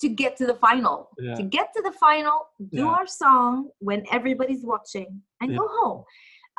to 0.02 0.08
get 0.10 0.38
to 0.38 0.46
the 0.46 0.56
final 0.56 1.10
Yeah. 1.20 1.36
to 1.36 1.44
get 1.44 1.68
to 1.76 1.82
the 1.82 1.92
final 1.92 2.48
do 2.72 2.84
Yeah. 2.84 2.96
our 2.96 3.08
song 3.08 3.70
when 3.80 4.06
everybody's 4.12 4.64
watching 4.64 5.22
and 5.42 5.58
go 5.58 5.68
home 5.80 6.04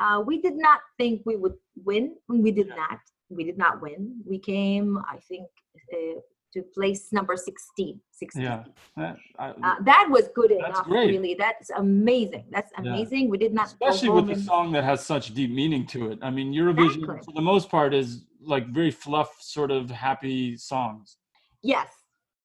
uh, 0.03 0.19
we 0.25 0.41
did 0.41 0.55
not 0.67 0.79
think 0.97 1.21
we 1.25 1.35
would 1.35 1.55
win 1.85 2.15
we 2.27 2.51
did 2.51 2.67
Yeah. 2.67 2.75
not 2.83 2.99
we 3.29 3.43
did 3.43 3.57
not 3.57 3.81
win 3.81 4.01
we 4.31 4.37
came 4.39 4.97
i 5.15 5.17
think 5.29 5.47
uh, 5.93 6.19
to 6.53 6.61
place 6.77 7.13
number 7.13 7.35
16 7.37 7.99
16 8.11 8.41
Yeah. 8.43 8.63
That- 8.97 9.17
I- 9.39 9.49
uh, 9.67 9.75
that 9.91 10.05
was 10.15 10.25
good 10.39 10.51
That's 10.51 10.69
enough 10.69 10.85
great. 10.85 11.07
really 11.13 11.33
that's 11.45 11.69
amazing 11.85 12.45
that's 12.55 12.71
Yeah. 12.73 12.81
amazing 12.81 13.23
we 13.29 13.37
did 13.37 13.53
not 13.53 13.67
especially 13.67 14.09
with 14.09 14.29
a 14.37 14.39
song 14.51 14.71
that 14.73 14.83
has 14.83 14.99
such 15.13 15.33
deep 15.33 15.51
meaning 15.51 15.85
to 15.93 15.99
it. 16.11 16.19
I 16.21 16.29
mean, 16.29 16.51
Eurovision 16.53 17.03
Exactly. 17.03 17.25
for 17.25 17.33
the 17.39 17.45
most 17.53 17.69
part 17.69 17.93
is 17.93 18.09
like 18.53 18.65
very 18.79 18.91
fluff, 18.91 19.31
sort 19.41 19.71
of 19.71 19.89
happy 19.89 20.57
songs. 20.57 21.17
yes 21.63 21.89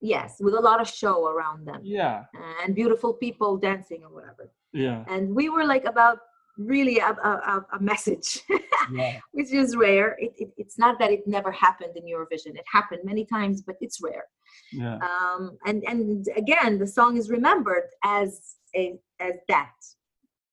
yes 0.00 0.36
with 0.40 0.54
a 0.54 0.60
lot 0.60 0.80
of 0.80 0.88
show 0.88 1.26
around 1.26 1.66
them 1.66 1.80
Yeah. 1.82 2.24
and 2.62 2.74
beautiful 2.74 3.12
people 3.14 3.56
dancing 3.56 4.02
or 4.04 4.12
whatever 4.12 4.50
Yeah. 4.72 5.04
and 5.08 5.34
we 5.34 5.48
were 5.48 5.64
like 5.64 5.84
about 5.84 6.18
really 6.58 6.98
a, 6.98 7.08
a, 7.10 7.66
a- 7.72 7.80
message 7.80 8.40
Yeah. 8.92 9.20
which 9.32 9.52
is 9.52 9.76
rare 9.76 10.16
it, 10.18 10.32
it, 10.38 10.50
it's 10.56 10.78
not 10.78 10.98
that 11.00 11.10
it 11.10 11.26
never 11.26 11.50
happened 11.52 11.94
in 11.96 12.04
eurovision 12.04 12.52
it 12.56 12.64
happened 12.72 13.02
many 13.04 13.24
times 13.26 13.62
but 13.62 13.76
it's 13.80 13.98
rare 14.02 14.24
Yeah. 14.72 14.98
um, 15.10 15.58
and 15.66 15.82
and 15.90 16.26
again 16.36 16.78
the 16.78 16.86
song 16.86 17.16
is 17.16 17.28
remembered 17.30 17.84
as 18.04 18.28
a 18.74 18.98
as 19.20 19.34
that 19.48 19.74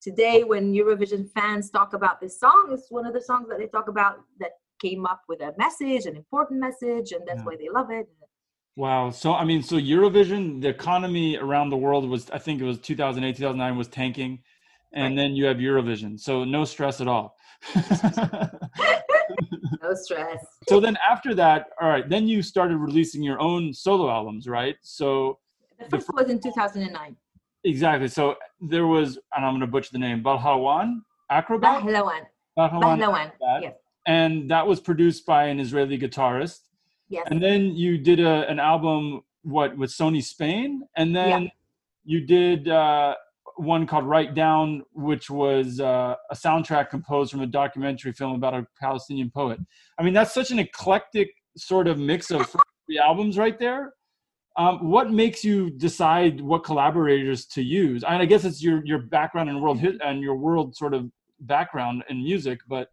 today 0.02 0.44
when 0.44 0.74
eurovision 0.74 1.30
fans 1.32 1.70
talk 1.70 1.94
about 1.94 2.20
this 2.22 2.40
song 2.40 2.70
it's 2.72 2.92
one 2.92 3.06
of 3.06 3.14
the 3.14 3.22
songs 3.22 3.48
that 3.50 3.60
they 3.60 3.68
talk 3.68 3.88
about 3.88 4.16
that 4.42 4.52
came 4.82 5.06
up 5.06 5.22
with 5.30 5.40
a 5.42 5.54
message 5.58 6.06
an 6.06 6.16
important 6.18 6.60
message 6.60 7.12
and 7.14 7.24
that's 7.28 7.40
Yeah. 7.40 7.46
why 7.46 7.56
they 7.56 7.70
love 7.70 7.90
it 7.92 8.08
Wow. 8.76 9.12
So 9.12 9.34
I 9.34 9.46
mean, 9.46 9.62
so 9.62 9.76
Eurovision, 9.76 10.62
the 10.62 10.70
economy 10.70 11.38
around 11.38 11.70
the 11.70 11.78
world 11.78 12.10
was, 12.10 12.30
I 12.32 12.40
think 12.40 12.60
it 12.62 12.66
was 12.66 12.80
2008, 12.80 13.36
2009 13.38 13.78
was 13.78 13.88
tanking, 13.88 14.40
and 14.94 15.16
Right. 15.16 15.16
then 15.16 15.36
you 15.36 15.46
have 15.46 15.58
Eurovision. 15.58 16.20
So 16.20 16.44
no 16.44 16.66
stress 16.66 17.00
at 17.02 17.08
all. 17.08 17.36
no 19.82 19.94
stress 19.94 20.40
so 20.68 20.80
then 20.82 20.98
after 21.10 21.34
that, 21.34 21.68
all 21.82 21.88
right, 21.90 22.10
then 22.10 22.28
you 22.28 22.42
started 22.42 22.78
releasing 22.78 23.24
your 23.24 23.40
own 23.40 23.74
solo 23.74 24.10
albums, 24.10 24.48
right? 24.48 24.76
So 24.82 25.40
the 25.80 25.86
The 25.86 25.90
first 25.98 26.10
was 26.14 26.30
in 26.30 26.40
2009 26.42 27.16
exactly. 27.64 28.08
So 28.08 28.36
there 28.60 28.88
was, 28.88 29.18
and 29.36 29.46
I'm 29.46 29.52
going 29.54 29.62
to 29.62 29.68
butcher 29.68 29.90
the 29.94 30.00
name, 30.00 30.24
Balhawan 30.24 31.00
Acrobat. 31.30 31.84
Bahlawan. 31.84 32.22
Balhawan 32.58 32.82
Bahlawan. 32.82 33.26
Acrobat. 33.28 33.64
Yes. 33.64 33.76
And 34.06 34.50
that 34.52 34.66
was 34.68 34.80
produced 34.80 35.26
by 35.26 35.46
an 35.46 35.60
Israeli 35.60 35.98
guitarist. 35.98 36.60
Yes. 37.14 37.28
And 37.30 37.42
then 37.42 37.76
you 37.76 38.00
did 38.00 38.20
a, 38.20 38.50
an 38.50 38.60
album, 38.60 39.22
what, 39.44 39.78
with 39.78 39.92
Sony 39.92 40.24
Spain? 40.24 40.82
And 40.98 41.16
then 41.16 41.52
you 42.04 42.22
did 42.22 42.68
uh, 42.68 43.14
one 43.56 43.86
called 43.86 44.06
Write 44.06 44.34
Down, 44.34 44.82
which 44.94 45.30
was 45.30 45.80
uh, 45.80 46.16
a 46.32 46.36
soundtrack 46.36 46.90
composed 46.90 47.30
from 47.32 47.42
a 47.42 47.46
documentary 47.46 48.14
film 48.14 48.34
about 48.34 48.56
a 48.56 48.66
Palestinian 48.80 49.30
poet. 49.30 49.60
I 50.00 50.04
mean, 50.04 50.16
that's 50.16 50.34
such 50.34 50.50
an 50.50 50.58
eclectic 50.58 51.30
sort 51.56 51.88
of 51.88 52.00
mix 52.00 52.32
of 52.32 52.50
three 52.88 52.98
albums 52.98 53.38
right 53.38 53.60
there. 53.60 53.94
Um, 54.58 54.90
what 54.90 55.12
makes 55.12 55.44
you 55.44 55.70
decide 55.70 56.42
what 56.42 56.64
collaborators 56.64 57.46
to 57.48 57.62
use? 57.62 58.04
I, 58.04 58.14
And 58.14 58.24
I 58.24 58.26
guess 58.26 58.44
it's 58.44 58.64
your 58.64 58.84
your 58.86 59.00
background 59.00 59.50
in 59.52 59.62
world 59.62 59.80
hit 59.80 59.96
and 60.04 60.22
your 60.22 60.36
world 60.36 60.76
sort 60.76 60.96
of 60.96 61.12
background 61.42 62.04
in 62.10 62.24
music, 62.24 62.60
but 62.68 62.90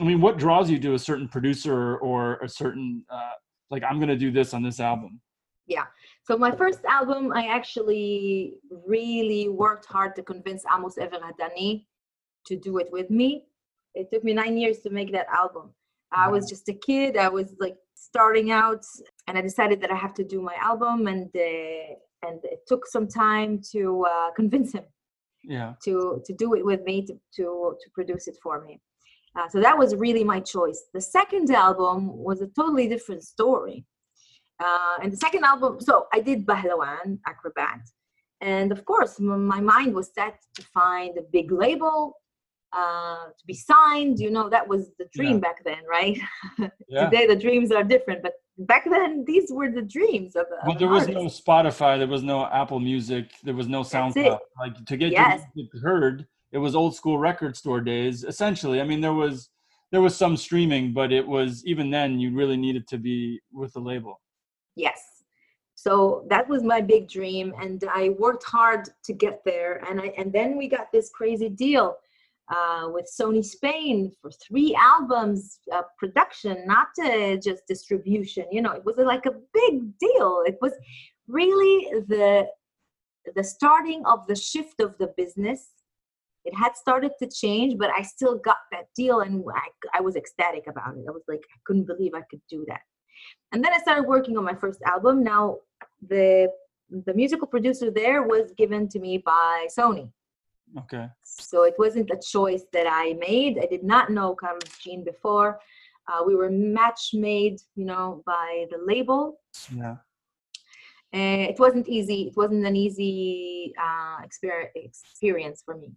I 0.00 0.04
mean, 0.04 0.20
what 0.20 0.38
draws 0.38 0.70
you 0.70 0.78
to 0.80 0.94
a 0.94 0.98
certain 0.98 1.28
producer 1.28 1.96
or 1.98 2.36
a 2.36 2.48
certain 2.48 3.04
uh, 3.10 3.32
like 3.70 3.82
I'm 3.88 3.98
going 3.98 4.08
to 4.08 4.16
do 4.16 4.30
this 4.30 4.54
on 4.54 4.62
this 4.62 4.80
album? 4.80 5.20
Yeah. 5.66 5.84
So 6.22 6.36
my 6.36 6.50
first 6.50 6.84
album, 6.84 7.32
I 7.32 7.46
actually 7.46 8.54
really 8.86 9.48
worked 9.48 9.86
hard 9.86 10.16
to 10.16 10.22
convince 10.22 10.64
Amos 10.74 10.96
Ever 10.98 11.16
Hadani 11.16 11.84
to 12.46 12.56
do 12.56 12.78
it 12.78 12.88
with 12.90 13.10
me. 13.10 13.44
It 13.94 14.08
took 14.12 14.24
me 14.24 14.32
nine 14.32 14.56
years 14.56 14.78
to 14.80 14.90
make 14.90 15.12
that 15.12 15.26
album. 15.32 15.74
I 16.12 16.28
was 16.28 16.48
just 16.48 16.68
a 16.68 16.72
kid. 16.72 17.18
I 17.18 17.28
was 17.28 17.54
like 17.60 17.76
starting 17.94 18.50
out, 18.50 18.84
and 19.26 19.36
I 19.36 19.42
decided 19.42 19.80
that 19.82 19.90
I 19.90 19.96
have 19.96 20.14
to 20.14 20.24
do 20.24 20.40
my 20.40 20.54
album, 20.60 21.06
and 21.06 21.28
uh, 21.36 22.26
and 22.26 22.40
it 22.44 22.60
took 22.66 22.86
some 22.86 23.06
time 23.08 23.60
to 23.72 24.06
uh, 24.06 24.30
convince 24.32 24.72
him 24.72 24.84
Yeah, 25.44 25.74
to 25.84 26.22
to 26.24 26.32
do 26.32 26.54
it 26.54 26.64
with 26.64 26.82
me 26.84 27.04
to 27.06 27.14
to, 27.36 27.76
to 27.80 27.90
produce 27.92 28.26
it 28.26 28.36
for 28.42 28.64
me. 28.64 28.80
Uh, 29.36 29.48
so 29.48 29.60
that 29.60 29.76
was 29.78 29.94
really 29.94 30.24
my 30.24 30.40
choice. 30.40 30.80
The 30.94 31.00
second 31.00 31.50
album 31.50 31.98
was 32.16 32.40
a 32.40 32.46
totally 32.48 32.88
different 32.88 33.22
story. 33.22 33.84
Uh, 34.60 34.96
and 35.02 35.12
the 35.12 35.16
second 35.16 35.44
album, 35.44 35.78
so 35.80 36.06
I 36.12 36.20
did 36.20 36.44
Bahlawan 36.44 37.18
Acrobat, 37.26 37.80
and 38.40 38.72
of 38.72 38.84
course 38.84 39.20
m- 39.20 39.46
my 39.46 39.60
mind 39.60 39.94
was 39.94 40.10
set 40.12 40.36
to 40.56 40.62
find 40.74 41.16
a 41.16 41.22
big 41.32 41.52
label, 41.52 42.14
uh, 42.76 43.26
to 43.38 43.46
be 43.46 43.54
signed. 43.54 44.18
You 44.18 44.30
know 44.30 44.48
that 44.48 44.66
was 44.66 44.90
the 44.98 45.06
dream 45.14 45.34
Yeah. 45.34 45.46
back 45.46 45.58
then, 45.64 45.82
right? 45.88 46.18
yeah. 46.88 47.04
Today 47.04 47.26
the 47.28 47.36
dreams 47.36 47.70
are 47.70 47.84
different, 47.84 48.20
but 48.20 48.32
back 48.58 48.84
then 48.90 49.24
these 49.28 49.46
were 49.52 49.70
the 49.70 49.82
dreams 49.82 50.34
of. 50.34 50.46
Well, 50.66 50.76
there 50.76 50.88
was 50.88 51.02
artist. 51.06 51.16
no 51.16 51.26
Spotify, 51.26 51.96
there 51.96 52.08
was 52.08 52.24
no 52.24 52.46
Apple 52.46 52.80
Music, 52.80 53.26
there 53.44 53.54
was 53.54 53.68
no 53.68 53.82
SoundCloud. 53.82 54.40
Like 54.58 54.84
to 54.86 54.96
get 54.96 55.12
Yes. 55.12 55.42
your 55.42 55.48
music 55.54 55.72
heard, 55.88 56.26
it 56.52 56.58
was 56.58 56.74
old 56.74 56.94
school 56.94 57.18
record 57.18 57.56
store 57.56 57.80
days. 57.80 58.24
Essentially, 58.24 58.80
I 58.80 58.84
mean, 58.84 59.00
there 59.00 59.14
was 59.14 59.50
there 59.90 60.02
was 60.02 60.16
some 60.16 60.36
streaming, 60.36 60.92
but 60.92 61.12
it 61.12 61.26
was 61.26 61.64
even 61.64 61.90
then 61.90 62.18
you 62.18 62.34
really 62.34 62.56
needed 62.56 62.86
to 62.88 62.98
be 62.98 63.40
with 63.52 63.72
the 63.72 63.80
label. 63.80 64.20
Yes. 64.76 65.00
So 65.74 66.26
that 66.28 66.48
was 66.48 66.62
my 66.62 66.80
big 66.80 67.08
dream, 67.08 67.54
and 67.60 67.82
I 67.90 68.10
worked 68.18 68.44
hard 68.44 68.88
to 69.04 69.12
get 69.12 69.42
there. 69.44 69.82
And 69.88 70.00
I 70.00 70.12
and 70.18 70.32
then 70.32 70.56
we 70.56 70.68
got 70.68 70.90
this 70.92 71.10
crazy 71.10 71.48
deal 71.48 71.96
uh, 72.54 72.88
with 72.92 73.08
Sony 73.08 73.44
Spain 73.44 74.12
for 74.20 74.30
three 74.30 74.74
albums 74.78 75.60
uh, 75.72 75.82
production, 75.98 76.66
not 76.66 76.88
uh, 77.04 77.36
just 77.36 77.62
distribution. 77.68 78.46
You 78.50 78.62
know, 78.62 78.72
it 78.72 78.84
was 78.84 78.96
like 78.96 79.26
a 79.26 79.34
big 79.54 79.98
deal. 79.98 80.42
It 80.46 80.58
was 80.60 80.72
really 81.26 82.02
the 82.08 82.48
the 83.36 83.44
starting 83.44 84.02
of 84.06 84.26
the 84.26 84.36
shift 84.36 84.80
of 84.80 84.96
the 84.98 85.12
business. 85.16 85.68
It 86.48 86.54
had 86.64 86.72
started 86.84 87.12
to 87.20 87.26
change, 87.42 87.72
but 87.82 87.90
I 87.98 88.02
still 88.14 88.36
got 88.48 88.60
that 88.74 88.86
deal, 89.00 89.16
and 89.24 89.34
I, 89.64 89.68
I 89.98 90.00
was 90.06 90.14
ecstatic 90.16 90.64
about 90.72 90.92
it. 90.98 91.04
I 91.10 91.12
was 91.18 91.26
like, 91.32 91.44
I 91.54 91.58
couldn't 91.66 91.86
believe 91.92 92.12
I 92.14 92.24
could 92.30 92.42
do 92.56 92.60
that 92.70 92.82
and 93.52 93.64
then 93.64 93.72
I 93.72 93.78
started 93.78 94.04
working 94.14 94.36
on 94.38 94.44
my 94.44 94.54
first 94.54 94.80
album. 94.82 95.22
Now 95.24 95.56
the 96.12 96.50
the 97.06 97.14
musical 97.14 97.46
producer 97.54 97.90
there 97.90 98.22
was 98.22 98.52
given 98.56 98.88
to 98.92 98.98
me 98.98 99.18
by 99.18 99.66
Sony, 99.78 100.10
Okay. 100.82 101.06
so 101.22 101.64
it 101.64 101.74
wasn't 101.78 102.10
a 102.10 102.20
choice 102.34 102.64
that 102.72 102.86
I 102.88 103.04
made. 103.28 103.58
I 103.58 103.66
did 103.66 103.84
not 103.84 104.10
know 104.10 104.34
Carlos 104.34 104.72
Jean 104.82 105.04
before. 105.04 105.50
Uh, 106.10 106.22
we 106.28 106.34
were 106.34 106.50
match 106.50 107.10
made, 107.12 107.56
you 107.74 107.84
know, 107.84 108.22
by 108.24 108.66
the 108.70 108.78
label. 108.92 109.40
Yeah. 109.74 109.96
Uh, 111.18 111.44
it 111.52 111.58
wasn't 111.58 111.88
easy. 111.88 112.20
It 112.28 112.36
wasn't 112.36 112.64
an 112.66 112.76
easy 112.76 113.74
uh, 113.86 114.16
exper- 114.26 114.70
experience 114.74 115.62
for 115.66 115.76
me 115.76 115.90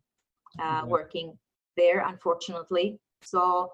uh, 0.60 0.84
working 0.86 1.38
there, 1.78 2.06
unfortunately. 2.08 3.00
So 3.24 3.72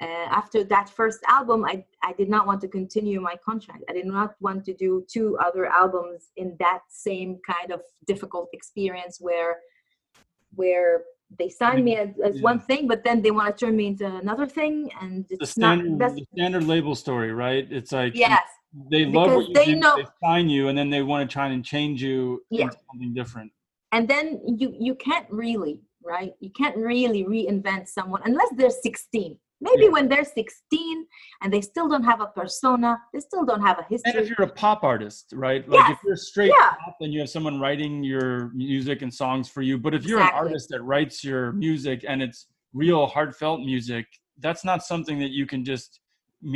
uh, 0.00 0.04
after 0.30 0.62
that 0.64 0.88
first 0.88 1.20
album, 1.28 1.64
I, 1.64 1.84
I 2.02 2.12
did 2.12 2.28
not 2.28 2.46
want 2.46 2.60
to 2.62 2.68
continue 2.68 3.20
my 3.20 3.36
contract. 3.44 3.84
I 3.88 3.92
did 3.92 4.06
not 4.06 4.34
want 4.40 4.64
to 4.66 4.74
do 4.74 5.04
two 5.10 5.36
other 5.38 5.66
albums 5.66 6.30
in 6.36 6.56
that 6.60 6.80
same 6.88 7.38
kind 7.46 7.72
of 7.72 7.80
difficult 8.06 8.48
experience 8.52 9.18
where 9.20 9.56
where 10.54 11.02
they 11.38 11.48
signed 11.48 11.84
me 11.84 11.96
as, 11.96 12.08
as 12.24 12.36
Yeah. 12.36 12.42
one 12.42 12.58
thing, 12.60 12.88
but 12.88 13.04
then 13.04 13.20
they 13.20 13.30
want 13.30 13.54
to 13.56 13.66
turn 13.66 13.76
me 13.76 13.86
into 13.88 14.06
another 14.06 14.46
thing, 14.46 14.90
and 15.00 15.26
The 15.28 15.36
it's 15.40 15.58
not. 15.58 15.78
standard, 15.78 15.98
That's, 15.98 16.14
the 16.14 16.26
standard 16.34 16.64
label 16.64 16.94
story, 16.94 17.32
right? 17.32 17.66
It's 17.70 17.92
like 17.92 18.14
yes, 18.14 18.46
they 18.90 19.04
love 19.04 19.34
what 19.34 19.48
you 19.48 19.54
they 19.54 19.66
do, 19.74 19.76
know- 19.76 19.96
they 19.96 20.06
sign 20.22 20.48
you, 20.48 20.68
and 20.68 20.76
then 20.78 20.88
they 20.90 21.02
want 21.02 21.28
to 21.28 21.32
try 21.32 21.48
and 21.48 21.62
change 21.64 22.02
you 22.02 22.42
Yeah. 22.50 22.64
into 22.64 22.78
something 22.90 23.12
different. 23.14 23.52
and 23.92 24.08
then 24.08 24.40
you 24.60 24.74
you 24.78 24.94
can't 24.94 25.26
really 25.30 25.80
right 26.08 26.32
you 26.40 26.50
can't 26.60 26.76
really 26.76 27.22
reinvent 27.24 27.84
someone 27.96 28.22
unless 28.24 28.48
they're 28.56 28.70
16 28.70 29.36
maybe 29.60 29.84
Yeah. 29.84 29.94
when 29.96 30.08
they're 30.08 30.24
16 30.24 31.06
and 31.42 31.52
they 31.52 31.60
still 31.60 31.88
don't 31.92 32.04
have 32.12 32.20
a 32.20 32.30
persona 32.40 32.90
they 33.12 33.20
still 33.20 33.44
don't 33.50 33.60
have 33.68 33.78
a 33.78 33.86
history. 33.92 34.12
And 34.12 34.20
if 34.22 34.26
you're 34.30 34.46
a 34.52 34.54
pop 34.64 34.80
artist, 34.92 35.24
right? 35.46 35.62
Like 35.68 35.90
if 35.94 35.98
you're 36.04 36.16
straight 36.30 36.52
Yeah. 36.56 36.70
pop, 36.84 36.96
and 37.00 37.12
you 37.12 37.18
have 37.22 37.30
someone 37.36 37.56
writing 37.64 37.92
your 38.12 38.28
music 38.66 39.02
and 39.04 39.12
songs 39.22 39.46
for 39.54 39.62
you. 39.68 39.74
But 39.84 39.92
if 39.98 40.02
you're 40.06 40.20
an 40.20 40.30
artist 40.42 40.66
that 40.72 40.82
writes 40.90 41.16
your 41.30 41.42
music 41.52 41.98
and 42.10 42.18
it's 42.26 42.40
real 42.72 43.02
heartfelt 43.14 43.60
music, 43.72 44.06
that's 44.44 44.64
not 44.70 44.78
something 44.92 45.18
that 45.24 45.32
you 45.38 45.44
can 45.52 45.60
just 45.72 45.90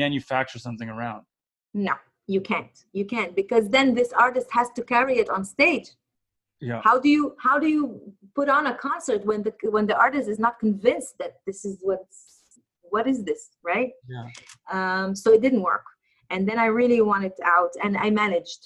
manufacture 0.03 0.61
something 0.66 0.88
around. 0.96 1.22
no 1.74 1.94
you 2.34 2.40
can't 2.50 2.76
you 2.98 3.05
can't 3.14 3.32
because 3.42 3.64
then 3.76 3.86
this 4.00 4.11
artist 4.26 4.48
has 4.59 4.68
to 4.76 4.82
carry 4.94 5.14
it 5.22 5.28
on 5.36 5.40
stage 5.57 5.88
Yeah. 6.63 6.81
how 6.85 6.97
do 7.05 7.09
you 7.17 7.35
how 7.47 7.57
do 7.59 7.69
you 7.77 7.83
put 8.39 8.49
on 8.49 8.69
a 8.69 8.75
concert 8.89 9.21
when 9.31 9.43
the 9.43 9.53
when 9.77 9.87
the 9.91 9.97
artist 10.07 10.27
is 10.35 10.39
not 10.47 10.55
convinced 10.61 11.15
that 11.19 11.33
this 11.47 11.65
is 11.69 11.75
what's 11.83 12.19
what 12.93 13.07
is 13.13 13.19
this 13.25 13.43
right 13.73 13.91
Yeah. 14.15 14.27
um, 14.77 15.09
so 15.23 15.33
it 15.37 15.41
didn't 15.47 15.63
work 15.73 15.85
and 16.31 16.41
then 16.49 16.59
i 16.65 16.67
really 16.81 17.01
wanted 17.13 17.33
out 17.57 17.73
and 17.83 17.93
i 18.07 18.09
managed 18.11 18.63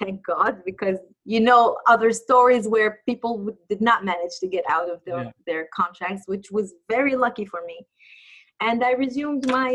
thank 0.00 0.16
god 0.26 0.52
because 0.70 0.98
you 1.24 1.40
know 1.48 1.62
other 1.94 2.10
stories 2.12 2.64
where 2.74 2.90
people 3.10 3.32
did 3.72 3.80
not 3.80 4.04
manage 4.04 4.34
to 4.40 4.48
get 4.56 4.64
out 4.76 4.88
of 4.94 4.98
their, 5.06 5.22
Yeah. 5.24 5.30
their 5.48 5.62
contracts 5.80 6.24
which 6.32 6.46
was 6.50 6.66
very 6.96 7.14
lucky 7.24 7.46
for 7.52 7.60
me 7.70 7.76
and 8.60 8.82
i 8.82 8.92
resumed 9.04 9.44
my 9.60 9.72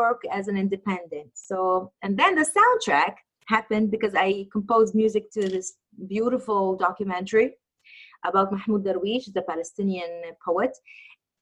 work 0.00 0.20
as 0.38 0.44
an 0.48 0.56
independent 0.64 1.30
so 1.34 1.58
and 2.02 2.12
then 2.20 2.32
the 2.40 2.46
soundtrack 2.56 3.14
happened 3.56 3.90
because 3.90 4.14
i 4.14 4.46
composed 4.52 4.94
music 5.02 5.24
to 5.36 5.42
this 5.54 5.68
beautiful 6.06 6.76
documentary 6.76 7.56
about 8.24 8.52
mahmoud 8.52 8.84
darwish 8.84 9.32
the 9.32 9.42
palestinian 9.42 10.22
poet 10.44 10.76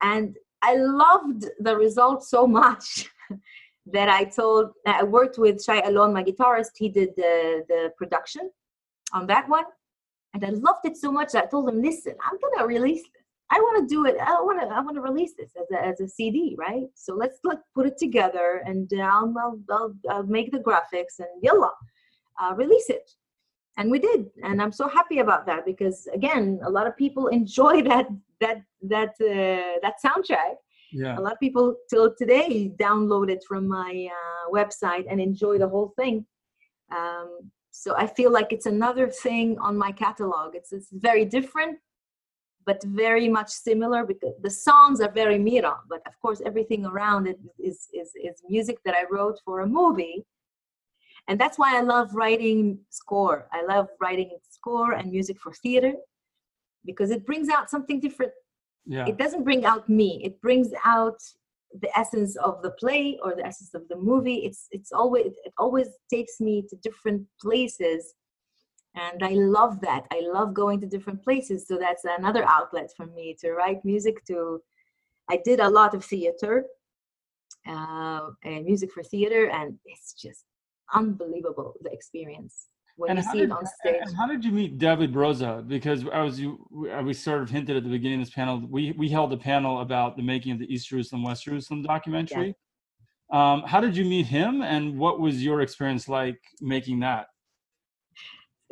and 0.02 0.36
I 0.62 0.76
loved 0.76 1.46
the 1.60 1.76
result 1.76 2.24
so 2.24 2.46
much 2.46 3.08
that 3.86 4.08
I 4.08 4.24
told 4.24 4.70
I 4.86 5.04
worked 5.04 5.38
with 5.38 5.62
Shai 5.62 5.80
Alon, 5.80 6.12
my 6.12 6.24
guitarist. 6.24 6.72
He 6.76 6.88
did 6.88 7.10
the 7.16 7.64
the 7.68 7.92
production 7.96 8.50
on 9.12 9.26
that 9.28 9.48
one, 9.48 9.64
and 10.34 10.44
I 10.44 10.50
loved 10.50 10.84
it 10.84 10.96
so 10.96 11.12
much. 11.12 11.32
That 11.32 11.44
I 11.44 11.46
told 11.46 11.68
him, 11.68 11.82
"Listen, 11.82 12.14
I'm 12.24 12.38
gonna 12.42 12.66
release 12.66 13.02
this. 13.02 13.22
I 13.50 13.60
want 13.60 13.88
to 13.88 13.94
do 13.94 14.06
it. 14.06 14.16
I 14.20 14.40
want 14.40 14.60
to. 14.60 14.66
I 14.66 14.80
want 14.80 14.96
to 14.96 15.02
release 15.02 15.34
this 15.38 15.52
as 15.60 15.68
a 15.72 15.84
as 15.84 16.00
a 16.00 16.08
CD, 16.08 16.56
right? 16.58 16.88
So 16.94 17.14
let's 17.14 17.38
put 17.74 17.86
it 17.86 17.98
together, 17.98 18.62
and 18.66 18.90
I'll 19.00 19.32
I'll, 19.38 19.60
I'll, 19.70 19.94
I'll 20.10 20.26
make 20.26 20.50
the 20.50 20.58
graphics 20.58 21.18
and 21.18 21.42
yalla, 21.42 21.72
uh, 22.40 22.54
release 22.56 22.90
it." 22.90 23.08
And 23.76 23.90
we 23.90 23.98
did. 23.98 24.30
And 24.42 24.60
i'm 24.62 24.72
so 24.72 24.88
happy 24.88 25.18
about 25.18 25.46
that 25.46 25.64
because 25.64 26.08
again 26.12 26.60
a 26.64 26.70
lot 26.70 26.86
of 26.86 26.96
people 26.96 27.26
enjoy 27.40 27.82
that 27.82 28.06
that 28.40 28.62
that 28.82 29.14
uh, 29.20 29.78
that 29.82 29.94
soundtrack. 30.04 30.56
Yeah. 30.92 31.18
a 31.18 31.20
lot 31.20 31.32
of 31.32 31.40
people 31.40 31.74
till 31.90 32.14
today 32.14 32.72
download 32.80 33.28
it 33.28 33.42
from 33.46 33.66
my 33.66 34.08
uh, 34.18 34.50
website 34.52 35.04
and 35.10 35.20
enjoy 35.20 35.58
the 35.58 35.68
whole 35.68 35.92
thing. 35.96 36.24
Um, 36.96 37.50
so 37.72 37.94
i 37.96 38.06
feel 38.06 38.30
like 38.32 38.52
it's 38.52 38.66
another 38.66 39.08
thing 39.08 39.58
on 39.58 39.76
my 39.76 39.92
catalog. 39.92 40.54
It's, 40.54 40.72
it's 40.72 40.88
very 40.92 41.24
different 41.24 41.78
but 42.66 42.82
very 42.84 43.28
much 43.28 43.48
similar 43.48 44.04
because 44.04 44.34
the 44.42 44.50
songs 44.50 45.00
are 45.00 45.10
very 45.10 45.38
mira 45.38 45.76
but 45.88 46.00
of 46.06 46.14
course 46.20 46.42
everything 46.44 46.84
around 46.84 47.26
it 47.26 47.38
is, 47.58 47.88
is, 47.94 48.10
is 48.16 48.42
music 48.48 48.78
that 48.84 48.94
i 48.94 49.04
wrote 49.10 49.38
for 49.44 49.60
a 49.60 49.66
movie 49.66 50.24
and 51.28 51.40
that's 51.40 51.58
why 51.58 51.76
i 51.76 51.80
love 51.80 52.14
writing 52.14 52.78
score. 52.90 53.48
I 53.52 53.64
love 53.64 53.88
writing 54.00 54.30
score 54.50 54.92
and 54.92 55.10
music 55.10 55.40
for 55.40 55.52
theater 55.52 55.92
because 56.84 57.10
it 57.10 57.26
brings 57.26 57.48
out 57.48 57.70
something 57.70 58.00
different. 58.00 58.32
Yeah. 58.84 59.06
it 59.06 59.18
doesn't 59.18 59.42
bring 59.42 59.64
out 59.64 59.88
me. 59.88 60.20
It 60.24 60.40
brings 60.40 60.70
out 60.84 61.18
the 61.80 61.90
essence 61.98 62.36
of 62.36 62.62
the 62.62 62.70
play 62.70 63.18
or 63.22 63.34
the 63.34 63.44
essence 63.44 63.74
of 63.74 63.88
the 63.88 63.96
movie. 63.96 64.40
It's 64.48 64.68
it's 64.70 64.92
always 64.92 65.32
it 65.44 65.52
always 65.58 65.88
takes 66.08 66.40
me 66.40 66.64
to 66.70 66.76
different 66.76 67.26
places. 67.40 68.14
And 68.94 69.22
i 69.22 69.32
love 69.58 69.80
that. 69.80 70.06
I 70.12 70.20
love 70.20 70.54
going 70.54 70.80
to 70.80 70.86
different 70.86 71.22
places. 71.22 71.66
So 71.66 71.76
that's 71.76 72.04
another 72.04 72.44
outlet 72.44 72.90
for 72.96 73.06
me 73.06 73.36
to 73.40 73.52
write 73.52 73.84
music 73.84 74.24
to. 74.26 74.62
I 75.28 75.40
did 75.44 75.58
a 75.58 75.68
lot 75.68 75.92
of 75.92 76.04
theater 76.04 76.64
uh, 77.66 78.30
and 78.44 78.64
music 78.64 78.92
for 78.92 79.02
theater 79.02 79.50
and 79.50 79.76
it's 79.84 80.12
just 80.12 80.44
unbelievable 80.94 81.74
the 81.82 81.90
experience 81.90 82.66
when 82.96 83.10
And 83.10 83.18
you 83.18 83.24
see 83.24 83.38
did, 83.40 83.50
it 83.50 83.52
on 83.52 83.66
stage 83.66 84.02
how 84.16 84.26
did 84.26 84.44
you 84.44 84.52
meet 84.52 84.78
David 84.78 85.12
Broza? 85.12 85.66
Because 85.66 86.04
I 86.12 86.22
was 86.22 86.40
you, 86.40 86.66
we 86.70 87.12
sort 87.12 87.42
of 87.42 87.50
hinted 87.50 87.76
at 87.76 87.84
the 87.84 87.90
beginning 87.90 88.20
of 88.20 88.26
this 88.26 88.34
panel. 88.34 88.62
We 88.68 88.92
we 88.92 89.08
held 89.08 89.32
a 89.32 89.36
panel 89.36 89.80
about 89.80 90.16
the 90.16 90.22
making 90.22 90.52
of 90.52 90.58
the 90.58 90.72
East 90.72 90.88
Jerusalem 90.88 91.22
West 91.22 91.44
Jerusalem 91.44 91.82
documentary. 91.82 92.54
Um, 93.32 93.62
how 93.62 93.80
did 93.80 93.96
you 93.96 94.04
meet 94.04 94.26
him, 94.26 94.62
and 94.62 94.98
what 94.98 95.20
was 95.20 95.44
your 95.44 95.60
experience 95.60 96.08
like 96.08 96.40
making 96.60 97.00
that? 97.00 97.26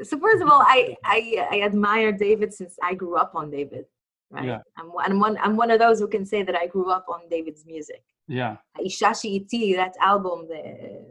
so 0.03 0.19
first 0.19 0.43
of 0.43 0.49
all, 0.49 0.63
I, 0.63 0.97
I 1.05 1.47
I 1.51 1.61
admire 1.63 2.11
David 2.13 2.53
since 2.53 2.77
I 2.83 2.95
grew 2.95 3.17
up 3.17 3.33
on 3.35 3.51
David. 3.51 3.85
Right. 4.31 4.47
Yeah. 4.47 4.61
I'm 4.79 4.87
one 4.87 5.11
I'm 5.11 5.21
one 5.21 5.39
I'm 5.41 5.57
one 5.57 5.71
of 5.71 5.79
those 5.79 6.01
who 6.01 6.09
can 6.09 6.25
say 6.25 6.43
that 6.43 6.57
I 6.57 6.67
grew 6.67 6.91
up 6.91 7.07
on 7.09 7.21
David's 7.31 7.65
music. 7.67 8.03
Yeah, 8.27 8.57
Ishashi 8.81 9.37
Iti, 9.37 9.75
that 9.75 9.95
album 10.01 10.49
the, 10.49 11.05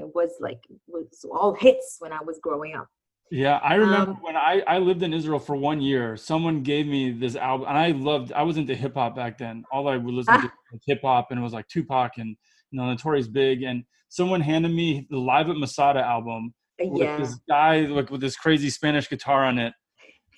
was 0.00 0.30
like 0.40 0.60
was 0.86 1.06
all 1.30 1.54
hits 1.54 1.96
when 1.98 2.12
I 2.12 2.20
was 2.22 2.38
growing 2.42 2.74
up. 2.74 2.88
yeah. 3.30 3.58
I 3.62 3.74
remember 3.74 4.12
Um, 4.12 4.22
when 4.22 4.36
I 4.36 4.62
I 4.66 4.78
lived 4.78 5.02
in 5.02 5.12
Israel 5.12 5.38
for 5.38 5.56
one 5.56 5.80
year. 5.80 6.16
Someone 6.16 6.62
gave 6.62 6.86
me 6.86 7.10
this 7.12 7.36
album, 7.36 7.66
and 7.68 7.78
I 7.78 7.88
loved. 7.92 8.32
I 8.32 8.42
was 8.42 8.56
into 8.56 8.74
hip 8.74 8.94
hop 8.94 9.14
back 9.16 9.38
then. 9.38 9.64
All 9.72 9.88
I 9.88 9.96
would 9.96 10.14
listen 10.14 10.34
to 10.40 10.50
was 10.72 10.82
hip 10.86 11.00
hop, 11.02 11.30
and 11.30 11.38
it 11.40 11.42
was 11.42 11.52
like 11.52 11.66
Tupac 11.68 12.12
and 12.18 12.30
you 12.70 12.76
know 12.78 12.86
Notorious 12.86 13.28
Big. 13.28 13.62
And 13.62 13.84
someone 14.08 14.40
handed 14.40 14.72
me 14.72 15.06
the 15.10 15.18
Live 15.18 15.48
at 15.50 15.56
Masada 15.56 16.00
album, 16.00 16.52
with 16.80 17.02
Yeah. 17.02 17.16
this 17.18 17.38
guy 17.48 17.80
like 17.96 18.10
with 18.10 18.20
this 18.20 18.36
crazy 18.36 18.70
Spanish 18.70 19.08
guitar 19.08 19.44
on 19.44 19.58
it. 19.58 19.72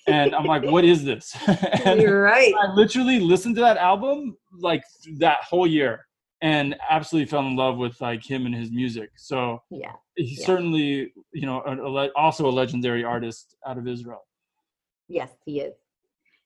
And 0.05 0.35
I'm 0.35 0.43
like, 0.45 0.63
what 0.65 0.83
is 0.83 1.05
this? 1.05 1.33
and 1.85 2.01
You're 2.01 2.21
right. 2.21 2.53
I 2.61 2.73
literally 2.73 3.19
listened 3.21 3.55
to 3.55 3.61
that 3.61 3.77
album 3.77 4.35
like 4.59 4.83
that 5.19 5.37
whole 5.49 5.65
year 5.65 6.05
and 6.43 6.75
absolutely 6.89 7.25
fell 7.25 7.47
in 7.47 7.55
love 7.55 7.77
with 7.77 7.99
like 8.01 8.21
him 8.23 8.45
and 8.45 8.53
his 8.53 8.69
music. 8.69 9.09
So 9.15 9.63
Yeah. 9.71 9.95
he's 10.15 10.39
Yeah. 10.39 10.45
certainly, 10.45 11.13
you 11.39 11.45
know, 11.49 11.63
a, 11.65 11.73
a 11.81 12.11
also 12.23 12.43
a 12.47 12.53
legendary 12.61 13.03
artist 13.03 13.55
out 13.65 13.77
of 13.77 13.87
Israel. 13.87 14.23
Yes, 15.07 15.31
he 15.45 15.61
is. 15.61 15.75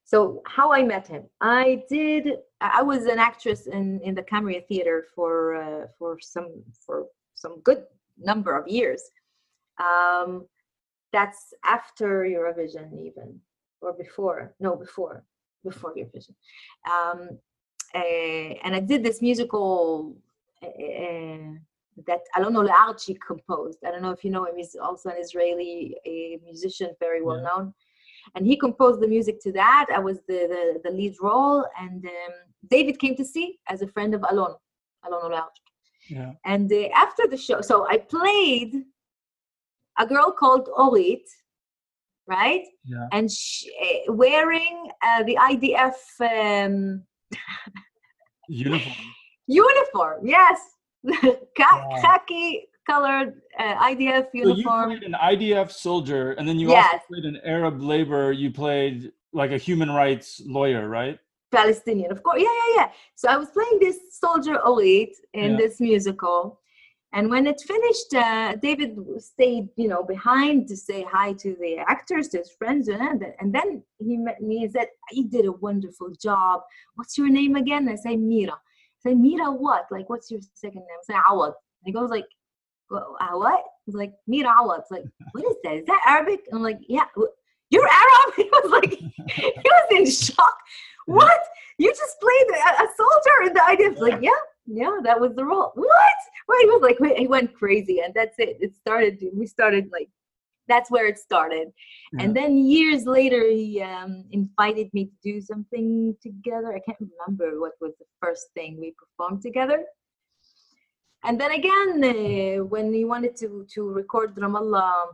So 0.04 0.42
how 0.46 0.72
I 0.72 0.84
met 0.84 1.06
him, 1.08 1.24
I 1.42 1.84
did. 1.90 2.24
I 2.62 2.82
was 2.82 3.02
an 3.14 3.20
actress 3.30 3.62
in 3.78 3.86
in 4.08 4.14
the 4.16 4.26
Cameri 4.32 4.62
Theater 4.70 4.98
for 5.16 5.34
uh, 5.66 5.88
for 5.98 6.12
some 6.34 6.50
for 6.86 6.98
some 7.44 7.60
good 7.68 7.82
number 8.30 8.52
of 8.60 8.66
years. 8.68 9.02
Um, 9.90 10.30
that's 11.12 11.44
after 11.78 12.08
Eurovision, 12.36 12.88
even 13.08 13.28
or 13.82 13.94
before. 13.94 14.40
No, 14.66 14.72
before 14.86 15.16
before 15.70 15.94
Eurovision. 16.00 16.36
Um, 16.96 17.20
and 17.94 18.76
I 18.76 18.80
did 18.80 19.04
this 19.04 19.22
musical 19.22 20.16
uh, 20.64 20.68
that 22.06 22.22
Alon 22.38 22.54
Olearchik 22.54 23.18
composed. 23.26 23.80
I 23.86 23.92
don't 23.92 24.02
know 24.02 24.12
if 24.12 24.24
you 24.24 24.32
know 24.32 24.46
him. 24.46 24.58
He's 24.58 24.76
also 24.76 25.10
an 25.10 25.18
Israeli 25.20 25.96
musician, 26.44 26.90
very 27.00 27.22
well 27.24 27.38
Yeah. 27.38 27.50
known 27.50 27.74
and 28.36 28.46
he 28.46 28.58
composed 28.58 29.02
the 29.02 29.08
music 29.08 29.40
to 29.42 29.52
that. 29.54 29.88
I 29.94 30.00
was 30.00 30.18
the 30.28 30.48
the, 30.54 30.82
the 30.84 30.92
lead 30.96 31.16
role, 31.22 31.66
and 31.80 32.06
um, 32.06 32.34
David 32.70 33.00
came 33.00 33.16
to 33.16 33.26
see 33.26 33.60
as 33.70 33.82
a 33.82 33.88
friend 33.88 34.14
of 34.14 34.24
Alon, 34.30 34.54
Alon 35.06 35.32
Olearchik. 35.32 35.68
Yeah. 36.10 36.32
And 36.46 36.72
uh, 36.72 36.88
after 36.94 37.28
the 37.28 37.38
show, 37.38 37.62
so 37.62 37.88
I 37.88 37.98
played 37.98 38.74
a 40.00 40.06
girl 40.06 40.32
called 40.32 40.70
Orit, 40.78 41.28
right? 42.28 42.66
Yeah. 42.86 43.08
And 43.12 43.32
she, 43.32 43.72
wearing 44.08 44.90
uh, 45.06 45.24
the 45.24 45.36
IDF 45.36 45.98
um, 46.66 47.04
Uniform. 48.48 48.96
uniform. 49.48 50.28
Yes, 50.28 50.60
Kha- 51.58 51.88
khaki 52.02 52.68
colored 52.86 53.42
uh, 53.60 53.76
IDF 53.90 54.26
So 54.26 54.30
you 54.34 54.50
uniform. 54.56 54.90
played 54.92 55.04
an 55.04 55.14
IDF 55.14 55.72
soldier, 55.72 56.32
and 56.34 56.48
then 56.48 56.58
you 56.60 56.70
Yes. 56.70 56.94
also 56.94 57.04
played 57.10 57.26
an 57.26 57.40
Arab 57.44 57.82
labor. 57.82 58.32
You 58.32 58.52
played 58.52 59.12
like 59.34 59.52
a 59.52 59.58
human 59.58 59.92
rights 59.92 60.42
lawyer, 60.46 60.88
right? 60.88 61.20
Palestinian, 61.52 62.12
of 62.12 62.24
course. 62.24 62.42
Yeah, 62.42 62.48
yeah, 62.62 62.76
yeah. 62.82 62.90
So 63.16 63.28
I 63.30 63.38
was 63.38 63.50
playing 63.50 63.80
this 63.80 63.98
soldier 64.12 64.60
elite 64.66 65.16
in 65.34 65.52
Yeah. 65.52 65.58
this 65.58 65.80
musical, 65.80 66.60
and 67.14 67.30
when 67.30 67.48
it 67.48 67.62
finished, 67.62 68.14
uh, 68.14 68.56
David 68.56 68.98
stayed, 69.20 69.70
you 69.76 69.88
know, 69.88 70.04
behind 70.04 70.68
to 70.68 70.76
say 70.76 71.06
hi 71.10 71.34
to 71.34 71.56
the 71.60 71.78
actors, 71.80 72.28
to 72.30 72.40
his 72.40 72.52
friends, 72.52 72.90
and 72.90 73.00
then, 73.00 73.34
and 73.40 73.54
then 73.54 73.84
he 74.00 74.18
met 74.18 74.42
me 74.42 74.64
and 74.64 74.72
said, 74.72 74.90
"You 75.12 75.28
did 75.30 75.46
a 75.46 75.52
wonderful 75.52 76.12
job. 76.22 76.62
What's 76.96 77.18
your 77.18 77.30
name 77.30 77.56
again?" 77.56 77.88
I 77.88 77.96
say 77.96 78.18
Mira. 78.18 78.54
I 78.54 79.10
say 79.10 79.14
Mira, 79.16 79.52
what? 79.52 79.86
Like, 79.90 80.10
what's 80.10 80.30
your 80.30 80.42
second 80.54 80.82
name? 80.82 81.00
I 81.02 81.14
say 81.14 81.20
Awad. 81.30 81.54
He 81.86 81.92
goes 81.94 82.10
like, 82.10 82.28
"Wha- 82.90 83.38
what? 83.38 83.64
He's 83.86 83.96
like 83.96 84.14
Mira 84.28 84.54
Awad. 84.62 84.82
It's 84.82 84.92
like, 84.92 85.06
what 85.32 85.46
is 85.46 85.56
that? 85.64 85.76
Is 85.78 85.86
that 85.86 86.02
Arabic? 86.06 86.42
I'm 86.52 86.62
like, 86.62 86.80
yeah. 86.88 87.06
You're 87.70 87.88
Arab? 87.88 88.34
He 88.36 88.44
was 88.44 88.72
like, 88.72 88.92
he 88.92 89.54
was 89.66 89.88
in 89.92 90.06
shock. 90.06 90.58
What? 91.06 91.40
You 91.78 91.90
just 91.90 92.20
played 92.20 92.48
a, 92.54 92.84
a 92.84 92.88
soldier 92.98 93.48
in 93.48 93.54
the 93.54 93.60
IDF. 93.60 94.00
Like, 94.00 94.22
yeah, 94.22 94.32
yeah, 94.68 94.98
that 95.04 95.20
was 95.20 95.34
the 95.36 95.46
role. 95.46 95.72
What? 95.76 96.18
Well, 96.48 96.60
he 96.60 96.66
was 96.68 96.82
like, 96.82 97.00
wait, 97.00 97.18
he 97.18 97.28
went 97.28 97.54
crazy, 97.54 98.02
and 98.04 98.14
that's 98.14 98.38
it. 98.38 98.58
It 98.60 98.76
started. 98.76 99.24
We 99.34 99.48
started 99.48 99.90
like, 99.92 100.10
that's 100.68 100.92
where 100.92 101.08
it 101.08 101.18
started. 101.18 101.70
Yeah. 102.14 102.26
And 102.26 102.36
then 102.36 102.58
years 102.58 103.06
later, 103.06 103.50
he 103.50 103.82
um, 103.82 104.26
invited 104.32 104.94
me 104.94 105.06
to 105.06 105.16
do 105.24 105.42
something 105.42 106.16
together. 106.22 106.74
I 106.74 106.80
can't 106.80 107.00
remember 107.00 107.60
what 107.60 107.74
was 107.80 107.94
the 107.98 108.06
first 108.22 108.48
thing 108.54 108.78
we 108.80 108.94
performed 108.98 109.42
together. 109.42 109.86
And 111.24 111.40
then 111.40 111.52
again, 111.52 112.04
uh, 112.04 112.64
when 112.66 112.94
he 112.94 113.06
wanted 113.06 113.36
to 113.38 113.66
to 113.74 113.90
record 113.90 114.36
Ramallah, 114.36 115.08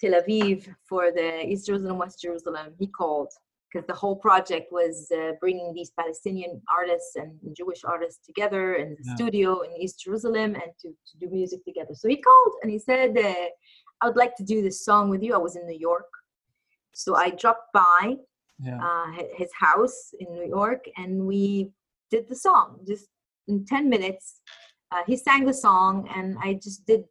Tel 0.00 0.20
Aviv 0.20 0.68
for 0.84 1.10
the 1.10 1.46
East 1.46 1.66
Jerusalem, 1.66 1.98
West 1.98 2.20
Jerusalem, 2.20 2.74
he 2.78 2.86
called 2.86 3.32
because 3.72 3.86
the 3.86 3.94
whole 3.94 4.16
project 4.16 4.72
was 4.72 5.10
uh, 5.12 5.32
bringing 5.40 5.72
these 5.74 5.90
Palestinian 5.98 6.60
artists 6.70 7.16
and 7.16 7.30
Jewish 7.56 7.84
artists 7.84 8.24
together 8.24 8.74
in 8.74 8.90
the 8.90 9.02
Yeah. 9.04 9.14
studio 9.14 9.60
in 9.60 9.70
East 9.76 10.00
Jerusalem 10.04 10.54
and 10.54 10.70
to, 10.82 10.88
to 10.88 11.18
do 11.20 11.28
music 11.30 11.64
together. 11.64 11.94
So 11.94 12.08
he 12.08 12.16
called 12.16 12.52
and 12.62 12.70
he 12.70 12.78
said, 12.78 13.16
uh, 13.18 13.46
I 14.00 14.06
would 14.06 14.16
like 14.16 14.34
to 14.36 14.44
do 14.44 14.62
this 14.62 14.84
song 14.84 15.10
with 15.10 15.22
you. 15.22 15.34
I 15.34 15.38
was 15.38 15.56
in 15.56 15.66
New 15.66 15.78
York. 15.78 16.06
So 16.94 17.14
I 17.16 17.30
dropped 17.30 17.72
by 17.72 18.16
Yeah. 18.58 18.78
uh, 18.86 19.08
his 19.40 19.50
house 19.66 19.98
in 20.20 20.32
New 20.32 20.48
York 20.58 20.82
and 20.96 21.26
we 21.26 21.70
did 22.10 22.28
the 22.28 22.36
song 22.36 22.66
just 22.86 23.08
in 23.48 23.64
10 23.66 23.88
minutes. 23.88 24.40
Uh, 24.92 25.02
he 25.06 25.16
sang 25.16 25.44
the 25.44 25.54
song 25.54 26.08
and 26.16 26.36
I 26.42 26.54
just 26.54 26.86
did 26.86 27.02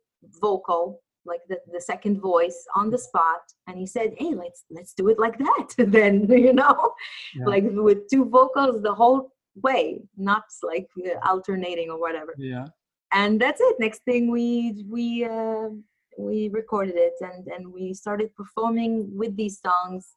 vocal 0.42 1.02
like 1.26 1.42
the, 1.50 1.58
the 1.72 1.82
second 1.82 2.22
voice 2.22 2.66
on 2.76 2.90
the 2.90 2.98
spot 2.98 3.42
and 3.68 3.78
he 3.78 3.86
said 3.86 4.14
hey 4.18 4.34
let's 4.34 4.64
let's 4.70 4.94
do 4.94 5.10
it 5.10 5.20
like 5.20 5.38
that 5.38 5.68
then 5.78 6.30
you 6.30 6.54
know 6.54 6.94
Yeah. 7.34 7.46
like 7.46 7.64
with 7.68 8.08
two 8.10 8.26
vocals 8.26 8.82
the 8.82 8.94
whole 8.94 9.32
way 9.64 10.02
not 10.18 10.44
like 10.64 10.88
uh, 11.06 11.18
alternating 11.28 11.90
or 11.90 12.00
whatever 12.00 12.34
yeah. 12.38 12.68
and 13.14 13.40
that's 13.40 13.62
it 13.62 13.76
next 13.80 14.02
thing 14.04 14.30
we 14.30 14.86
we 14.90 15.26
uh, 15.26 15.70
we 16.18 16.50
recorded 16.50 16.96
it 16.96 17.14
and 17.22 17.48
and 17.48 17.72
we 17.72 17.94
started 17.94 18.36
performing 18.36 19.10
with 19.16 19.36
these 19.36 19.60
songs 19.60 20.16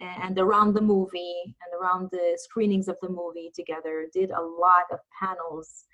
and 0.00 0.38
around 0.38 0.74
the 0.74 0.80
movie 0.80 1.36
and 1.44 1.80
around 1.80 2.08
the 2.10 2.36
screenings 2.36 2.88
of 2.88 2.96
the 3.02 3.08
movie 3.08 3.52
together 3.54 4.08
did 4.12 4.30
a 4.30 4.40
lot 4.40 4.86
of 4.90 4.98
panels 5.20 5.84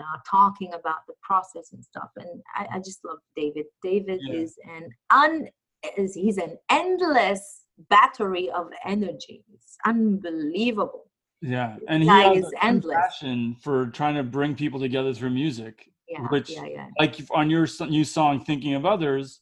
uh, 0.00 0.18
talking 0.28 0.72
about 0.74 1.06
the 1.06 1.14
process 1.22 1.72
and 1.72 1.84
stuff 1.84 2.10
and 2.16 2.42
i, 2.56 2.66
I 2.74 2.78
just 2.78 3.04
love 3.04 3.18
david 3.36 3.66
david 3.82 4.20
Yeah. 4.22 4.34
is 4.40 4.56
an 4.68 4.90
un 5.10 5.48
is 5.96 6.14
he's 6.14 6.38
an 6.38 6.56
endless 6.70 7.64
battery 7.88 8.50
of 8.50 8.70
energy 8.84 9.44
it's 9.54 9.76
unbelievable 9.86 11.06
Yeah, 11.42 11.76
and 11.88 12.02
he 12.02 12.08
has 12.08 12.44
is 12.44 12.52
endless. 12.62 12.96
passion 12.96 13.56
for 13.62 13.86
trying 13.86 14.14
to 14.16 14.22
bring 14.22 14.54
people 14.54 14.78
together 14.80 15.14
through 15.14 15.30
music. 15.30 15.88
yeah 16.08 16.26
Which- 16.28 16.50
yeah 16.50 16.66
yeah 16.66 16.88
Like 16.98 17.16
on 17.30 17.48
your 17.48 17.66
new 17.88 18.04
song, 18.04 18.44
"Thinking 18.44 18.74
of 18.74 18.84
Others," 18.84 19.40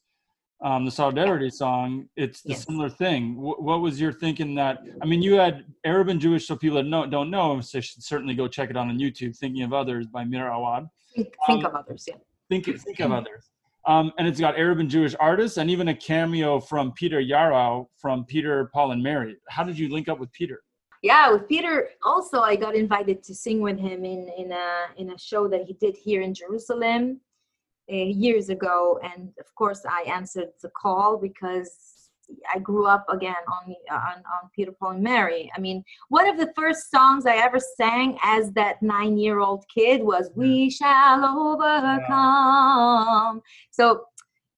um, 0.61 0.85
the 0.85 0.91
solidarity 0.91 1.51
song, 1.51 2.09
it's 2.17 2.43
the 2.43 2.51
Yes. 2.51 2.65
similar 2.65 2.89
thing. 2.89 3.35
Wh- 3.37 3.61
what 3.63 3.81
was 3.81 4.01
your 4.01 4.13
thinking 4.13 4.55
that? 4.57 4.83
I 5.01 5.07
mean, 5.07 5.23
you 5.23 5.35
had 5.35 5.65
Arab 5.85 6.09
and 6.09 6.21
Jewish, 6.21 6.47
so 6.47 6.57
people 6.57 6.77
that 6.79 6.85
know, 6.85 7.07
don't 7.07 7.31
know, 7.31 7.61
so 7.61 7.81
should 7.81 8.03
certainly 8.03 8.35
go 8.35 8.49
check 8.49 8.71
it 8.71 8.77
out 8.77 8.89
on 8.89 8.99
YouTube. 8.99 9.37
"Thinking 9.37 9.63
of 9.63 9.73
Others" 9.73 10.09
by 10.09 10.25
Mira 10.25 10.57
Awad. 10.57 10.89
think, 11.15 11.35
think 11.47 11.65
um, 11.65 11.71
of 11.71 11.75
others 11.75 12.05
yeah 12.09 12.15
Think 12.49 12.65
think 12.67 13.01
of 13.01 13.13
others. 13.13 13.51
Um, 13.87 14.13
and 14.19 14.27
it's 14.29 14.41
got 14.41 14.59
Arab 14.59 14.81
and 14.81 14.91
Jewish 14.91 15.15
artists, 15.21 15.59
and 15.59 15.71
even 15.71 15.89
a 15.89 15.95
cameo 15.95 16.61
from 16.61 16.93
Peter 16.93 17.21
Yarrow 17.21 17.89
from 17.97 18.25
Peter, 18.25 18.71
Paul, 18.75 18.91
and 18.93 19.03
Mary. 19.03 19.37
How 19.49 19.65
did 19.65 19.79
you 19.79 19.89
link 19.89 20.09
up 20.09 20.19
with 20.19 20.33
Peter? 20.33 20.63
yeah 21.05 21.31
with 21.31 21.47
peter 21.47 21.91
also 22.05 22.41
i 22.41 22.57
got 22.57 22.75
invited 22.75 23.23
to 23.23 23.33
sing 23.33 23.61
with 23.61 23.79
him 23.79 24.05
in 24.05 24.29
in 24.37 24.51
a 24.51 24.87
in 24.97 25.11
a 25.11 25.19
show 25.19 25.47
that 25.47 25.63
he 25.63 25.75
did 25.75 25.97
here 25.97 26.23
in 26.23 26.35
jerusalem 26.35 27.21
uh, 27.91 27.95
years 27.95 28.49
ago 28.51 28.99
and 29.03 29.33
of 29.41 29.55
course 29.55 29.83
i 29.89 30.03
answered 30.03 30.49
the 30.63 30.71
call 30.71 31.17
because 31.17 31.71
i 32.55 32.59
grew 32.59 32.87
up 32.87 33.05
again 33.09 33.35
on 33.51 33.75
on, 33.91 34.17
on 34.19 34.51
peter 34.55 34.73
paul 34.73 34.91
and 34.91 35.03
mary. 35.03 35.51
I 35.57 35.61
mean 35.61 35.83
one 36.09 36.29
of 36.29 36.37
the 36.37 36.53
first 36.55 36.91
songs 36.91 37.25
i 37.27 37.37
ever 37.37 37.59
sang 37.59 38.19
as 38.23 38.53
that 38.53 38.83
nine 38.83 39.17
year 39.19 39.39
old 39.41 39.65
kid 39.75 40.03
was 40.03 40.31
we 40.35 40.71
shall 40.71 41.25
overcome. 41.55 43.41
So 43.71 44.05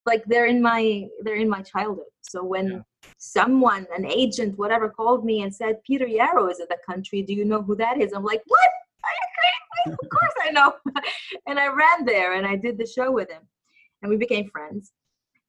like 0.07 0.25
they're 0.27 0.47
in 0.47 0.61
my 0.63 1.07
they're 1.23 1.37
in 1.37 1.49
my 1.49 1.63
childhood. 1.63 2.07
So 2.23 2.43
when 2.43 2.67
Yeah. 2.69 2.81
someone 3.19 3.87
an 3.97 4.07
agent 4.07 4.59
whatever 4.59 4.89
called 4.89 5.25
me 5.25 5.43
and 5.43 5.55
said 5.55 5.83
peter 5.87 6.07
yarrow 6.07 6.49
is 6.49 6.59
in 6.59 6.67
the 6.71 6.79
country. 6.91 7.23
Do 7.23 7.35
you 7.35 7.45
know 7.45 7.63
who 7.63 7.77
that 7.77 8.01
is? 8.01 8.13
I'm 8.13 8.25
like 8.25 8.43
what? 8.47 8.61
are 8.61 8.65
you 8.65 8.71
crazy 8.71 8.80
of 9.87 10.09
course 10.11 10.35
i 10.47 10.51
know. 10.51 10.75
And 11.47 11.59
i 11.59 11.67
ran 11.67 12.05
there 12.05 12.35
and 12.35 12.47
i 12.47 12.57
did 12.57 12.79
the 12.79 12.87
show 12.87 13.11
with 13.11 13.31
him. 13.31 13.43
And 14.03 14.11
we 14.11 14.17
became 14.17 14.49
friends. 14.51 14.93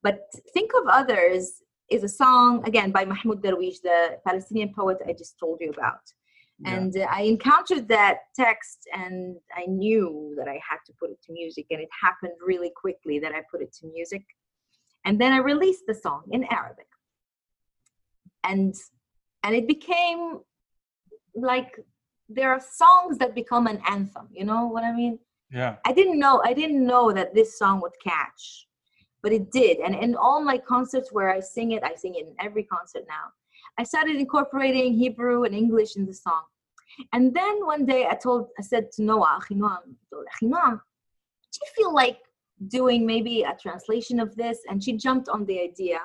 But 0.03 0.19
think 0.53 0.71
of 0.79 0.87
others 0.87 1.61
is 1.89 2.03
a 2.03 2.09
song 2.09 2.63
again 2.65 2.91
by 2.91 3.03
mahmoud 3.05 3.43
darwish 3.43 3.79
the 3.83 4.17
palestinian 4.25 4.73
poet 4.73 4.97
i 5.07 5.13
just 5.13 5.37
told 5.39 5.57
you 5.61 5.71
about. 5.71 6.05
Yeah. 6.59 6.75
and 6.75 6.93
uh, 6.97 7.07
i 7.17 7.21
encountered 7.21 7.87
that 7.87 8.17
text 8.35 8.79
and 8.93 9.37
i 9.61 9.65
knew 9.65 10.33
that 10.37 10.47
i 10.47 10.57
had 10.69 10.79
to 10.87 10.93
put 10.99 11.09
it 11.11 11.19
to 11.25 11.33
music. 11.33 11.65
And 11.71 11.81
it 11.81 11.89
happened 12.05 12.37
really 12.51 12.71
quickly 12.83 13.19
that 13.19 13.33
i 13.33 13.41
put 13.51 13.61
it 13.61 13.73
to 13.79 13.87
music. 13.87 14.23
And 15.05 15.19
then 15.19 15.31
i 15.33 15.37
released 15.53 15.85
the 15.87 15.95
song 16.05 16.23
in 16.31 16.43
arabic. 16.45 16.89
And 18.43 18.73
and 19.43 19.55
it 19.55 19.67
became 19.67 20.39
like 21.35 21.79
there 22.33 22.51
are 22.51 22.59
songs 22.59 23.17
that 23.17 23.33
become 23.35 23.67
an 23.67 23.81
anthem 23.87 24.27
you 24.31 24.45
know 24.45 24.67
what 24.67 24.83
i 24.83 24.91
mean 24.91 25.17
yeah. 25.51 25.75
I 25.85 25.91
didn't 25.91 26.17
know 26.17 26.41
I 26.43 26.53
didn't 26.53 26.85
know 26.85 27.11
that 27.11 27.33
this 27.33 27.57
song 27.57 27.81
would 27.81 27.97
catch, 28.03 28.67
but 29.21 29.33
it 29.33 29.51
did. 29.51 29.79
And 29.79 29.93
in 29.95 30.15
all 30.15 30.41
my 30.41 30.57
concerts 30.57 31.11
where 31.11 31.29
I 31.29 31.39
sing 31.39 31.71
it, 31.71 31.83
I 31.83 31.93
sing 31.95 32.15
it 32.15 32.27
in 32.27 32.35
every 32.39 32.63
concert 32.63 33.03
now. 33.07 33.25
I 33.77 33.83
started 33.83 34.15
incorporating 34.15 34.93
Hebrew 34.93 35.43
and 35.43 35.53
English 35.53 35.97
in 35.97 36.05
the 36.05 36.13
song. 36.13 36.43
And 37.13 37.33
then 37.33 37.65
one 37.65 37.85
day 37.85 38.07
I 38.09 38.15
told 38.15 38.49
I 38.57 38.61
said 38.61 38.91
to 38.93 39.03
Noa, 39.03 39.39
"Akhi 39.41 39.57
Noam, 39.57 39.95
Noam, 40.43 40.79
do 41.51 41.59
you 41.63 41.71
feel 41.75 41.93
like 41.93 42.19
doing 42.67 43.05
maybe 43.05 43.43
a 43.43 43.55
translation 43.61 44.19
of 44.19 44.35
this? 44.35 44.59
And 44.69 44.83
she 44.83 44.93
jumped 44.93 45.27
on 45.29 45.45
the 45.45 45.59
idea. 45.59 45.99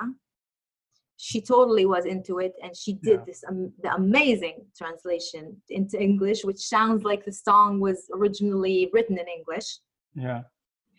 She 1.18 1.40
totally 1.40 1.86
was 1.86 2.04
into 2.04 2.38
it, 2.40 2.54
and 2.62 2.76
she 2.76 2.92
did 2.94 3.20
Yeah. 3.20 3.24
this 3.26 3.42
um, 3.48 3.72
the 3.82 3.92
amazing 3.94 4.66
translation 4.76 5.56
into 5.70 5.96
English, 6.00 6.44
which 6.44 6.58
sounds 6.76 7.04
like 7.04 7.24
the 7.24 7.32
song 7.32 7.80
was 7.80 7.98
originally 8.12 8.90
written 8.92 9.16
in 9.18 9.26
English. 9.38 9.68
Yeah. 10.14 10.42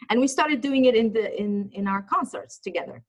And 0.09 0.19
we 0.19 0.27
started 0.27 0.61
doing 0.61 0.85
it 0.85 0.95
in 0.95 1.13
the 1.13 1.25
in 1.43 1.69
in 1.73 1.87
our 1.87 2.01
concerts 2.01 2.57
together. 2.59 3.03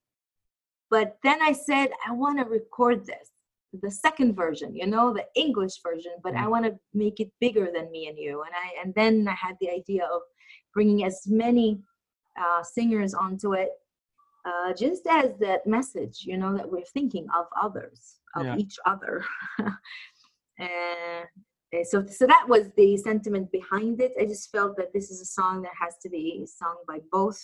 But 0.90 1.18
then 1.22 1.40
I 1.42 1.52
said, 1.52 1.88
I 2.06 2.12
want 2.12 2.38
to 2.38 2.44
record 2.46 3.04
this, 3.04 3.26
the 3.84 3.90
second 3.90 4.34
version, 4.34 4.74
you 4.74 4.86
know, 4.86 5.12
the 5.12 5.26
English 5.34 5.76
version, 5.82 6.12
but 6.22 6.34
I 6.34 6.44
Mm. 6.46 6.50
want 6.54 6.64
to 6.66 6.78
make 6.94 7.20
it 7.20 7.30
bigger 7.40 7.66
than 7.74 7.90
me 7.90 8.06
and 8.08 8.18
you. 8.18 8.34
And 8.46 8.54
I 8.64 8.66
and 8.82 8.94
then 8.94 9.14
I 9.28 9.36
had 9.46 9.56
the 9.60 9.70
idea 9.80 10.04
of 10.16 10.20
bringing 10.74 11.04
as 11.04 11.16
many 11.26 11.68
uh, 12.42 12.62
singers 12.62 13.12
onto 13.14 13.48
it, 13.54 13.70
uh, 14.44 14.72
just 14.72 15.06
as 15.06 15.36
that 15.40 15.66
message, 15.66 16.24
you 16.24 16.36
know, 16.36 16.56
that 16.56 16.70
we're 16.70 16.84
thinking 16.84 17.26
of 17.36 17.46
others, 17.60 18.16
of 18.36 18.46
Yeah. 18.46 18.56
each 18.56 18.76
other. 18.86 19.24
Uh, 20.60 21.22
so, 21.84 22.04
so 22.06 22.26
that 22.26 22.44
was 22.48 22.70
the 22.76 22.96
sentiment 22.96 23.50
behind 23.52 24.00
it. 24.00 24.12
I 24.20 24.24
just 24.24 24.50
felt 24.50 24.76
that 24.76 24.92
this 24.92 25.08
is 25.10 25.20
a 25.20 25.24
song 25.24 25.62
that 25.62 25.70
has 25.80 25.96
to 26.02 26.08
be 26.08 26.44
sung 26.46 26.76
by 26.88 26.98
both 27.12 27.40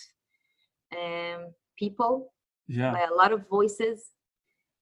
um, 0.97 1.53
people, 1.79 2.33
Yeah. 2.67 2.91
by 2.91 3.03
a 3.09 3.13
lot 3.13 3.31
of 3.31 3.47
voices. 3.47 4.11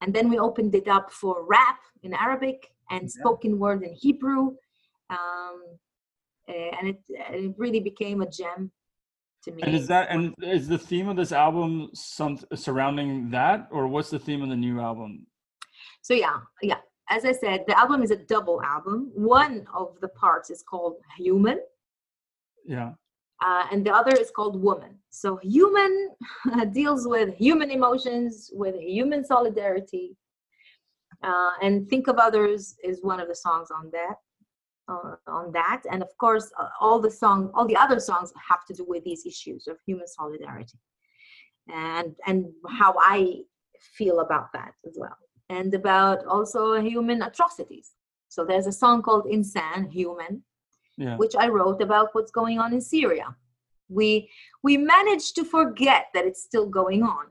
And 0.02 0.14
then 0.14 0.30
we 0.30 0.40
opened 0.40 0.74
it 0.74 0.88
up 0.88 1.12
for 1.12 1.46
rap 1.46 1.80
in 2.02 2.14
Arabic 2.14 2.74
and 2.90 3.04
Yeah. 3.04 3.10
spoken 3.20 3.60
word 3.60 3.84
in 3.84 3.94
Hebrew. 3.94 4.56
Um, 5.10 5.64
uh, 6.50 6.72
and 6.80 6.88
it 6.90 7.00
and 7.28 7.36
it 7.46 7.56
really 7.58 7.80
became 7.80 8.22
a 8.22 8.30
gem 8.30 8.72
to 9.44 9.52
me. 9.52 9.62
And 9.64 9.76
is 9.76 9.88
that 9.88 10.08
and 10.10 10.34
is 10.42 10.68
the 10.68 10.78
theme 10.78 11.10
of 11.10 11.16
this 11.16 11.32
album 11.32 11.90
some 11.94 12.40
surrounding 12.56 13.30
that, 13.32 13.68
or 13.72 13.88
what's 13.88 14.10
the 14.10 14.20
theme 14.20 14.42
of 14.42 14.50
the 14.50 14.56
new 14.56 14.80
album? 14.80 15.26
So 16.02 16.14
yeah, 16.14 16.38
yeah. 16.62 16.78
As 17.10 17.26
I 17.26 17.34
said, 17.34 17.66
the 17.68 17.78
album 17.78 18.02
is 18.02 18.12
a 18.12 18.16
double 18.16 18.62
album. 18.64 19.12
One 19.14 19.68
of 19.74 20.00
the 20.02 20.08
parts 20.10 20.50
is 20.50 20.64
called 20.64 20.96
Human, 21.18 21.60
Yeah, 22.66 22.94
uh, 23.44 23.66
and 23.72 23.86
the 23.86 23.94
other 23.94 24.16
is 24.16 24.32
called 24.32 24.62
Woman. 24.62 24.98
So 25.10 25.38
Human 25.44 26.10
deals 26.72 27.08
with 27.08 27.36
human 27.36 27.72
emotions, 27.72 28.50
with 28.54 28.76
human 28.76 29.24
solidarity, 29.26 30.16
uh, 31.24 31.52
and 31.62 31.88
Think 31.90 32.08
of 32.08 32.18
Others 32.18 32.76
is 32.84 33.00
one 33.02 33.20
of 33.20 33.28
the 33.28 33.36
songs 33.36 33.70
on 33.72 33.90
that. 33.92 34.16
Uh, 34.90 35.16
on 35.28 35.50
that, 35.54 35.82
and 35.90 36.02
of 36.02 36.10
course, 36.18 36.52
uh, 36.60 36.68
all 36.82 37.00
the 37.00 37.10
song, 37.10 37.50
all 37.54 37.66
the 37.66 37.78
other 37.78 38.02
songs 38.02 38.34
have 38.50 38.66
to 38.66 38.74
do 38.74 38.84
with 38.86 39.02
these 39.06 39.26
issues 39.26 39.66
of 39.68 39.78
human 39.88 40.06
solidarity, 40.06 40.78
and 41.70 42.14
and 42.28 42.52
how 42.68 42.94
I 43.00 43.44
feel 43.98 44.20
about 44.20 44.52
that 44.52 44.74
as 44.86 44.98
well 45.00 45.18
and 45.50 45.74
about 45.74 46.26
also 46.26 46.80
human 46.82 47.22
atrocities. 47.22 47.92
So 48.30 48.46
there's 48.46 48.68
a 48.68 48.72
song 48.72 49.02
called 49.02 49.26
Insan, 49.26 49.92
Human, 49.92 50.44
yeah, 50.98 51.18
which 51.18 51.36
I 51.38 51.48
wrote 51.48 51.82
about 51.82 52.10
what's 52.14 52.32
going 52.32 52.60
on 52.60 52.74
in 52.74 52.82
Syria. 52.82 53.36
We 53.90 54.30
we 54.64 54.78
managed 54.78 55.36
to 55.36 55.44
forget 55.44 56.08
that 56.14 56.26
it's 56.26 56.44
still 56.44 56.68
going 56.68 57.04
on. 57.04 57.26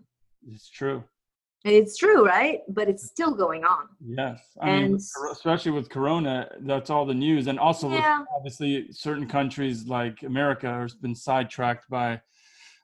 it's 0.47 0.69
true. 0.69 1.03
It's 1.65 1.97
true, 1.97 2.27
right? 2.27 2.61
But 2.69 2.89
it's 2.89 3.05
still 3.07 3.35
going 3.35 3.65
on. 3.65 3.87
Yes, 4.05 4.41
I 4.61 4.67
mean, 4.67 4.85
And- 4.85 5.01
cor- 5.17 5.31
especially 5.33 5.71
with 5.73 5.89
Corona, 5.91 6.51
that's 6.61 6.91
all 6.91 7.07
the 7.07 7.15
news, 7.15 7.47
and 7.47 7.59
also 7.59 7.89
Yeah. 7.91 8.21
with 8.21 8.29
obviously 8.37 8.89
certain 8.93 9.29
countries 9.29 9.87
like 9.87 10.23
America 10.25 10.67
has 10.69 10.95
been 10.95 11.15
sidetracked 11.15 11.89
by 11.89 12.21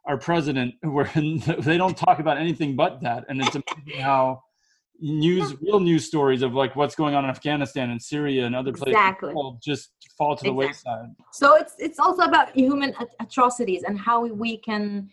our 0.06 0.16
president, 0.16 0.74
where 0.82 1.10
they 1.14 1.76
don't 1.76 1.96
talk 1.96 2.18
about 2.20 2.38
anything 2.38 2.76
but 2.76 3.00
that, 3.02 3.24
and 3.28 3.40
it's 3.42 3.56
amazing 3.56 4.00
how 4.00 4.42
news, 5.00 5.54
real 5.60 5.80
news 5.80 6.04
stories 6.06 6.42
of 6.42 6.54
like 6.54 6.74
what's 6.76 6.94
going 6.94 7.14
on 7.14 7.24
in 7.24 7.30
Afghanistan 7.30 7.90
and 7.90 8.00
Syria 8.00 8.46
and 8.46 8.54
other 8.56 8.72
places 8.72 8.94
Exactly. 8.94 9.34
just 9.62 9.90
fall 10.16 10.34
to 10.36 10.42
the 10.44 10.50
Exactly. 10.50 10.66
wayside. 10.66 11.14
So 11.32 11.54
it's 11.56 11.74
it's 11.78 11.98
also 11.98 12.22
about 12.22 12.50
human 12.56 12.94
atrocities 13.20 13.82
and 13.84 13.98
how 13.98 14.24
we 14.26 14.56
can 14.58 15.08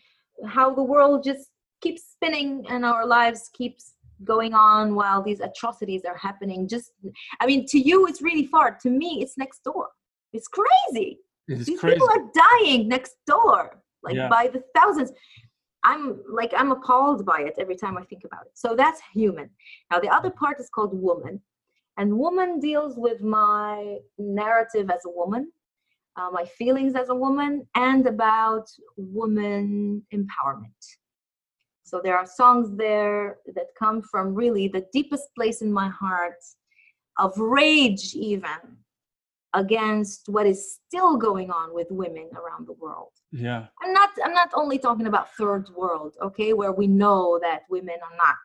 how 0.48 0.74
the 0.74 0.84
world 0.84 1.24
just 1.24 1.50
keeps 1.86 2.04
spinning 2.16 2.66
and 2.70 2.84
our 2.92 3.06
lives 3.06 3.50
keeps 3.60 3.84
going 4.24 4.54
on 4.54 4.96
while 4.96 5.22
these 5.22 5.42
atrocities 5.50 6.04
are 6.10 6.18
happening. 6.28 6.60
Just 6.76 6.88
i 7.42 7.46
mean 7.46 7.62
to 7.74 7.80
you 7.88 7.98
it's 8.10 8.22
really 8.30 8.48
far. 8.56 8.68
To 8.84 8.90
me 9.02 9.10
it's 9.24 9.36
next 9.44 9.60
door. 9.70 9.88
It's 10.38 10.50
crazy. 10.60 11.10
It's 11.48 11.66
these 11.68 11.80
crazy. 11.80 11.94
people 11.96 12.10
are 12.16 12.26
dying 12.48 12.82
next 12.96 13.16
door 13.34 13.60
like 14.06 14.16
Yeah. 14.16 14.30
by 14.38 14.44
the 14.56 14.62
thousands. 14.78 15.12
I'm 15.90 16.06
like 16.40 16.52
i'm 16.60 16.72
appalled 16.78 17.22
by 17.34 17.40
it 17.50 17.56
every 17.64 17.78
time 17.84 17.96
i 18.02 18.04
think 18.10 18.24
about 18.30 18.44
it. 18.50 18.54
So 18.64 18.68
that's 18.82 19.00
human. 19.20 19.48
Now 19.92 20.00
the 20.06 20.12
other 20.18 20.32
part 20.42 20.58
is 20.64 20.70
called 20.76 20.94
woman. 21.10 21.36
And 22.00 22.08
woman 22.26 22.50
deals 22.70 22.94
with 23.06 23.20
my 23.22 24.00
narrative 24.18 24.88
as 24.96 25.04
a 25.10 25.14
woman 25.22 25.44
uh, 26.18 26.30
my 26.40 26.46
feelings 26.60 26.94
as 27.02 27.10
a 27.16 27.18
woman 27.26 27.52
and 27.76 28.04
about 28.16 28.68
woman 29.20 30.02
empowerment 30.20 30.82
so 31.86 32.02
there 32.04 32.18
are 32.18 32.26
songs 32.26 32.76
there 32.76 33.38
that 33.56 33.68
come 33.78 34.02
from 34.12 34.34
really 34.34 34.68
the 34.68 34.84
deepest 34.92 35.28
place 35.38 35.62
in 35.62 35.72
my 35.72 35.88
heart 35.88 36.42
of 37.18 37.32
rage 37.38 38.06
even 38.16 38.60
against 39.54 40.28
what 40.28 40.46
is 40.46 40.80
still 40.88 41.16
going 41.16 41.50
on 41.50 41.74
with 41.74 41.88
women 41.90 42.28
around 42.36 42.68
the 42.68 42.74
world. 42.74 43.12
Yeah, 43.32 43.62
i'm 43.82 43.94
not 43.94 44.10
i'm 44.24 44.34
not 44.34 44.50
only 44.62 44.78
talking 44.88 45.08
about 45.08 45.26
third 45.40 45.66
world 45.82 46.12
okay 46.28 46.52
where 46.60 46.72
we 46.82 46.88
know 46.88 47.40
that 47.48 47.60
women 47.76 47.98
are 48.08 48.18
not 48.26 48.38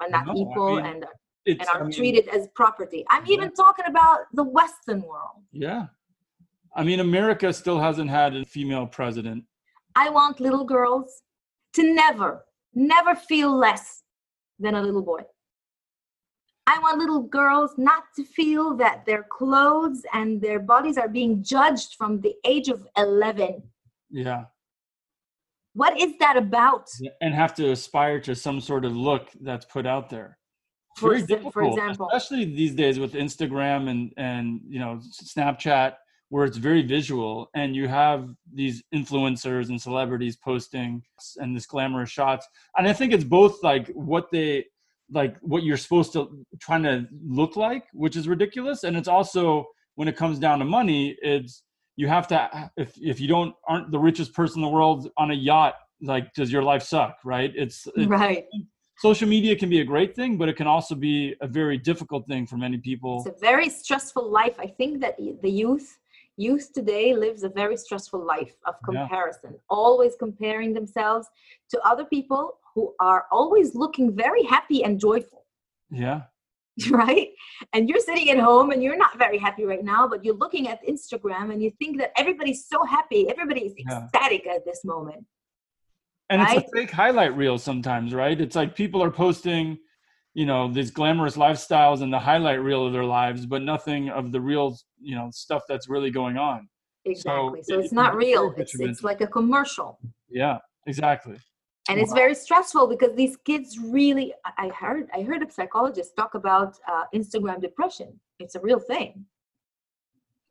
are 0.00 0.10
not 0.16 0.24
No, 0.26 0.32
I 0.32 0.36
equal 0.42 0.76
mean, 0.76 0.86
and 0.90 1.00
and 1.46 1.68
I 1.68 1.72
are 1.78 1.84
mean, 1.84 1.92
treated 1.98 2.24
as 2.36 2.42
property. 2.60 3.00
I'm 3.10 3.24
Yeah. 3.26 3.34
even 3.36 3.48
talking 3.64 3.86
about 3.94 4.18
the 4.32 4.44
western 4.58 5.00
world. 5.10 5.38
Yeah, 5.66 5.82
I 6.78 6.82
mean, 6.88 7.00
America 7.00 7.52
still 7.52 7.80
hasn't 7.88 8.10
had 8.10 8.30
a 8.36 8.44
female 8.56 8.86
president. 8.98 9.40
i 10.04 10.06
want 10.18 10.34
little 10.46 10.66
girls 10.76 11.08
to 11.76 11.82
never 12.02 12.30
never 12.74 13.14
feel 13.14 13.56
less 13.56 14.02
than 14.58 14.74
a 14.74 14.82
little 14.82 15.02
boy. 15.02 15.22
I 16.66 16.78
want 16.78 16.98
little 16.98 17.22
girls 17.22 17.72
not 17.76 18.04
to 18.16 18.24
feel 18.24 18.76
that 18.76 19.04
their 19.04 19.24
clothes 19.24 20.02
and 20.12 20.40
their 20.40 20.60
bodies 20.60 20.96
are 20.96 21.08
being 21.08 21.42
judged 21.42 21.94
from 21.98 22.20
the 22.20 22.34
age 22.44 22.68
of 22.68 22.86
11 22.96 23.62
Yeah, 24.10 24.44
what 25.74 25.98
is 25.98 26.12
that 26.18 26.36
about? 26.36 26.88
And 27.20 27.34
have 27.34 27.54
to 27.54 27.70
aspire 27.70 28.20
to 28.20 28.34
some 28.34 28.60
sort 28.60 28.84
of 28.84 28.94
look 28.96 29.28
that's 29.40 29.64
put 29.64 29.86
out 29.86 30.10
there. 30.10 30.38
For 30.98 31.18
for 31.50 31.62
example. 31.62 32.10
especially 32.12 32.44
these 32.44 32.74
days 32.74 32.98
with 32.98 33.14
Instagram 33.14 33.88
and 33.88 34.12
and 34.18 34.60
you 34.68 34.78
know 34.78 35.00
Snapchat, 35.24 35.94
where 36.32 36.46
it's 36.46 36.56
very 36.56 36.80
visual, 36.80 37.50
and 37.54 37.76
you 37.76 37.86
have 37.88 38.30
these 38.54 38.82
influencers 38.94 39.68
and 39.68 39.78
celebrities 39.78 40.34
posting 40.34 41.02
and 41.36 41.54
this 41.54 41.66
glamorous 41.66 42.08
shots, 42.08 42.48
and 42.78 42.88
I 42.88 42.94
think 42.94 43.12
it's 43.12 43.22
both 43.22 43.62
like 43.62 43.88
what 43.88 44.30
they 44.32 44.64
like 45.10 45.36
what 45.42 45.62
you're 45.62 45.76
supposed 45.76 46.14
to 46.14 46.46
trying 46.58 46.84
to 46.84 47.06
look 47.22 47.54
like, 47.56 47.84
which 47.92 48.16
is 48.16 48.28
ridiculous, 48.28 48.84
and 48.84 48.96
it's 48.96 49.08
also 49.08 49.66
when 49.96 50.08
it 50.08 50.16
comes 50.16 50.38
down 50.38 50.58
to 50.60 50.64
money, 50.64 51.18
it's 51.20 51.64
you 51.96 52.08
have 52.08 52.26
to 52.28 52.70
if 52.78 52.94
if 52.96 53.20
you 53.20 53.28
don't 53.28 53.54
aren't 53.68 53.90
the 53.90 53.98
richest 53.98 54.32
person 54.32 54.60
in 54.60 54.62
the 54.62 54.74
world 54.74 55.10
on 55.18 55.32
a 55.32 55.34
yacht 55.34 55.74
like 56.00 56.32
does 56.32 56.50
your 56.50 56.62
life 56.62 56.82
suck 56.82 57.18
right? 57.26 57.52
It's, 57.54 57.86
it's 57.94 58.08
right. 58.08 58.46
Social 58.96 59.28
media 59.28 59.54
can 59.54 59.68
be 59.68 59.80
a 59.80 59.84
great 59.84 60.16
thing 60.16 60.38
but 60.38 60.48
it 60.48 60.56
can 60.56 60.66
also 60.66 60.94
be 60.94 61.34
a 61.42 61.46
very 61.46 61.76
difficult 61.76 62.26
thing 62.26 62.46
for 62.46 62.56
many 62.56 62.78
people. 62.78 63.22
It's 63.26 63.36
a 63.36 63.40
very 63.40 63.68
stressful 63.68 64.30
life. 64.30 64.56
I 64.58 64.68
think 64.68 65.02
that 65.02 65.18
the 65.42 65.50
youth 65.50 65.98
youth 66.36 66.72
today 66.72 67.14
lives 67.14 67.42
a 67.42 67.48
very 67.48 67.76
stressful 67.76 68.24
life 68.24 68.54
of 68.66 68.74
Yeah. 68.90 69.00
comparison 69.00 69.58
always 69.68 70.14
comparing 70.18 70.72
themselves 70.72 71.26
to 71.70 71.80
other 71.82 72.04
people 72.04 72.58
who 72.74 72.94
are 73.00 73.26
always 73.30 73.74
looking 73.74 74.14
very 74.16 74.42
happy 74.44 74.82
and 74.84 74.98
joyful 74.98 75.44
yeah 75.90 76.22
right 76.90 77.28
and 77.74 77.88
you're 77.88 78.00
sitting 78.00 78.30
at 78.30 78.38
home 78.38 78.70
and 78.70 78.82
you're 78.82 78.96
not 78.96 79.18
very 79.18 79.36
happy 79.36 79.64
right 79.64 79.84
now 79.84 80.08
but 80.08 80.24
you're 80.24 80.34
looking 80.36 80.68
at 80.68 80.78
instagram 80.88 81.52
and 81.52 81.62
you 81.62 81.70
think 81.78 81.98
that 81.98 82.12
everybody's 82.16 82.66
so 82.66 82.82
happy 82.84 83.28
everybody's 83.28 83.74
Yeah. 83.76 84.04
ecstatic 84.04 84.46
at 84.46 84.64
this 84.64 84.82
moment 84.84 85.24
and 86.30 86.40
Right? 86.40 86.56
it's 86.58 86.72
a 86.72 86.76
fake 86.76 86.90
highlight 86.90 87.36
reel 87.36 87.58
sometimes 87.58 88.14
right 88.14 88.40
it's 88.40 88.56
like 88.56 88.74
people 88.74 89.02
are 89.02 89.10
posting 89.10 89.76
you 90.34 90.46
know 90.46 90.72
these 90.72 90.90
glamorous 90.90 91.36
lifestyles 91.36 92.00
and 92.02 92.12
the 92.12 92.18
highlight 92.18 92.62
reel 92.62 92.86
of 92.86 92.92
their 92.92 93.04
lives 93.04 93.44
but 93.46 93.62
nothing 93.62 94.08
of 94.08 94.32
the 94.32 94.40
real 94.40 94.76
you 95.00 95.14
know 95.14 95.28
stuff 95.32 95.62
that's 95.68 95.88
really 95.88 96.10
going 96.10 96.36
on. 96.38 96.68
Exactly. 97.04 97.62
So, 97.64 97.74
it- 97.78 97.84
it's 97.84 97.92
not 97.92 98.14
it's 98.14 98.24
real. 98.24 98.54
It's, 98.56 98.74
it's 98.78 99.02
like 99.02 99.20
a 99.20 99.26
commercial. 99.26 99.98
Yeah 100.30 100.58
exactly. 100.86 101.36
And 101.88 101.98
it's 101.98 102.12
very 102.12 102.34
stressful 102.34 102.86
because 102.86 103.12
these 103.16 103.36
kids 103.44 103.76
really 103.78 104.32
I- 104.58 104.68
heard 104.68 105.08
i 105.14 105.22
heard 105.22 105.42
a 105.42 105.50
psychologist 105.50 106.14
talk 106.16 106.34
about 106.34 106.78
uh, 106.88 107.04
instagram 107.14 107.60
depression. 107.60 108.18
It's 108.38 108.54
a 108.54 108.60
real 108.60 108.78
thing. 108.78 109.26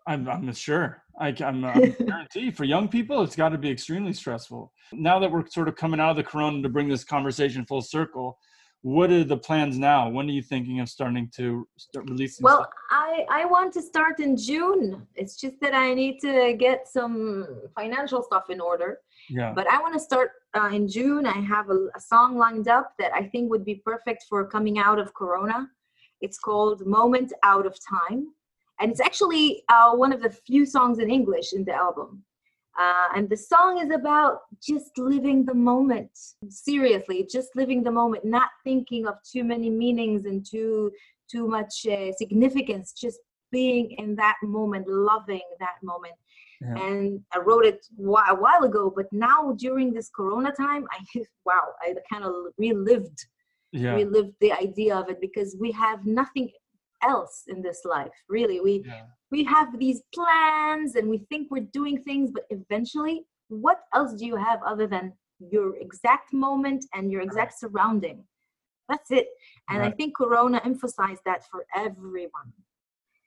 I'm, 0.08 0.28
I'm 0.28 0.52
sure. 0.54 1.04
I, 1.20 1.28
i'm 1.46 1.64
I 1.66 1.74
guarantee 2.06 2.52
for 2.52 2.64
young 2.66 2.88
people 2.88 3.22
it's 3.22 3.36
got 3.36 3.50
to 3.50 3.58
be 3.58 3.70
extremely 3.70 4.14
stressful. 4.14 4.72
Now 4.94 5.20
that 5.20 5.32
we're 5.32 5.46
sort 5.48 5.68
of 5.68 5.76
coming 5.76 6.00
out 6.00 6.12
of 6.12 6.16
the 6.18 6.24
corona 6.24 6.62
to 6.64 6.70
bring 6.70 6.88
this 6.90 7.04
conversation 7.04 7.66
full 7.66 7.82
circle 7.82 8.38
what 8.84 9.12
are 9.12 9.24
the 9.24 9.38
plans 9.38 9.78
now? 9.78 10.10
When 10.10 10.28
are 10.28 10.32
you 10.32 10.42
thinking 10.42 10.80
of 10.80 10.90
starting 10.90 11.30
to 11.36 11.68
start 11.78 12.10
releasing 12.10 12.44
well 12.44 12.64
stuff? 12.64 12.70
i 12.90 13.26
i 13.30 13.46
want 13.46 13.72
to 13.74 13.82
start 13.82 14.20
in 14.20 14.36
june. 14.36 15.06
It's 15.16 15.40
just 15.40 15.60
that 15.62 15.76
i 15.76 15.94
need 15.94 16.20
to 16.22 16.56
get 16.58 16.88
some 16.88 17.48
financial 17.76 18.24
stuff 18.24 18.50
in 18.50 18.60
order. 18.60 19.00
Yeah. 19.30 19.54
But 19.54 19.68
i 19.68 19.80
want 19.80 19.94
to 19.94 20.00
start 20.00 20.32
uh, 20.56 20.70
in 20.74 20.88
june. 20.88 21.26
I 21.28 21.40
have 21.42 21.70
a, 21.70 21.90
a 21.96 22.00
song 22.00 22.38
lined 22.38 22.68
up 22.68 22.94
that 22.98 23.14
i 23.14 23.24
think 23.28 23.52
would 23.52 23.66
be 23.66 23.76
perfect 23.76 24.26
for 24.28 24.46
coming 24.46 24.80
out 24.80 24.98
of 24.98 25.14
corona. 25.14 25.70
It's 26.22 26.40
called 26.40 26.86
moment 26.86 27.34
out 27.44 27.66
of 27.66 27.78
time. 27.88 28.28
And 28.80 28.92
it's 28.92 29.02
actually 29.02 29.64
uh, 29.70 29.92
one 29.96 30.12
of 30.12 30.22
the 30.24 30.32
few 30.32 30.66
songs 30.66 30.98
in 30.98 31.12
english 31.12 31.54
in 31.54 31.64
the 31.66 31.74
album 31.74 32.24
uh, 32.80 33.08
and 33.16 33.30
the 33.30 33.38
song 33.38 33.80
is 33.84 33.92
about 33.92 34.40
just 34.62 34.98
living 34.98 35.46
the 35.46 35.54
moment 35.54 36.12
seriously 36.50 37.28
just 37.30 37.50
living 37.56 37.84
the 37.84 37.92
moment 37.92 38.24
not 38.24 38.50
thinking 38.64 39.06
of 39.08 39.16
too 39.30 39.44
many 39.44 39.70
meanings 39.70 40.26
and 40.26 40.46
too 40.46 40.92
too 41.30 41.48
much 41.48 41.86
uh, 41.86 42.12
significance 42.14 42.94
just 42.94 43.20
being 43.52 43.92
in 43.98 44.16
that 44.16 44.38
moment 44.44 44.88
loving 44.88 45.42
that 45.60 45.76
moment 45.84 46.16
Yeah. 46.62 46.76
and 46.86 47.22
I 47.36 47.40
wrote 47.40 47.66
it 47.66 47.82
a 48.32 48.36
while 48.36 48.64
ago, 48.64 48.84
but 48.96 49.08
now 49.12 49.40
during 49.66 49.88
this 49.94 50.10
Corona 50.18 50.52
time, 50.52 50.84
I 50.98 51.00
wow, 51.48 51.66
I 51.82 51.88
kind 52.12 52.24
of 52.24 52.34
relived 52.58 53.20
yeah 53.74 53.96
relived 53.96 54.36
the 54.42 54.52
idea 54.54 54.94
of 55.02 55.10
it 55.10 55.20
because 55.28 55.50
we 55.64 55.72
have 55.86 56.00
nothing. 56.06 56.50
else 57.16 57.36
in 57.54 57.60
this 57.68 57.82
life 57.96 58.16
really 58.36 58.58
we 58.68 58.74
Yeah. 58.86 59.06
We 59.32 59.44
have 59.46 59.80
these 59.80 60.02
plans 60.14 60.96
and 60.96 61.08
we 61.10 61.20
think 61.30 61.50
we're 61.50 61.68
doing 61.74 62.02
things 62.04 62.32
but 62.32 62.44
eventually 62.50 63.26
what 63.48 63.82
else 63.94 64.14
do 64.14 64.26
you 64.26 64.36
have 64.36 64.60
other 64.66 64.88
than 64.88 65.14
your 65.40 65.76
exact 65.78 66.32
moment 66.34 66.86
and 66.94 67.12
your 67.12 67.22
exact 67.22 67.60
surrounding? 67.60 68.24
That's 68.88 69.12
it. 69.12 69.28
And 69.70 69.82
i 69.84 69.90
think 69.90 70.16
corona 70.18 70.62
emphasized 70.64 71.22
that 71.26 71.44
for 71.50 71.66
everyone 71.76 72.52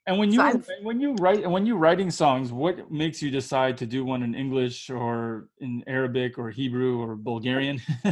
And 0.07 0.19
when 0.19 0.31
you 0.31 0.39
So 0.39 0.61
when 0.83 0.99
you 0.99 1.13
write 1.13 1.43
and 1.43 1.51
when 1.51 1.65
you're 1.65 1.77
writing 1.77 2.11
songs, 2.11 2.51
what 2.51 2.91
makes 2.91 3.23
you 3.23 3.31
decide 3.31 3.75
to 3.79 3.87
do 3.87 4.05
one 4.05 4.21
in 4.21 4.35
English 4.35 4.91
or 4.91 5.49
in 5.59 5.83
Arabic 5.87 6.37
or 6.37 6.51
Hebrew 6.51 6.99
or 7.01 7.15
Bulgarian? 7.15 7.81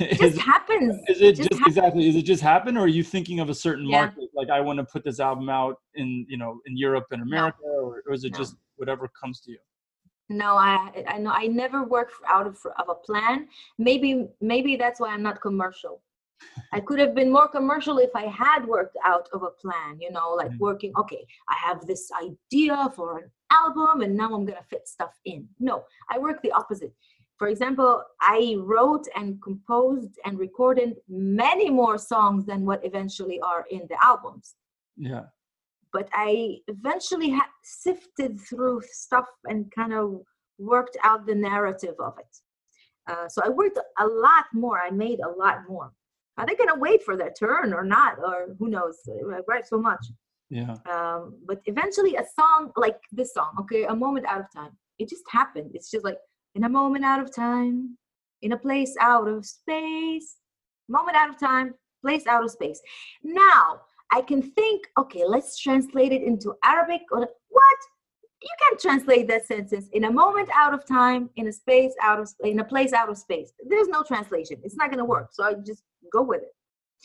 it 0.00 0.20
is, 0.20 0.34
just 0.34 0.38
happens 0.38 0.96
is 1.08 1.20
it 1.20 1.36
just 1.36 1.50
just 1.50 1.62
exactly? 1.64 2.08
Is 2.08 2.16
it 2.16 2.22
just 2.22 2.42
happen, 2.42 2.76
or 2.76 2.80
are 2.80 2.88
you 2.88 3.04
thinking 3.04 3.38
of 3.38 3.50
a 3.50 3.54
certain 3.54 3.88
Yeah. 3.88 4.00
market? 4.00 4.30
Like 4.34 4.50
I 4.50 4.60
want 4.60 4.78
to 4.80 4.84
put 4.84 5.04
this 5.04 5.20
album 5.20 5.48
out 5.48 5.76
in 5.94 6.26
you 6.28 6.38
know 6.38 6.60
in 6.66 6.76
Europe 6.76 7.06
and 7.12 7.22
America, 7.22 7.62
or, 7.62 8.02
or 8.04 8.12
is 8.12 8.24
it 8.24 8.32
No. 8.32 8.38
just 8.38 8.56
whatever 8.76 9.08
comes 9.08 9.40
to 9.42 9.52
you? 9.52 9.58
no 10.30 10.56
i 10.56 11.04
i 11.08 11.16
know 11.16 11.30
i 11.30 11.46
never 11.46 11.84
work 11.84 12.10
out 12.28 12.46
of, 12.46 12.58
of 12.78 12.90
a 12.90 12.94
plan 12.94 13.48
maybe 13.78 14.28
maybe 14.42 14.76
that's 14.76 15.00
why 15.00 15.08
i'm 15.08 15.22
not 15.22 15.40
commercial 15.40 16.02
i 16.72 16.80
could 16.80 16.98
have 16.98 17.14
been 17.14 17.30
more 17.32 17.48
commercial 17.48 17.98
if 17.98 18.10
i 18.14 18.26
had 18.26 18.66
worked 18.66 18.96
out 19.04 19.28
of 19.32 19.42
a 19.42 19.50
plan 19.62 19.98
you 20.00 20.10
know 20.10 20.28
like 20.40 20.50
Mm. 20.52 20.58
working 20.58 20.92
okay 21.02 21.22
i 21.48 21.56
have 21.66 21.86
this 21.86 22.04
idea 22.28 22.76
for 22.96 23.18
an 23.18 23.30
album 23.50 24.00
and 24.02 24.16
now 24.16 24.30
i'm 24.34 24.44
gonna 24.44 24.68
fit 24.70 24.86
stuff 24.88 25.14
in 25.24 25.48
no 25.58 25.84
i 26.10 26.18
work 26.18 26.38
the 26.42 26.52
opposite 26.52 26.92
for 27.38 27.48
example 27.48 28.02
i 28.20 28.56
wrote 28.70 29.06
and 29.16 29.40
composed 29.42 30.14
and 30.24 30.38
recorded 30.38 30.90
many 31.08 31.68
more 31.70 31.96
songs 32.12 32.44
than 32.50 32.60
what 32.68 32.80
eventually 32.90 33.38
are 33.52 33.64
in 33.76 33.82
the 33.90 33.98
albums 34.12 34.46
Yeah, 34.96 35.26
but 35.96 36.08
I 36.12 36.30
eventually 36.74 37.30
ha- 37.38 37.54
sifted 37.62 38.32
through 38.48 38.76
stuff 39.04 39.28
and 39.50 39.60
kind 39.80 39.92
of 40.00 40.06
worked 40.72 40.96
out 41.08 41.20
the 41.26 41.34
narrative 41.50 41.96
of 42.08 42.14
it. 42.24 42.32
Uh, 43.10 43.26
so 43.32 43.38
I 43.46 43.48
worked 43.60 43.78
a 44.04 44.06
lot 44.06 44.46
more. 44.52 44.76
I 44.88 44.90
made 45.06 45.20
a 45.20 45.32
lot 45.42 45.58
more. 45.72 45.88
Are 46.38 46.46
they 46.46 46.54
going 46.54 46.68
to 46.68 46.78
wait 46.78 47.02
for 47.02 47.16
their 47.16 47.32
turn 47.32 47.74
or 47.74 47.84
not? 47.84 48.18
Or 48.18 48.54
who 48.58 48.68
knows? 48.68 48.96
right 49.48 49.66
so 49.66 49.78
much. 49.78 50.04
yeah, 50.50 50.76
Um, 50.90 51.38
but 51.46 51.60
eventually, 51.66 52.16
a 52.16 52.24
song 52.38 52.72
like 52.76 52.98
this 53.12 53.34
song, 53.34 53.52
okay, 53.60 53.84
A 53.84 53.94
Moment 53.94 54.26
Out 54.26 54.40
of 54.40 54.46
Time, 54.54 54.72
it 54.98 55.08
just 55.08 55.24
happened. 55.30 55.70
It's 55.74 55.90
just 55.90 56.04
like, 56.04 56.18
in 56.54 56.64
a 56.64 56.68
moment 56.68 57.04
out 57.04 57.20
of 57.20 57.34
time, 57.34 57.98
in 58.42 58.52
a 58.52 58.56
place 58.56 58.94
out 59.00 59.28
of 59.28 59.44
space, 59.44 60.36
moment 60.88 61.16
out 61.16 61.28
of 61.28 61.38
time, 61.38 61.74
place 62.02 62.26
out 62.26 62.44
of 62.44 62.50
space. 62.50 62.80
Now, 63.22 63.80
I 64.10 64.22
can 64.22 64.42
think, 64.42 64.86
okay, 64.98 65.24
let's 65.26 65.58
translate 65.58 66.12
it 66.12 66.22
into 66.22 66.54
Arabic 66.64 67.02
or 67.12 67.20
what? 67.48 67.78
You 68.40 68.48
can't 68.62 68.80
translate 68.80 69.26
that 69.28 69.46
sentence 69.46 69.88
in 69.92 70.04
a 70.04 70.10
moment 70.10 70.48
out 70.54 70.72
of 70.72 70.86
time, 70.86 71.28
in 71.36 71.48
a 71.48 71.52
space 71.52 71.92
out 72.00 72.20
of 72.20 72.28
in 72.44 72.60
a 72.60 72.64
place 72.64 72.92
out 72.92 73.08
of 73.08 73.18
space. 73.18 73.52
There's 73.68 73.88
no 73.88 74.04
translation. 74.04 74.58
It's 74.62 74.76
not 74.76 74.90
gonna 74.90 75.04
work. 75.04 75.30
So 75.32 75.42
I 75.44 75.54
just 75.54 75.82
go 76.12 76.22
with 76.22 76.42
it. 76.42 76.54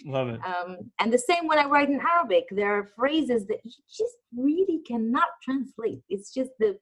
love 0.06 0.30
it. 0.30 0.40
Um, 0.46 0.78
and 1.00 1.12
the 1.12 1.18
same 1.18 1.48
when 1.48 1.60
I 1.60 1.66
write 1.66 1.90
in 1.90 2.00
Arabic, 2.00 2.46
there 2.52 2.74
are 2.78 2.86
phrases 2.96 3.46
that 3.48 3.60
you 3.64 3.72
just 3.90 4.18
really 4.36 4.80
cannot 4.88 5.30
translate. 5.44 6.02
It's 6.10 6.34
just 6.34 6.52
the 6.60 6.78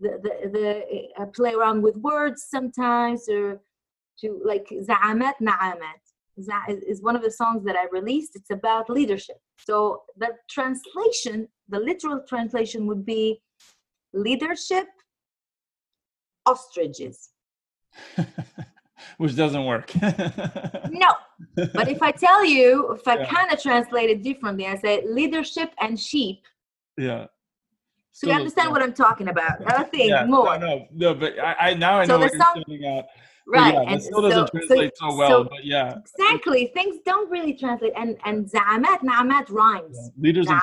the 0.00 0.10
the, 0.22 0.48
the 0.56 1.22
uh, 1.22 1.26
play 1.26 1.54
around 1.54 1.82
with 1.82 1.96
words 1.96 2.46
sometimes, 2.48 3.28
or 3.28 3.60
to 4.20 4.40
like 4.44 4.66
za'amat 4.70 5.34
na'amat. 5.42 6.02
Is- 6.38 6.84
is 6.92 7.02
one 7.02 7.16
of 7.16 7.22
the 7.22 7.32
songs 7.32 7.64
that 7.64 7.74
I 7.76 7.86
released. 7.90 8.36
It's 8.36 8.50
about 8.50 8.88
leadership. 8.88 9.38
So 9.58 10.02
the 10.16 10.30
translation, 10.48 11.48
the 11.68 11.80
literal 11.80 12.20
translation 12.28 12.86
would 12.86 13.04
be 13.04 13.42
leadership 14.12 14.86
ostriches. 16.46 17.30
Which 19.18 19.34
doesn't 19.36 19.64
work. 19.64 19.92
No, 20.90 21.10
but 21.74 21.88
if 21.88 22.02
I 22.02 22.10
tell 22.10 22.44
you, 22.44 22.92
if 22.92 23.06
I 23.06 23.18
Yeah. 23.18 23.26
kind 23.26 23.52
of 23.52 23.60
translate 23.62 24.10
it 24.10 24.22
differently, 24.22 24.66
I 24.66 24.76
say 24.76 25.04
leadership 25.06 25.70
and 25.80 25.98
sheep. 25.98 26.40
yeah. 26.96 27.26
So 28.12 28.26
you 28.26 28.32
Still- 28.32 28.40
understand 28.40 28.70
what 28.72 28.82
I'm 28.82 28.94
talking 28.94 29.28
about. 29.28 29.56
I 29.66 29.84
think 29.84 30.10
yeah, 30.10 30.24
more. 30.24 30.58
No, 30.58 30.66
no, 30.66 30.86
no, 30.92 31.14
but 31.14 31.38
I, 31.38 31.54
I 31.70 31.74
now 31.74 31.98
I 32.00 32.04
So 32.06 32.14
know 32.14 32.18
what 32.24 32.32
song- 32.32 32.64
you're 32.66 32.78
saying 32.80 32.84
uh, 32.84 32.98
out. 32.98 33.04
Right. 33.50 33.72
Yeah, 33.74 33.80
and 33.92 34.02
still 34.02 34.20
doesn't 34.22 34.48
so- 34.68 34.74
so- 34.76 34.90
so, 34.94 35.16
well, 35.16 35.28
so 35.30 35.44
but 35.44 35.64
yeah. 35.64 35.94
exactly. 35.96 36.70
Things 36.74 36.96
don't 37.06 37.30
really 37.30 37.54
translate. 37.54 37.92
And 37.96 38.16
and 38.24 38.44
za'amat, 38.50 39.00
na'amat 39.10 39.46
rhymes. 39.50 39.96
yeah. 40.02 40.22
Leaders 40.24 40.48
and 40.48 40.60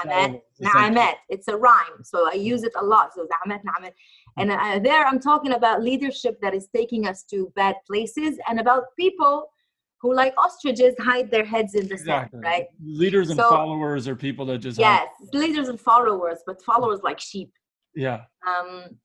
Na'amat. 0.61 1.15
It's 1.29 1.47
a 1.47 1.55
rhyme. 1.57 1.97
So 2.03 2.29
I 2.29 2.33
use 2.33 2.63
it 2.63 2.73
a 2.79 2.83
lot. 2.83 3.13
So 3.15 3.25
za'amat, 3.33 3.61
na'amat. 3.63 3.91
And 4.37 4.51
uh, 4.51 4.79
there 4.79 5.05
I'm 5.05 5.19
talking 5.19 5.53
about 5.53 5.81
leadership 5.81 6.39
that 6.41 6.53
is 6.53 6.67
taking 6.75 7.07
us 7.07 7.23
to 7.31 7.51
bad 7.55 7.75
places 7.87 8.37
and 8.47 8.59
about 8.59 8.83
people 8.99 9.47
who, 10.01 10.13
like 10.13 10.33
ostriches, 10.37 10.93
hide 10.99 11.31
their 11.31 11.45
heads 11.45 11.73
in 11.73 11.87
the 11.87 11.93
Exactly. 11.93 12.37
sand, 12.37 12.43
right? 12.43 12.65
Leaders 12.83 13.29
and 13.29 13.39
So- 13.39 13.49
followers 13.49 14.07
are 14.07 14.15
people 14.15 14.45
that 14.47 14.57
just 14.59 14.77
Yes, 14.77 15.07
leaders 15.33 15.69
and 15.69 15.79
followers, 15.79 16.39
but 16.45 16.61
followers 16.61 17.01
like 17.01 17.19
sheep. 17.19 17.51
yeah, 17.95 18.25
Um, 18.45 18.99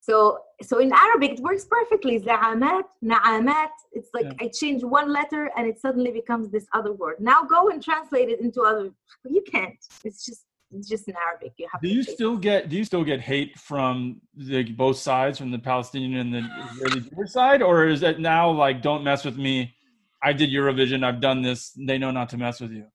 so 0.00 0.38
so 0.62 0.78
in 0.78 0.92
Arabic 0.92 1.32
it 1.32 1.40
works 1.40 1.64
perfectly. 1.64 2.20
Za'amat, 2.20 2.84
na'amat. 3.04 3.70
It's 3.92 4.10
like 4.14 4.26
Yeah. 4.26 4.32
I 4.46 4.48
change 4.48 4.84
one 4.84 5.12
letter 5.12 5.50
and 5.56 5.66
it 5.66 5.80
suddenly 5.80 6.12
becomes 6.12 6.48
this 6.48 6.66
other 6.72 6.92
word. 6.92 7.16
Now 7.18 7.42
go 7.42 7.68
and 7.70 7.82
translate 7.82 8.28
it 8.30 8.40
into 8.40 8.62
other. 8.62 8.92
You 9.24 9.42
can't. 9.42 9.76
It's 10.04 10.24
just 10.24 10.45
it's 10.72 10.88
just 10.88 11.08
in 11.08 11.14
Arabic. 11.28 11.52
You 11.58 11.68
have 11.72 11.80
Do 11.80 11.88
to. 11.88 11.94
you 11.94 12.02
still 12.02 12.36
get 12.36 12.68
do 12.68 12.76
you 12.76 12.84
still 12.84 13.04
get 13.04 13.20
hate 13.20 13.58
from 13.58 14.20
the 14.34 14.64
both 14.72 14.98
sides, 14.98 15.38
from 15.38 15.50
the 15.50 15.58
Palestinian 15.58 16.14
and 16.20 16.34
the 16.34 16.48
Israeli 16.72 17.00
Jewish 17.08 17.30
side, 17.30 17.62
or 17.62 17.86
is 17.86 18.02
it 18.02 18.18
now 18.20 18.50
like 18.50 18.82
don't 18.82 19.04
mess 19.04 19.24
with 19.24 19.36
me? 19.36 19.74
I 20.22 20.32
did 20.32 20.50
Eurovision. 20.50 21.04
I've 21.04 21.20
done 21.20 21.42
this. 21.42 21.72
They 21.76 21.98
know 21.98 22.10
not 22.10 22.28
to 22.30 22.36
mess 22.38 22.60
with 22.60 22.72
you. 22.72 22.86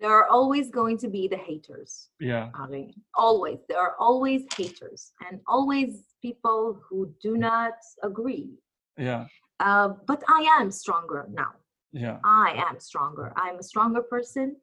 There 0.00 0.10
are 0.12 0.28
always 0.28 0.70
going 0.70 0.98
to 0.98 1.08
be 1.08 1.26
the 1.26 1.38
haters. 1.38 2.08
Yeah, 2.20 2.50
Ari. 2.54 2.94
Always. 3.14 3.58
There 3.68 3.80
are 3.80 3.94
always 3.98 4.42
haters 4.54 5.12
and 5.26 5.40
always 5.48 6.02
people 6.20 6.78
who 6.86 7.14
do 7.22 7.38
not 7.38 7.74
agree. 8.02 8.50
yeah, 8.98 9.24
Uh, 9.60 9.88
but 10.06 10.22
I 10.28 10.40
am 10.60 10.70
stronger 10.70 11.26
now. 11.32 11.52
yeah, 11.92 12.18
I 12.24 12.62
am 12.68 12.78
stronger. 12.78 13.32
I'm 13.36 13.58
a 13.58 13.62
stronger 13.62 14.02
person. 14.02 14.56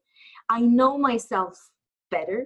I 0.49 0.60
know 0.62 0.97
myself 0.99 1.58
better. 2.18 2.39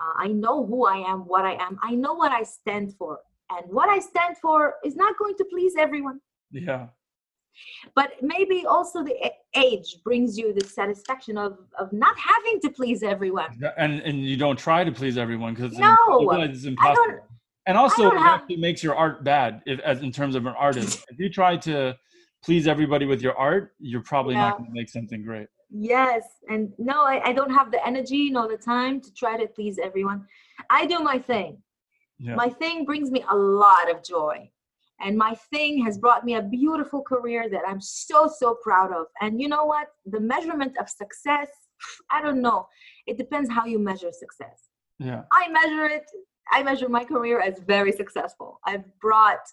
Uh, 0.00 0.12
I 0.26 0.28
know 0.28 0.56
who 0.70 0.80
I 0.86 0.98
am, 1.12 1.20
what 1.32 1.44
I 1.52 1.54
am. 1.66 1.72
I 1.82 1.92
know 2.02 2.14
what 2.22 2.32
I 2.40 2.42
stand 2.58 2.86
for. 2.98 3.12
And 3.54 3.64
what 3.78 3.88
I 3.96 3.98
stand 3.98 4.32
for 4.44 4.60
is 4.88 4.94
not 5.04 5.12
going 5.18 5.36
to 5.40 5.44
please 5.52 5.72
everyone. 5.86 6.18
yeah, 6.52 6.86
But 7.98 8.10
maybe 8.34 8.58
also 8.74 8.98
the 9.10 9.16
age 9.68 9.88
brings 10.04 10.38
you 10.38 10.46
the 10.60 10.64
satisfaction 10.80 11.34
of, 11.46 11.52
of 11.82 11.86
not 12.04 12.16
having 12.32 12.56
to 12.64 12.70
please 12.78 13.00
everyone. 13.14 13.50
Yeah, 13.64 13.72
and 13.84 13.92
and 14.08 14.16
you 14.30 14.36
don't 14.44 14.58
try 14.68 14.80
to 14.90 14.92
please 15.00 15.16
everyone 15.24 15.52
because 15.54 15.72
No, 15.76 15.96
it's 16.48 16.64
impossible. 16.64 17.26
And 17.68 17.76
also, 17.82 18.02
it 18.10 18.18
have- 18.18 18.40
actually 18.40 18.56
makes 18.68 18.80
your 18.86 18.96
art 19.04 19.16
bad, 19.32 19.50
if, 19.72 19.78
as 19.90 19.96
in 20.06 20.10
terms 20.18 20.34
of 20.38 20.42
an 20.50 20.54
artist. 20.66 20.92
if 21.12 21.16
you 21.22 21.28
try 21.40 21.52
to 21.68 21.76
please 22.46 22.64
everybody 22.74 23.06
with 23.12 23.20
your 23.26 23.36
art, 23.48 23.64
you're 23.90 24.06
probably 24.12 24.34
Yeah. 24.34 24.44
not 24.46 24.52
going 24.58 24.68
to 24.72 24.76
make 24.80 24.88
something 24.98 25.22
great. 25.30 25.48
Yes. 25.70 26.24
And 26.48 26.72
no, 26.78 27.04
I, 27.04 27.28
I 27.28 27.32
don't 27.32 27.50
have 27.50 27.70
the 27.70 27.84
energy 27.86 28.30
nor 28.30 28.48
the 28.48 28.56
time 28.56 29.00
to 29.00 29.14
try 29.14 29.36
to 29.36 29.46
please 29.46 29.78
everyone. 29.78 30.26
I 30.68 30.86
do 30.86 30.98
my 31.00 31.18
thing. 31.18 31.58
Yeah, 32.18 32.34
My 32.34 32.48
thing 32.48 32.84
brings 32.84 33.10
me 33.10 33.24
a 33.30 33.36
lot 33.36 33.90
of 33.90 34.02
joy. 34.02 34.50
And 35.02 35.16
my 35.16 35.34
thing 35.50 35.82
has 35.86 35.96
brought 35.96 36.24
me 36.26 36.34
a 36.34 36.42
beautiful 36.42 37.00
career 37.02 37.48
that 37.48 37.62
I'm 37.66 37.80
so, 37.80 38.28
so 38.28 38.58
proud 38.62 38.92
of. 38.92 39.06
And 39.22 39.40
you 39.40 39.48
know 39.48 39.64
what? 39.64 39.88
The 40.04 40.20
measurement 40.20 40.76
of 40.78 40.90
success, 40.90 41.48
I 42.10 42.20
don't 42.20 42.42
know. 42.42 42.68
It 43.06 43.16
depends 43.16 43.48
how 43.50 43.64
you 43.64 43.78
measure 43.78 44.12
success. 44.12 44.68
yeah, 44.98 45.22
I 45.32 45.48
measure 45.48 45.86
it, 45.86 46.04
I 46.52 46.62
measure 46.62 46.90
my 46.90 47.04
career 47.04 47.40
as 47.40 47.58
very 47.60 47.92
successful. 47.92 48.60
I've 48.66 48.84
brought 49.00 49.44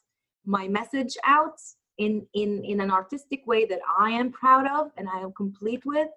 my 0.45 0.67
message 0.67 1.15
out 1.23 1.57
in, 1.97 2.25
in, 2.33 2.63
in 2.63 2.79
an 2.79 2.91
artistic 2.91 3.45
way 3.45 3.65
that 3.65 3.79
I 3.97 4.11
am 4.11 4.31
proud 4.31 4.67
of 4.67 4.91
and 4.97 5.07
I 5.09 5.19
am 5.19 5.31
complete 5.33 5.85
with. 5.85 6.09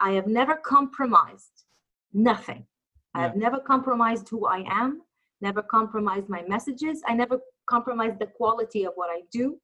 I 0.00 0.12
have 0.12 0.26
never 0.26 0.56
compromised 0.56 1.64
nothing. 2.12 2.66
I 3.14 3.22
have 3.22 3.36
never 3.36 3.58
compromised 3.58 4.28
who 4.28 4.46
I 4.46 4.64
am, 4.68 5.02
never 5.40 5.62
compromised 5.62 6.28
my 6.28 6.42
messages. 6.46 7.02
I 7.06 7.14
never 7.14 7.40
compromised 7.66 8.18
the 8.18 8.26
quality 8.26 8.84
of 8.84 8.92
what 8.94 9.10
I 9.10 9.22
do. 9.32 9.58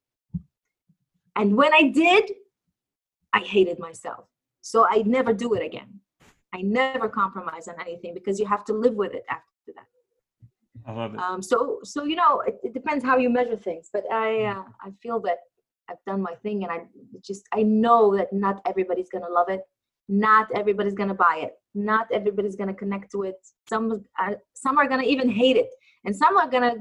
And 1.36 1.56
when 1.56 1.72
I 1.72 1.90
did, 1.90 2.32
I 3.32 3.40
hated 3.40 3.78
myself. 3.78 4.26
So 4.60 4.86
I 4.88 5.02
never 5.02 5.32
do 5.32 5.54
it 5.54 5.64
again. 5.64 6.00
I 6.54 6.62
never 6.62 7.08
compromise 7.08 7.66
on 7.68 7.74
anything 7.80 8.14
because 8.14 8.38
you 8.38 8.46
have 8.46 8.64
to 8.66 8.72
live 8.72 8.94
with 8.94 9.12
it 9.12 9.24
after 9.28 9.72
that. 9.74 9.86
I 10.86 10.92
love 10.92 11.14
it. 11.14 11.20
Um, 11.20 11.40
so, 11.42 11.80
so 11.82 12.04
you 12.04 12.16
know, 12.16 12.40
it, 12.40 12.58
it 12.62 12.74
depends 12.74 13.04
how 13.04 13.16
you 13.16 13.30
measure 13.30 13.56
things. 13.56 13.88
But 13.92 14.04
I, 14.12 14.44
uh, 14.44 14.64
I 14.82 14.90
feel 15.02 15.18
that 15.20 15.38
I've 15.88 16.02
done 16.06 16.20
my 16.22 16.34
thing, 16.42 16.62
and 16.64 16.72
I 16.72 16.82
just 17.22 17.44
I 17.52 17.62
know 17.62 18.16
that 18.16 18.32
not 18.32 18.60
everybody's 18.66 19.08
gonna 19.10 19.28
love 19.28 19.48
it, 19.48 19.62
not 20.08 20.48
everybody's 20.54 20.94
gonna 20.94 21.14
buy 21.14 21.40
it. 21.42 21.54
Not 21.74 22.06
everybody's 22.12 22.56
gonna 22.56 22.74
connect 22.74 23.10
to 23.12 23.22
it. 23.22 23.36
Some 23.68 24.04
are, 24.18 24.36
some 24.54 24.78
are 24.78 24.86
gonna 24.88 25.02
even 25.04 25.28
hate 25.28 25.56
it. 25.56 25.70
And 26.04 26.14
some 26.14 26.36
are 26.36 26.48
gonna 26.48 26.74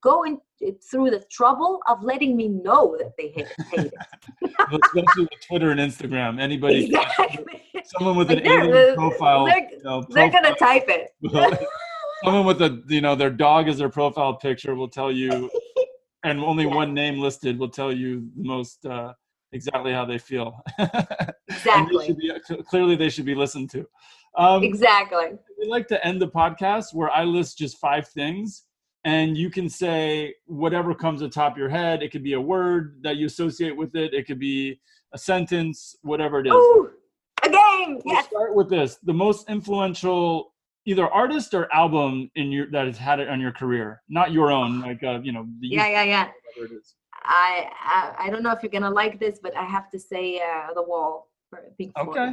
go 0.00 0.22
in 0.22 0.38
through 0.88 1.10
the 1.10 1.24
trouble 1.30 1.80
of 1.88 2.02
letting 2.04 2.36
me 2.36 2.46
know 2.48 2.96
that 2.98 3.12
they 3.18 3.28
hate, 3.34 3.48
hate 3.72 3.92
it. 3.92 3.94
Especially 4.84 5.24
with 5.24 5.40
Twitter 5.46 5.72
and 5.72 5.80
Instagram. 5.80 6.40
Anybody, 6.40 6.84
exactly. 6.94 7.62
someone 7.84 8.16
with 8.16 8.28
Like, 8.28 8.44
an 8.44 8.46
alien 8.46 8.94
profile, 8.94 9.46
they're- 9.46 9.68
you 9.72 9.82
know, 9.82 10.04
they're 10.10 10.30
gonna 10.30 10.54
type 10.54 10.84
it 10.88 11.10
someone 12.24 12.46
with 12.46 12.62
a 12.62 12.82
you 12.88 13.00
know 13.00 13.14
their 13.14 13.30
dog 13.30 13.68
as 13.68 13.78
their 13.78 13.88
profile 13.88 14.34
picture 14.34 14.74
will 14.74 14.88
tell 14.88 15.10
you, 15.10 15.50
and 16.24 16.40
only 16.40 16.66
one 16.66 16.94
name 16.94 17.18
listed 17.18 17.58
will 17.58 17.68
tell 17.68 17.92
you 17.92 18.28
the 18.36 18.44
most 18.44 18.84
uh, 18.86 19.12
exactly 19.52 19.92
how 19.92 20.04
they 20.04 20.18
feel. 20.18 20.62
And 21.74 21.86
they 21.86 21.94
exactly 21.94 22.06
should 22.06 22.16
be, 22.16 22.32
clearly, 22.64 22.96
they 22.96 23.10
should 23.10 23.26
be 23.26 23.34
listened 23.34 23.70
to. 23.70 23.86
Um, 24.36 24.64
exactly 24.64 25.38
we 25.58 25.68
like 25.68 25.86
to 25.88 26.04
end 26.04 26.20
the 26.20 26.28
podcast 26.28 26.94
where 26.94 27.10
I 27.10 27.24
list 27.24 27.58
just 27.58 27.78
five 27.78 28.08
things, 28.08 28.64
and 29.04 29.36
you 29.36 29.50
can 29.50 29.68
say 29.68 30.34
whatever 30.46 30.94
comes 30.94 31.22
atop 31.22 31.58
your 31.58 31.68
head. 31.68 32.02
It 32.02 32.10
could 32.10 32.22
be 32.22 32.32
a 32.32 32.40
word 32.40 32.98
that 33.02 33.16
you 33.16 33.26
associate 33.26 33.76
with 33.76 33.94
it. 33.94 34.14
It 34.14 34.26
could 34.26 34.38
be 34.38 34.80
a 35.12 35.18
sentence, 35.18 35.94
whatever 36.02 36.40
it 36.40 36.46
is. 36.46 36.52
Ooh, 36.54 36.90
a 37.44 37.50
game 37.50 38.00
We'll 38.04 38.14
yes 38.14 38.26
start 38.26 38.54
with 38.54 38.70
this: 38.70 38.96
the 39.02 39.12
most 39.12 39.48
influential 39.50 40.51
either 40.84 41.06
artist 41.08 41.54
or 41.54 41.72
album 41.72 42.30
in 42.34 42.50
your 42.50 42.70
that 42.70 42.86
has 42.86 42.98
had 42.98 43.20
it 43.20 43.28
on 43.28 43.40
your 43.40 43.52
career, 43.52 44.02
not 44.08 44.32
your 44.32 44.50
own, 44.50 44.80
like 44.80 45.02
uh, 45.02 45.20
you 45.22 45.32
know, 45.32 45.46
the 45.60 45.68
yeah 45.68 45.88
yeah 45.88 46.02
yeah. 46.02 46.28
I, 47.24 47.68
I 47.84 48.14
I 48.26 48.30
don't 48.30 48.42
know 48.42 48.52
if 48.52 48.62
you're 48.62 48.70
gonna 48.70 48.90
like 48.90 49.20
this, 49.20 49.38
but 49.42 49.56
I 49.56 49.64
have 49.64 49.90
to 49.90 49.98
say 49.98 50.40
uh, 50.40 50.72
the 50.74 50.82
wall 50.82 51.30
for 51.50 51.60
Pink 51.78 51.92
Floyd. 51.94 52.08
Okay, 52.08 52.32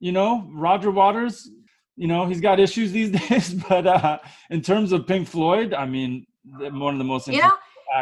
you 0.00 0.12
know, 0.12 0.48
Roger 0.52 0.90
Waters. 0.90 1.50
You 1.98 2.08
know, 2.08 2.26
he's 2.26 2.40
got 2.40 2.60
issues 2.60 2.92
these 2.92 3.10
days, 3.28 3.54
but 3.54 3.86
uh, 3.86 4.18
in 4.50 4.60
terms 4.60 4.92
of 4.92 5.06
Pink 5.06 5.28
Floyd, 5.28 5.72
I 5.72 5.86
mean, 5.86 6.26
one 6.44 6.94
of 6.94 6.98
the 6.98 7.04
most 7.04 7.26
You 7.28 7.40
know, 7.40 7.52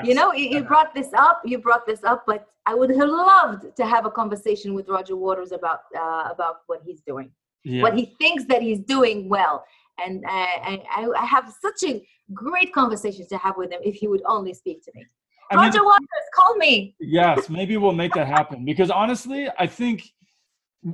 you 0.03 0.15
know, 0.15 0.33
you, 0.33 0.49
you 0.49 0.65
brought 0.65 0.95
this 0.95 1.13
up. 1.15 1.43
You 1.45 1.59
brought 1.59 1.87
this 1.87 2.03
up, 2.05 2.25
but 2.27 2.49
I 2.67 2.75
would 2.75 2.91
have 2.91 3.09
loved 3.09 3.77
to 3.77 3.87
have 3.87 4.07
a 4.07 4.11
conversation 4.11 4.75
with 4.75 4.89
Roger 4.89 5.17
Waters 5.17 5.53
about 5.53 5.81
uh, 5.97 6.29
about 6.31 6.63
what 6.67 6.83
he's 6.85 7.01
doing, 7.03 7.31
yeah. 7.65 7.83
what 7.83 7.97
he 7.97 8.15
thinks 8.21 8.45
that 8.47 8.63
he's 8.63 8.81
doing 8.81 9.29
well, 9.29 9.65
and 10.05 10.25
uh, 10.25 10.29
I, 10.31 10.83
I 10.91 11.09
I 11.19 11.25
have 11.25 11.53
such 11.61 11.89
a 11.89 12.07
great 12.33 12.73
conversation 12.73 13.27
to 13.29 13.39
have 13.39 13.57
with 13.57 13.71
him 13.71 13.81
if 13.83 13.95
he 13.97 14.09
would 14.09 14.23
only 14.27 14.55
speak 14.55 14.83
to 14.85 14.93
me. 14.95 15.05
I 15.51 15.57
mean, 15.57 15.85
Waters, 15.85 16.09
call 16.35 16.57
me. 16.57 16.97
yes 17.01 17.49
maybe 17.49 17.77
we'll 17.77 17.93
make 17.93 18.15
that 18.15 18.27
happen 18.27 18.65
because 18.65 18.91
honestly 18.91 19.49
i 19.59 19.67
think 19.67 20.03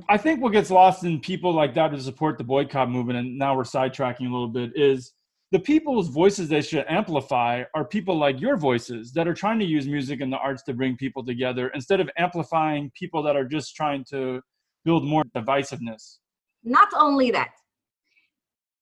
i 0.09 0.17
think 0.17 0.41
what 0.41 0.51
gets 0.51 0.69
lost 0.69 1.03
in 1.03 1.19
people 1.19 1.53
like 1.53 1.73
that 1.75 1.91
who 1.91 1.99
support 1.99 2.37
the 2.37 2.43
boycott 2.43 2.89
movement 2.89 3.19
and 3.19 3.37
now 3.37 3.55
we're 3.55 3.63
sidetracking 3.63 4.21
a 4.29 4.31
little 4.31 4.47
bit 4.47 4.71
is 4.75 5.13
the 5.51 5.59
people's 5.59 6.07
voices 6.07 6.47
they 6.47 6.61
should 6.61 6.85
amplify 6.87 7.63
are 7.75 7.83
people 7.83 8.17
like 8.17 8.39
your 8.39 8.55
voices 8.55 9.11
that 9.13 9.27
are 9.27 9.33
trying 9.33 9.59
to 9.59 9.65
use 9.65 9.87
music 9.87 10.21
and 10.21 10.31
the 10.31 10.37
arts 10.37 10.63
to 10.63 10.73
bring 10.73 10.95
people 10.95 11.23
together 11.23 11.69
instead 11.73 11.99
of 11.99 12.09
amplifying 12.17 12.91
people 12.95 13.21
that 13.23 13.35
are 13.35 13.45
just 13.45 13.75
trying 13.75 14.03
to 14.09 14.41
build 14.85 15.05
more 15.05 15.23
divisiveness 15.35 16.17
not 16.63 16.89
only 16.95 17.31
that 17.31 17.51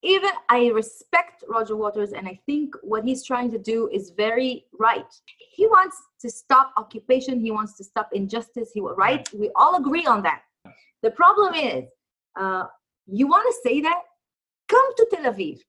even 0.02 0.32
i 0.50 0.68
respect 0.68 1.44
roger 1.48 1.76
waters 1.76 2.14
and 2.14 2.28
i 2.28 2.40
think 2.46 2.74
what 2.84 3.04
he's 3.04 3.24
trying 3.26 3.52
to 3.52 3.58
do 3.58 3.90
is 3.92 4.12
very 4.12 4.66
right. 4.78 5.12
He 5.52 5.68
wants 5.68 5.98
to 6.22 6.30
stop 6.30 6.72
occupation. 6.78 7.40
He 7.40 7.52
wants 7.52 7.76
to 7.78 7.84
stop 7.84 8.10
injustice. 8.14 8.72
He 8.74 8.82
right? 8.82 9.28
We 9.34 9.52
all 9.56 9.76
agree 9.76 10.06
on 10.06 10.24
that. 10.24 10.42
The 11.02 11.12
problem 11.12 11.54
is 11.54 11.86
uh, 12.40 12.66
you 13.08 13.28
want 13.28 13.46
to 13.50 13.70
say 13.70 13.82
that? 13.82 14.02
Come 14.68 14.96
to 14.96 15.08
tel 15.12 15.34
aviv. 15.34 15.60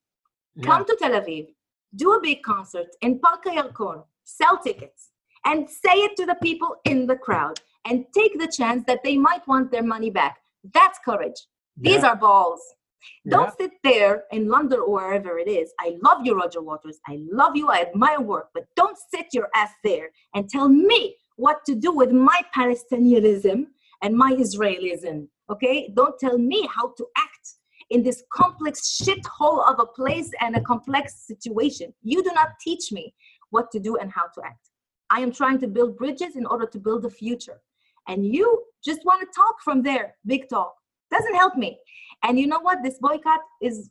Come 0.63 0.85
to 0.85 0.97
tel 1.01 1.13
aviv. 1.13 1.49
Do 1.97 2.13
a 2.15 2.21
big 2.21 2.43
concert 2.43 2.89
in 3.03 3.19
Park 3.19 3.45
HaYarkon, 3.45 4.05
sell 4.25 4.59
tickets. 4.59 5.09
And 5.45 5.69
say 5.69 5.97
it 6.07 6.17
to 6.19 6.27
the 6.27 6.37
people 6.37 6.77
in 6.85 7.07
the 7.07 7.17
crowd. 7.17 7.61
And 7.87 8.05
take 8.15 8.39
the 8.39 8.53
chance 8.59 8.85
that 8.87 9.03
they 9.03 9.17
might 9.17 9.47
want 9.49 9.73
their 9.73 9.83
money 9.83 10.11
back. 10.11 10.37
That's 10.75 10.99
courage 11.05 11.41
these 11.77 12.03
Yeah. 12.03 12.11
are 12.11 12.17
balls. 12.17 12.61
Don't 13.29 13.57
sit 13.57 13.73
there 13.83 14.25
in 14.31 14.49
London 14.49 14.81
or 14.81 14.93
wherever 14.93 15.39
it 15.39 15.49
is. 15.49 15.73
I 15.81 15.97
love 16.03 16.25
you, 16.25 16.35
Roger 16.35 16.61
Waters. 16.61 16.99
I 17.07 17.19
love 17.31 17.57
you. 17.57 17.69
I 17.69 17.81
admire 17.83 18.21
work, 18.21 18.51
but 18.55 18.67
don't 18.77 18.97
sit 19.13 19.27
your 19.33 19.49
ass 19.55 19.71
there 19.85 20.11
and 20.35 20.49
tell 20.49 20.69
me 20.69 21.17
what 21.37 21.65
to 21.67 21.75
do 21.75 21.93
with 21.93 22.13
my 22.13 22.43
Palestinianism 22.55 23.67
and 24.03 24.17
my 24.17 24.33
Israelism. 24.33 25.29
Okay? 25.51 25.93
Don't 25.95 26.19
tell 26.19 26.39
me 26.39 26.69
how 26.75 26.89
to 26.97 27.07
act 27.17 27.55
in 27.91 28.03
this 28.03 28.23
complex 28.33 29.01
shithole 29.03 29.67
of 29.69 29.81
a 29.81 29.87
place 29.87 30.31
and 30.41 30.57
a 30.57 30.61
complex 30.61 31.27
situation. 31.27 31.93
You 32.03 32.23
do 32.23 32.31
not 32.35 32.51
teach 32.61 32.93
me 32.93 33.15
what 33.51 33.71
to 33.73 33.81
do 33.81 33.97
and 33.97 34.13
how 34.13 34.27
to 34.35 34.43
act. 34.45 34.69
I 35.11 35.21
am 35.21 35.33
trying 35.33 35.59
to 35.61 35.67
build 35.67 35.97
bridges 35.97 36.37
in 36.37 36.47
order 36.47 36.67
to 36.67 36.79
build 36.79 37.05
a 37.05 37.11
future. 37.11 37.61
And 38.07 38.25
you 38.25 38.65
just 38.85 39.05
want 39.05 39.21
to 39.23 39.27
talk 39.35 39.57
from 39.63 39.83
there, 39.83 40.17
big 40.25 40.49
talk 40.49 40.75
doesn't 41.11 41.35
help 41.35 41.57
me. 41.57 41.79
And 42.23 42.39
you 42.39 42.47
know 42.47 42.61
what? 42.61 42.79
This 42.83 42.99
boycott 42.99 43.41
is 43.61 43.91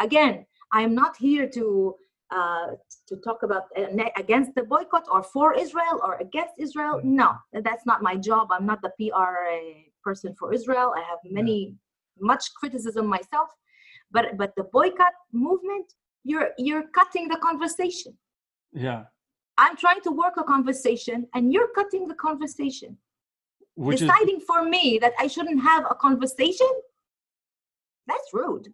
again 0.00 0.44
i 0.72 0.82
am 0.82 0.94
not 0.94 1.16
here 1.16 1.48
to 1.48 1.94
uh, 2.30 2.68
to 3.06 3.16
talk 3.18 3.42
about 3.44 3.64
uh, 3.76 3.86
against 4.16 4.54
the 4.56 4.64
boycott 4.64 5.04
or 5.12 5.22
for 5.22 5.54
israel 5.54 6.00
or 6.02 6.16
against 6.16 6.54
israel. 6.58 7.00
No 7.04 7.30
that's 7.66 7.86
not 7.86 8.02
my 8.02 8.16
job. 8.16 8.48
I'm 8.50 8.66
not 8.66 8.80
the 8.82 8.92
pr 8.98 9.14
uh, 9.14 9.58
person 10.02 10.34
for 10.38 10.52
israel. 10.52 10.92
I 10.96 11.02
have 11.10 11.20
many 11.24 11.76
much 12.18 12.44
criticism 12.58 13.06
myself. 13.06 13.48
But 14.10 14.36
but 14.36 14.52
the 14.56 14.64
boycott 14.64 15.16
movement 15.32 15.86
you're 16.24 16.50
you're 16.58 16.86
cutting 16.98 17.28
the 17.28 17.36
conversation. 17.36 18.12
Yeah. 18.72 19.02
I'm 19.56 19.76
trying 19.76 20.00
to 20.00 20.10
work 20.10 20.34
a 20.36 20.44
conversation 20.54 21.28
and 21.34 21.52
you're 21.52 21.70
cutting 21.78 22.08
the 22.08 22.18
conversation 22.28 22.96
which 23.76 24.00
is 24.00 24.08
deciding 24.08 24.40
for 24.40 24.64
me 24.64 24.98
that 25.00 25.12
I 25.18 25.26
shouldn't 25.26 25.62
have 25.62 25.84
a 25.90 25.94
conversation, 25.94 26.68
that's 28.06 28.32
rude. 28.32 28.72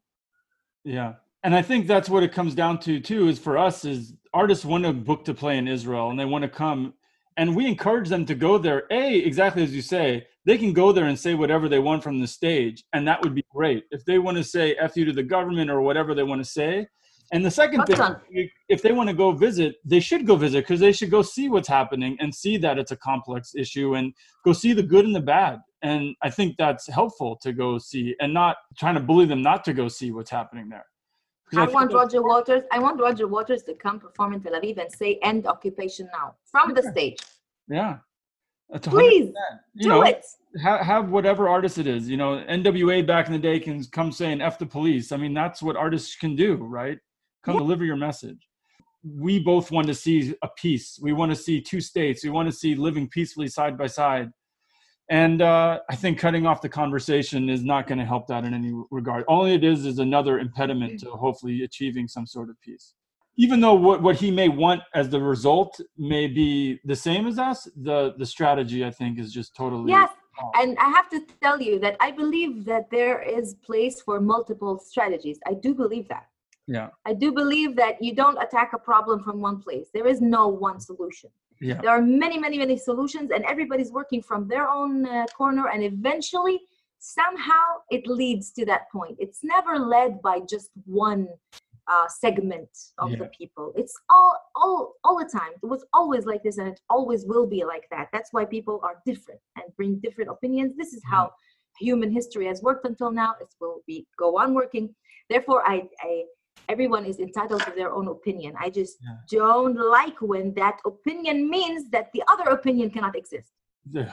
Yeah. 0.84 1.14
And 1.42 1.54
I 1.54 1.62
think 1.62 1.86
that's 1.86 2.10
what 2.10 2.22
it 2.22 2.32
comes 2.32 2.54
down 2.54 2.78
to 2.80 3.00
too 3.00 3.28
is 3.28 3.38
for 3.38 3.56
us 3.56 3.84
is 3.84 4.14
artists 4.34 4.64
want 4.64 4.84
to 4.84 4.92
book 4.92 5.24
to 5.24 5.34
play 5.34 5.58
in 5.58 5.68
Israel 5.68 6.10
and 6.10 6.18
they 6.18 6.24
want 6.24 6.42
to 6.42 6.48
come 6.48 6.94
and 7.36 7.56
we 7.56 7.66
encourage 7.66 8.08
them 8.08 8.26
to 8.26 8.34
go 8.34 8.58
there. 8.58 8.84
A, 8.90 9.14
exactly 9.16 9.62
as 9.62 9.74
you 9.74 9.80
say, 9.80 10.26
they 10.44 10.58
can 10.58 10.72
go 10.72 10.92
there 10.92 11.06
and 11.06 11.18
say 11.18 11.34
whatever 11.34 11.68
they 11.68 11.78
want 11.78 12.02
from 12.02 12.20
the 12.20 12.26
stage 12.26 12.84
and 12.92 13.06
that 13.08 13.22
would 13.22 13.34
be 13.34 13.44
great. 13.50 13.84
If 13.90 14.04
they 14.04 14.18
want 14.18 14.36
to 14.36 14.44
say 14.44 14.74
F 14.74 14.96
you 14.96 15.04
to 15.06 15.12
the 15.12 15.22
government 15.22 15.70
or 15.70 15.80
whatever 15.80 16.14
they 16.14 16.22
want 16.22 16.44
to 16.44 16.50
say. 16.50 16.86
And 17.32 17.44
the 17.44 17.50
second 17.50 17.86
thing, 17.86 18.50
if 18.68 18.82
they 18.82 18.90
want 18.90 19.08
to 19.08 19.14
go 19.14 19.30
visit, 19.30 19.76
they 19.84 20.00
should 20.00 20.26
go 20.26 20.34
visit 20.34 20.64
because 20.64 20.80
they 20.80 20.90
should 20.90 21.10
go 21.10 21.22
see 21.22 21.48
what's 21.48 21.68
happening 21.68 22.16
and 22.18 22.34
see 22.34 22.56
that 22.56 22.76
it's 22.76 22.90
a 22.90 22.96
complex 22.96 23.52
issue 23.54 23.94
and 23.94 24.12
go 24.44 24.52
see 24.52 24.72
the 24.72 24.82
good 24.82 25.04
and 25.04 25.14
the 25.14 25.20
bad. 25.20 25.60
And 25.82 26.16
I 26.22 26.30
think 26.30 26.56
that's 26.58 26.88
helpful 26.88 27.36
to 27.42 27.52
go 27.52 27.78
see 27.78 28.16
and 28.20 28.34
not 28.34 28.56
trying 28.78 28.94
to 28.94 29.00
bully 29.00 29.26
them 29.26 29.42
not 29.42 29.64
to 29.66 29.72
go 29.72 29.86
see 29.86 30.10
what's 30.10 30.30
happening 30.30 30.68
there. 30.68 30.84
I 31.52 31.66
think 31.66 31.74
want 31.74 31.92
Roger 31.92 32.22
Waters. 32.22 32.62
I 32.72 32.78
want 32.78 33.00
Roger 33.00 33.26
Waters 33.26 33.62
to 33.64 33.74
come 33.74 33.98
perform 33.98 34.34
in 34.34 34.40
Tel 34.40 34.52
Aviv 34.52 34.78
and 34.78 34.92
say 34.92 35.18
"End 35.22 35.46
occupation 35.46 36.08
now" 36.12 36.34
from 36.44 36.74
the 36.74 36.82
stage. 36.82 37.18
Yeah. 37.68 37.98
That's 38.68 38.86
Please 38.86 39.32
You 39.74 39.82
do 39.82 39.88
know, 39.88 40.02
it. 40.02 40.24
ha- 40.62 40.82
have 40.82 41.10
whatever 41.10 41.48
artist 41.48 41.78
it 41.78 41.88
is. 41.88 42.08
You 42.08 42.16
know, 42.16 42.44
NWA 42.48 43.04
back 43.04 43.26
in 43.26 43.32
the 43.32 43.38
day 43.38 43.58
can 43.58 43.82
come 43.86 44.12
saying 44.12 44.40
"f 44.40 44.58
the 44.58 44.66
police." 44.66 45.10
I 45.10 45.16
mean, 45.16 45.34
that's 45.34 45.60
what 45.60 45.76
artists 45.76 46.14
can 46.14 46.36
do, 46.36 46.54
right? 46.54 46.98
Come 47.42 47.56
deliver 47.56 47.84
your 47.84 47.96
message. 47.96 48.48
We 49.02 49.38
both 49.38 49.70
want 49.70 49.86
to 49.86 49.94
see 49.94 50.34
a 50.42 50.48
peace. 50.48 50.98
We 51.00 51.12
want 51.12 51.30
to 51.30 51.36
see 51.36 51.60
two 51.60 51.80
states. 51.80 52.22
We 52.22 52.30
want 52.30 52.48
to 52.50 52.54
see 52.54 52.74
living 52.74 53.08
peacefully 53.08 53.48
side 53.48 53.78
by 53.78 53.86
side. 53.86 54.30
And 55.10 55.42
uh, 55.42 55.80
I 55.90 55.96
think 55.96 56.18
cutting 56.18 56.46
off 56.46 56.60
the 56.60 56.68
conversation 56.68 57.48
is 57.48 57.64
not 57.64 57.88
going 57.88 57.98
to 57.98 58.04
help 58.04 58.28
that 58.28 58.44
in 58.44 58.54
any 58.54 58.72
regard. 58.90 59.24
All 59.26 59.44
it 59.46 59.64
is 59.64 59.84
is 59.84 59.98
another 59.98 60.38
impediment 60.38 61.00
to 61.00 61.10
hopefully 61.10 61.62
achieving 61.64 62.06
some 62.06 62.26
sort 62.26 62.48
of 62.48 62.60
peace. 62.60 62.94
Even 63.36 63.60
though 63.60 63.74
what, 63.74 64.02
what 64.02 64.16
he 64.16 64.30
may 64.30 64.48
want 64.48 64.82
as 64.94 65.08
the 65.08 65.20
result 65.20 65.80
may 65.96 66.28
be 66.28 66.78
the 66.84 66.94
same 66.94 67.26
as 67.26 67.38
us, 67.38 67.68
the 67.74 68.14
the 68.18 68.26
strategy 68.26 68.84
I 68.84 68.90
think 68.90 69.18
is 69.18 69.32
just 69.32 69.56
totally 69.56 69.90
Yes, 69.90 70.10
and 70.54 70.76
I 70.78 70.88
have 70.90 71.08
to 71.10 71.24
tell 71.42 71.60
you 71.60 71.78
that 71.80 71.96
I 72.00 72.10
believe 72.10 72.64
that 72.66 72.90
there 72.90 73.20
is 73.20 73.54
place 73.54 74.00
for 74.00 74.20
multiple 74.20 74.78
strategies. 74.78 75.38
I 75.46 75.54
do 75.54 75.74
believe 75.74 76.06
that. 76.08 76.26
Yeah 76.66 76.88
I 77.04 77.12
do 77.14 77.32
believe 77.32 77.76
that 77.76 78.02
you 78.02 78.14
don't 78.14 78.42
attack 78.42 78.72
a 78.74 78.78
problem 78.78 79.22
from 79.22 79.40
one 79.40 79.60
place. 79.62 79.88
There 79.92 80.06
is 80.06 80.20
no 80.20 80.48
one 80.48 80.80
solution. 80.80 81.30
yeah 81.60 81.80
There 81.82 81.90
are 81.90 82.02
many, 82.02 82.38
many, 82.38 82.58
many 82.58 82.76
solutions, 82.76 83.30
and 83.34 83.44
everybody's 83.44 83.92
working 83.92 84.22
from 84.22 84.48
their 84.48 84.68
own 84.68 85.06
uh, 85.06 85.26
corner. 85.36 85.68
And 85.68 85.82
eventually, 85.82 86.60
somehow, 86.98 87.64
it 87.90 88.06
leads 88.06 88.52
to 88.52 88.64
that 88.66 88.90
point. 88.90 89.16
It's 89.18 89.40
never 89.42 89.78
led 89.78 90.22
by 90.22 90.40
just 90.54 90.70
one 90.84 91.28
uh, 91.92 92.08
segment 92.08 92.70
of 92.98 93.10
the 93.18 93.28
people. 93.36 93.72
It's 93.74 93.94
all, 94.08 94.32
all, 94.54 94.94
all 95.04 95.18
the 95.18 95.28
time. 95.28 95.52
It 95.62 95.66
was 95.66 95.84
always 95.92 96.24
like 96.24 96.42
this, 96.42 96.58
and 96.58 96.68
it 96.68 96.80
always 96.88 97.24
will 97.26 97.46
be 97.46 97.64
like 97.64 97.86
that. 97.90 98.08
That's 98.12 98.32
why 98.32 98.44
people 98.44 98.80
are 98.82 98.96
different 99.04 99.40
and 99.56 99.64
bring 99.76 99.98
different 99.98 100.30
opinions. 100.30 100.76
This 100.76 100.92
is 100.92 101.02
how 101.04 101.32
human 101.78 102.10
history 102.12 102.46
has 102.46 102.62
worked 102.62 102.86
until 102.86 103.10
now. 103.10 103.34
It 103.40 103.52
will 103.60 103.80
be 103.86 104.06
go 104.18 104.38
on 104.38 104.54
working. 104.54 104.94
Therefore, 105.28 105.62
I, 105.66 105.88
I 106.00 106.24
everyone 106.72 107.04
is 107.10 107.18
entitled 107.18 107.62
to 107.68 107.72
their 107.80 107.90
own 107.98 108.06
opinion. 108.16 108.52
I 108.66 108.68
just 108.80 108.94
Yeah. 109.06 109.16
don't 109.38 109.76
like 109.98 110.18
when 110.32 110.46
that 110.60 110.76
opinion 110.92 111.36
means 111.56 111.80
that 111.94 112.06
the 112.14 112.22
other 112.32 112.46
opinion 112.58 112.86
cannot 112.96 113.14
exist. 113.22 113.50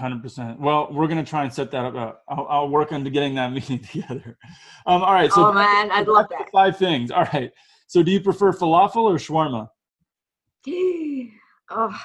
hundred 0.05 0.21
percent. 0.25 0.53
Well, 0.67 0.81
we're 0.95 1.09
gonna 1.11 1.29
try 1.35 1.43
and 1.45 1.53
set 1.59 1.67
that 1.75 1.83
up. 1.89 1.95
Uh, 2.03 2.11
I'll, 2.33 2.47
I'll 2.55 2.69
work 2.79 2.89
on 2.95 3.03
getting 3.17 3.33
that 3.39 3.49
meeting 3.57 3.79
together. 3.91 4.29
Um, 4.89 4.99
all 5.07 5.13
right. 5.19 5.31
So 5.31 5.41
oh 5.47 5.53
man, 5.53 5.85
I'd 5.97 6.07
love 6.17 6.27
that. 6.35 6.45
five 6.59 6.75
things. 6.85 7.11
All 7.11 7.27
right. 7.33 7.51
So 7.93 7.97
do 8.05 8.11
you 8.15 8.21
prefer 8.29 8.49
falafel 8.61 9.03
or 9.13 9.15
shawarma? 9.25 9.63
oh, 11.69 11.97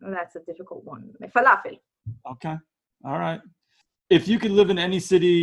that's 0.00 0.34
a 0.36 0.40
difficult 0.50 0.82
one. 0.84 1.02
Falafel. 1.36 1.76
Okay. 2.32 2.56
All 3.04 3.18
right. 3.26 3.40
If 4.18 4.22
you 4.30 4.38
could 4.42 4.50
live 4.60 4.70
in 4.74 4.78
any 4.78 5.00
city 5.12 5.38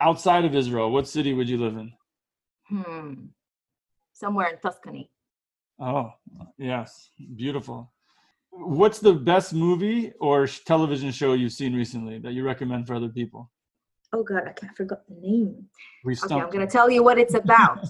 outside 0.00 0.44
of 0.44 0.54
Israel, 0.54 0.90
what 0.94 1.06
city 1.16 1.32
would 1.34 1.48
you 1.48 1.58
live 1.58 1.76
in? 1.82 1.88
Hmm. 2.68 3.14
Somewhere 4.22 4.50
in 4.50 4.58
Tuscany. 4.60 5.10
Oh, 5.80 6.12
yes. 6.56 7.10
Beautiful. 7.34 7.92
What's 8.50 9.00
the 9.00 9.14
best 9.14 9.52
movie 9.52 10.12
or 10.20 10.46
television 10.46 11.10
show 11.10 11.32
you've 11.32 11.52
seen 11.52 11.74
recently 11.74 12.20
that 12.20 12.32
you 12.32 12.44
recommend 12.44 12.86
for 12.86 12.94
other 12.94 13.08
people? 13.08 13.50
Oh 14.12 14.22
God, 14.22 14.42
I 14.46 14.52
can't 14.52 14.76
forget 14.76 14.98
the 15.08 15.16
name. 15.20 15.64
We 16.04 16.14
Okay, 16.22 16.36
I'm 16.36 16.50
gonna 16.50 16.68
tell 16.68 16.88
you 16.88 17.02
what 17.02 17.18
it's 17.18 17.34
about. 17.34 17.78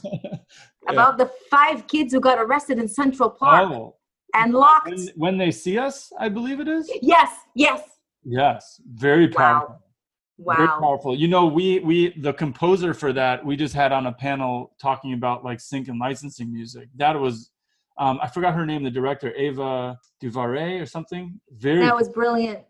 Yeah. 0.84 0.94
About 0.94 1.16
the 1.16 1.30
five 1.48 1.86
kids 1.86 2.12
who 2.12 2.18
got 2.18 2.38
arrested 2.40 2.76
in 2.78 2.88
Central 2.88 3.30
Park 3.30 3.70
Oh, 3.70 3.94
and 4.34 4.52
locked. 4.52 4.88
when, 4.90 5.08
when 5.14 5.38
they 5.38 5.52
see 5.52 5.78
us, 5.78 6.12
I 6.18 6.28
believe 6.28 6.58
it 6.58 6.66
is. 6.66 6.90
Yes, 7.00 7.30
yes. 7.54 7.80
Yes, 8.24 8.80
very 8.92 9.28
Wow. 9.28 9.78
Powerful. 10.44 10.66
Very 10.66 10.80
powerful. 10.80 11.16
You 11.16 11.28
know, 11.28 11.46
we 11.46 11.78
we 11.80 12.18
the 12.20 12.32
composer 12.32 12.94
for 12.94 13.12
that 13.12 13.44
we 13.44 13.56
just 13.56 13.74
had 13.74 13.92
on 13.92 14.06
a 14.06 14.12
panel 14.12 14.74
talking 14.80 15.12
about 15.12 15.44
like 15.44 15.60
sync 15.60 15.88
and 15.88 15.98
licensing 15.98 16.52
music. 16.52 16.88
That 16.96 17.18
was 17.18 17.50
um, 17.98 18.18
I 18.22 18.28
forgot 18.28 18.54
her 18.54 18.66
name, 18.66 18.82
the 18.82 18.90
director 18.90 19.34
Ava 19.34 19.98
DuVernay 20.20 20.78
or 20.78 20.86
something. 20.86 21.40
Very 21.50 21.80
That 21.80 21.94
was 21.94 22.08
brilliant. 22.08 22.60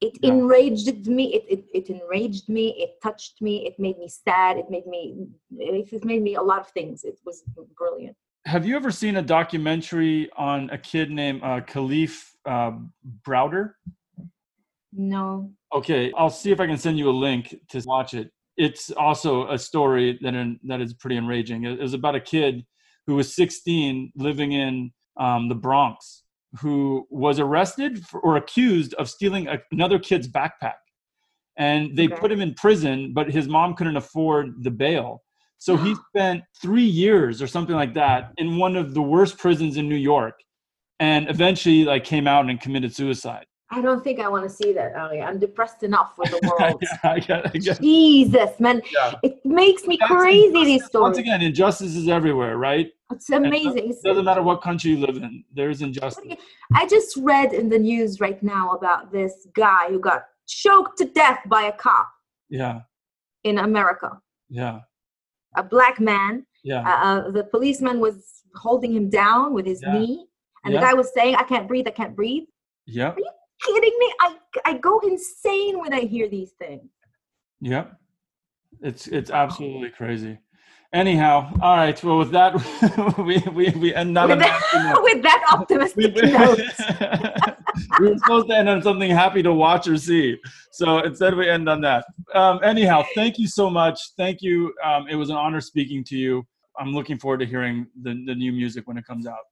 It 0.00 0.18
Yeah. 0.20 0.32
enraged 0.32 1.06
me. 1.06 1.34
It, 1.34 1.44
it 1.48 1.64
it 1.74 1.90
enraged 1.90 2.48
me. 2.48 2.74
It 2.78 3.00
touched 3.02 3.40
me. 3.40 3.66
It 3.66 3.78
made 3.78 3.98
me 3.98 4.08
sad. 4.08 4.56
It 4.58 4.68
made 4.70 4.86
me. 4.86 5.28
It 5.58 5.92
it 5.92 6.04
made 6.04 6.22
me 6.22 6.34
a 6.34 6.42
lot 6.42 6.60
of 6.60 6.68
things. 6.68 7.04
It 7.04 7.18
was 7.24 7.44
brilliant. 7.76 8.16
Have 8.46 8.66
you 8.66 8.76
ever 8.76 8.90
seen 8.90 9.16
a 9.16 9.22
documentary 9.22 10.30
on 10.36 10.68
a 10.70 10.76
kid 10.76 11.10
named 11.10 11.42
uh, 11.42 11.60
Kalief 11.62 12.32
uh, 12.44 12.72
Browder? 13.26 13.72
No. 14.92 15.50
Okay, 15.74 16.12
I'll 16.16 16.30
see 16.30 16.52
if 16.52 16.60
I 16.60 16.66
can 16.66 16.78
send 16.78 16.98
you 16.98 17.10
a 17.10 17.12
link 17.12 17.54
to 17.70 17.82
watch 17.84 18.14
it. 18.14 18.30
It's 18.56 18.90
also 18.92 19.50
a 19.50 19.58
story 19.58 20.18
that 20.22 20.34
in, 20.34 20.60
that 20.64 20.80
is 20.80 20.94
pretty 20.94 21.16
enraging. 21.16 21.64
It, 21.64 21.80
it 21.80 21.82
was 21.82 21.94
about 21.94 22.14
a 22.14 22.20
kid 22.20 22.64
who 23.06 23.16
was 23.16 23.34
16 23.34 24.12
living 24.16 24.52
in 24.52 24.92
um, 25.18 25.48
the 25.48 25.54
Bronx 25.54 26.22
who 26.60 27.06
was 27.10 27.40
arrested 27.40 28.06
for, 28.06 28.20
or 28.20 28.36
accused 28.36 28.94
of 28.94 29.10
stealing 29.10 29.48
a, 29.48 29.60
another 29.72 29.98
kid's 29.98 30.28
backpack. 30.28 30.74
And 31.56 31.96
they 31.96 32.06
Okay. 32.06 32.16
put 32.16 32.32
him 32.32 32.40
in 32.40 32.54
prison, 32.54 33.12
but 33.12 33.30
his 33.30 33.48
mom 33.48 33.74
couldn't 33.74 33.96
afford 33.96 34.62
the 34.62 34.70
bail. 34.70 35.22
So 35.58 35.76
he 35.76 35.94
spent 36.08 36.44
three 36.60 36.84
years 36.84 37.42
or 37.42 37.46
something 37.46 37.74
like 37.74 37.94
that 37.94 38.32
in 38.38 38.56
one 38.56 38.76
of 38.76 38.94
the 38.94 39.02
worst 39.02 39.38
prisons 39.38 39.76
in 39.76 39.88
New 39.88 39.96
York, 39.96 40.38
and 41.00 41.28
eventually 41.28 41.84
like 41.84 42.04
came 42.04 42.28
out 42.28 42.48
and 42.48 42.60
committed 42.60 42.94
suicide. 42.94 43.46
I 43.70 43.80
don't 43.80 44.04
think 44.04 44.20
I 44.20 44.28
want 44.28 44.44
to 44.44 44.50
see 44.54 44.72
that, 44.74 44.94
Ari. 44.94 45.20
I'm 45.22 45.38
depressed 45.38 45.82
enough 45.82 46.12
with 46.18 46.30
the 46.30 46.54
world. 46.60 46.82
yeah, 46.82 46.98
I 47.12 47.18
get, 47.18 47.46
I 47.46 47.58
get. 47.58 47.80
Jesus, 47.80 48.60
man. 48.60 48.82
Yeah. 48.92 49.14
It 49.22 49.44
makes 49.44 49.86
me 49.86 49.96
That's 49.98 50.12
crazy, 50.12 50.46
injustice. 50.48 50.66
these 50.66 50.84
stories. 50.84 51.02
Once 51.02 51.18
again, 51.18 51.42
injustice 51.42 51.96
is 51.96 52.08
everywhere, 52.08 52.56
right? 52.58 52.92
It's 53.10 53.30
amazing. 53.30 53.90
It 53.90 53.96
doesn't 54.04 54.24
matter 54.24 54.42
what 54.42 54.60
country 54.62 54.90
you 54.92 54.98
live 54.98 55.16
in. 55.16 55.44
There 55.52 55.70
is 55.70 55.82
injustice. 55.82 56.34
I 56.74 56.86
just 56.86 57.16
read 57.16 57.52
in 57.52 57.68
the 57.68 57.78
news 57.78 58.20
right 58.20 58.40
now 58.42 58.72
about 58.72 59.10
this 59.10 59.46
guy 59.54 59.88
who 59.88 59.98
got 59.98 60.24
choked 60.46 60.98
to 60.98 61.06
death 61.06 61.40
by 61.46 61.62
a 61.62 61.72
cop 61.72 62.08
Yeah, 62.50 62.80
in 63.44 63.58
America. 63.58 64.20
yeah, 64.50 64.80
A 65.56 65.62
black 65.62 65.98
man. 66.00 66.44
yeah. 66.64 66.80
Uh, 66.82 67.06
uh, 67.06 67.30
the 67.30 67.44
policeman 67.44 67.98
was 67.98 68.42
holding 68.56 68.92
him 68.94 69.08
down 69.10 69.54
with 69.54 69.64
his 69.66 69.80
Yeah. 69.82 69.94
knee, 69.98 70.26
and 70.64 70.74
Yeah. 70.74 70.80
the 70.80 70.86
guy 70.86 70.94
was 70.94 71.12
saying, 71.14 71.34
"I 71.36 71.44
can't 71.44 71.66
breathe. 71.66 71.86
I 71.88 71.92
can't 71.92 72.14
breathe." 72.14 72.44
Yep, 72.86 73.18
Kidding 73.64 73.96
me? 73.98 74.14
I 74.20 74.36
I 74.64 74.74
go 74.78 75.00
insane 75.00 75.78
when 75.80 75.92
I 75.94 76.00
hear 76.00 76.28
these 76.28 76.52
things. 76.52 76.90
yep. 77.60 77.98
It's 78.80 79.06
it's 79.08 79.30
absolutely 79.30 79.90
crazy. 79.90 80.38
Anyhow, 80.92 81.50
all 81.60 81.76
right. 81.76 82.04
Well, 82.04 82.18
with 82.18 82.30
that, 82.32 82.54
we 83.18 83.38
we, 83.52 83.70
we 83.78 83.94
end 83.94 84.16
on 84.18 84.28
With 84.30 84.38
that, 84.40 84.60
note. 84.74 85.02
with 85.02 85.22
that 85.22 85.42
We, 85.50 85.58
optimistic 85.58 86.14
note. 86.16 86.58
we 88.00 88.10
were 88.10 88.18
supposed 88.18 88.48
to 88.48 88.56
end 88.56 88.68
on 88.68 88.82
something 88.82 89.10
happy 89.10 89.42
to 89.42 89.52
watch 89.52 89.88
or 89.88 89.96
see. 89.96 90.36
So 90.72 90.98
instead, 91.00 91.34
we 91.34 91.48
end 91.48 91.68
on 91.68 91.80
that. 91.80 92.04
Um, 92.34 92.60
anyhow, 92.62 93.04
thank 93.14 93.38
you 93.38 93.48
so 93.48 93.68
much. 93.70 93.98
Thank 94.16 94.38
you. 94.42 94.72
Um, 94.84 95.06
it 95.08 95.16
was 95.16 95.30
an 95.30 95.36
honor 95.36 95.60
speaking 95.60 96.04
to 96.04 96.16
you. 96.16 96.44
I'm 96.78 96.92
looking 96.92 97.18
forward 97.18 97.38
to 97.40 97.46
hearing 97.46 97.86
the, 98.02 98.10
the 98.26 98.34
new 98.34 98.52
music 98.52 98.86
when 98.86 98.96
it 98.96 99.04
comes 99.06 99.26
out. 99.26 99.44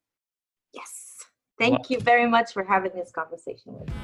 Thank 1.59 1.91
you 1.91 2.01
very 2.01 2.29
much 2.29 2.53
for 2.53 2.65
having 2.65 2.93
this 2.95 3.11
conversation 3.11 3.79
with 3.79 3.89
me. 3.89 3.95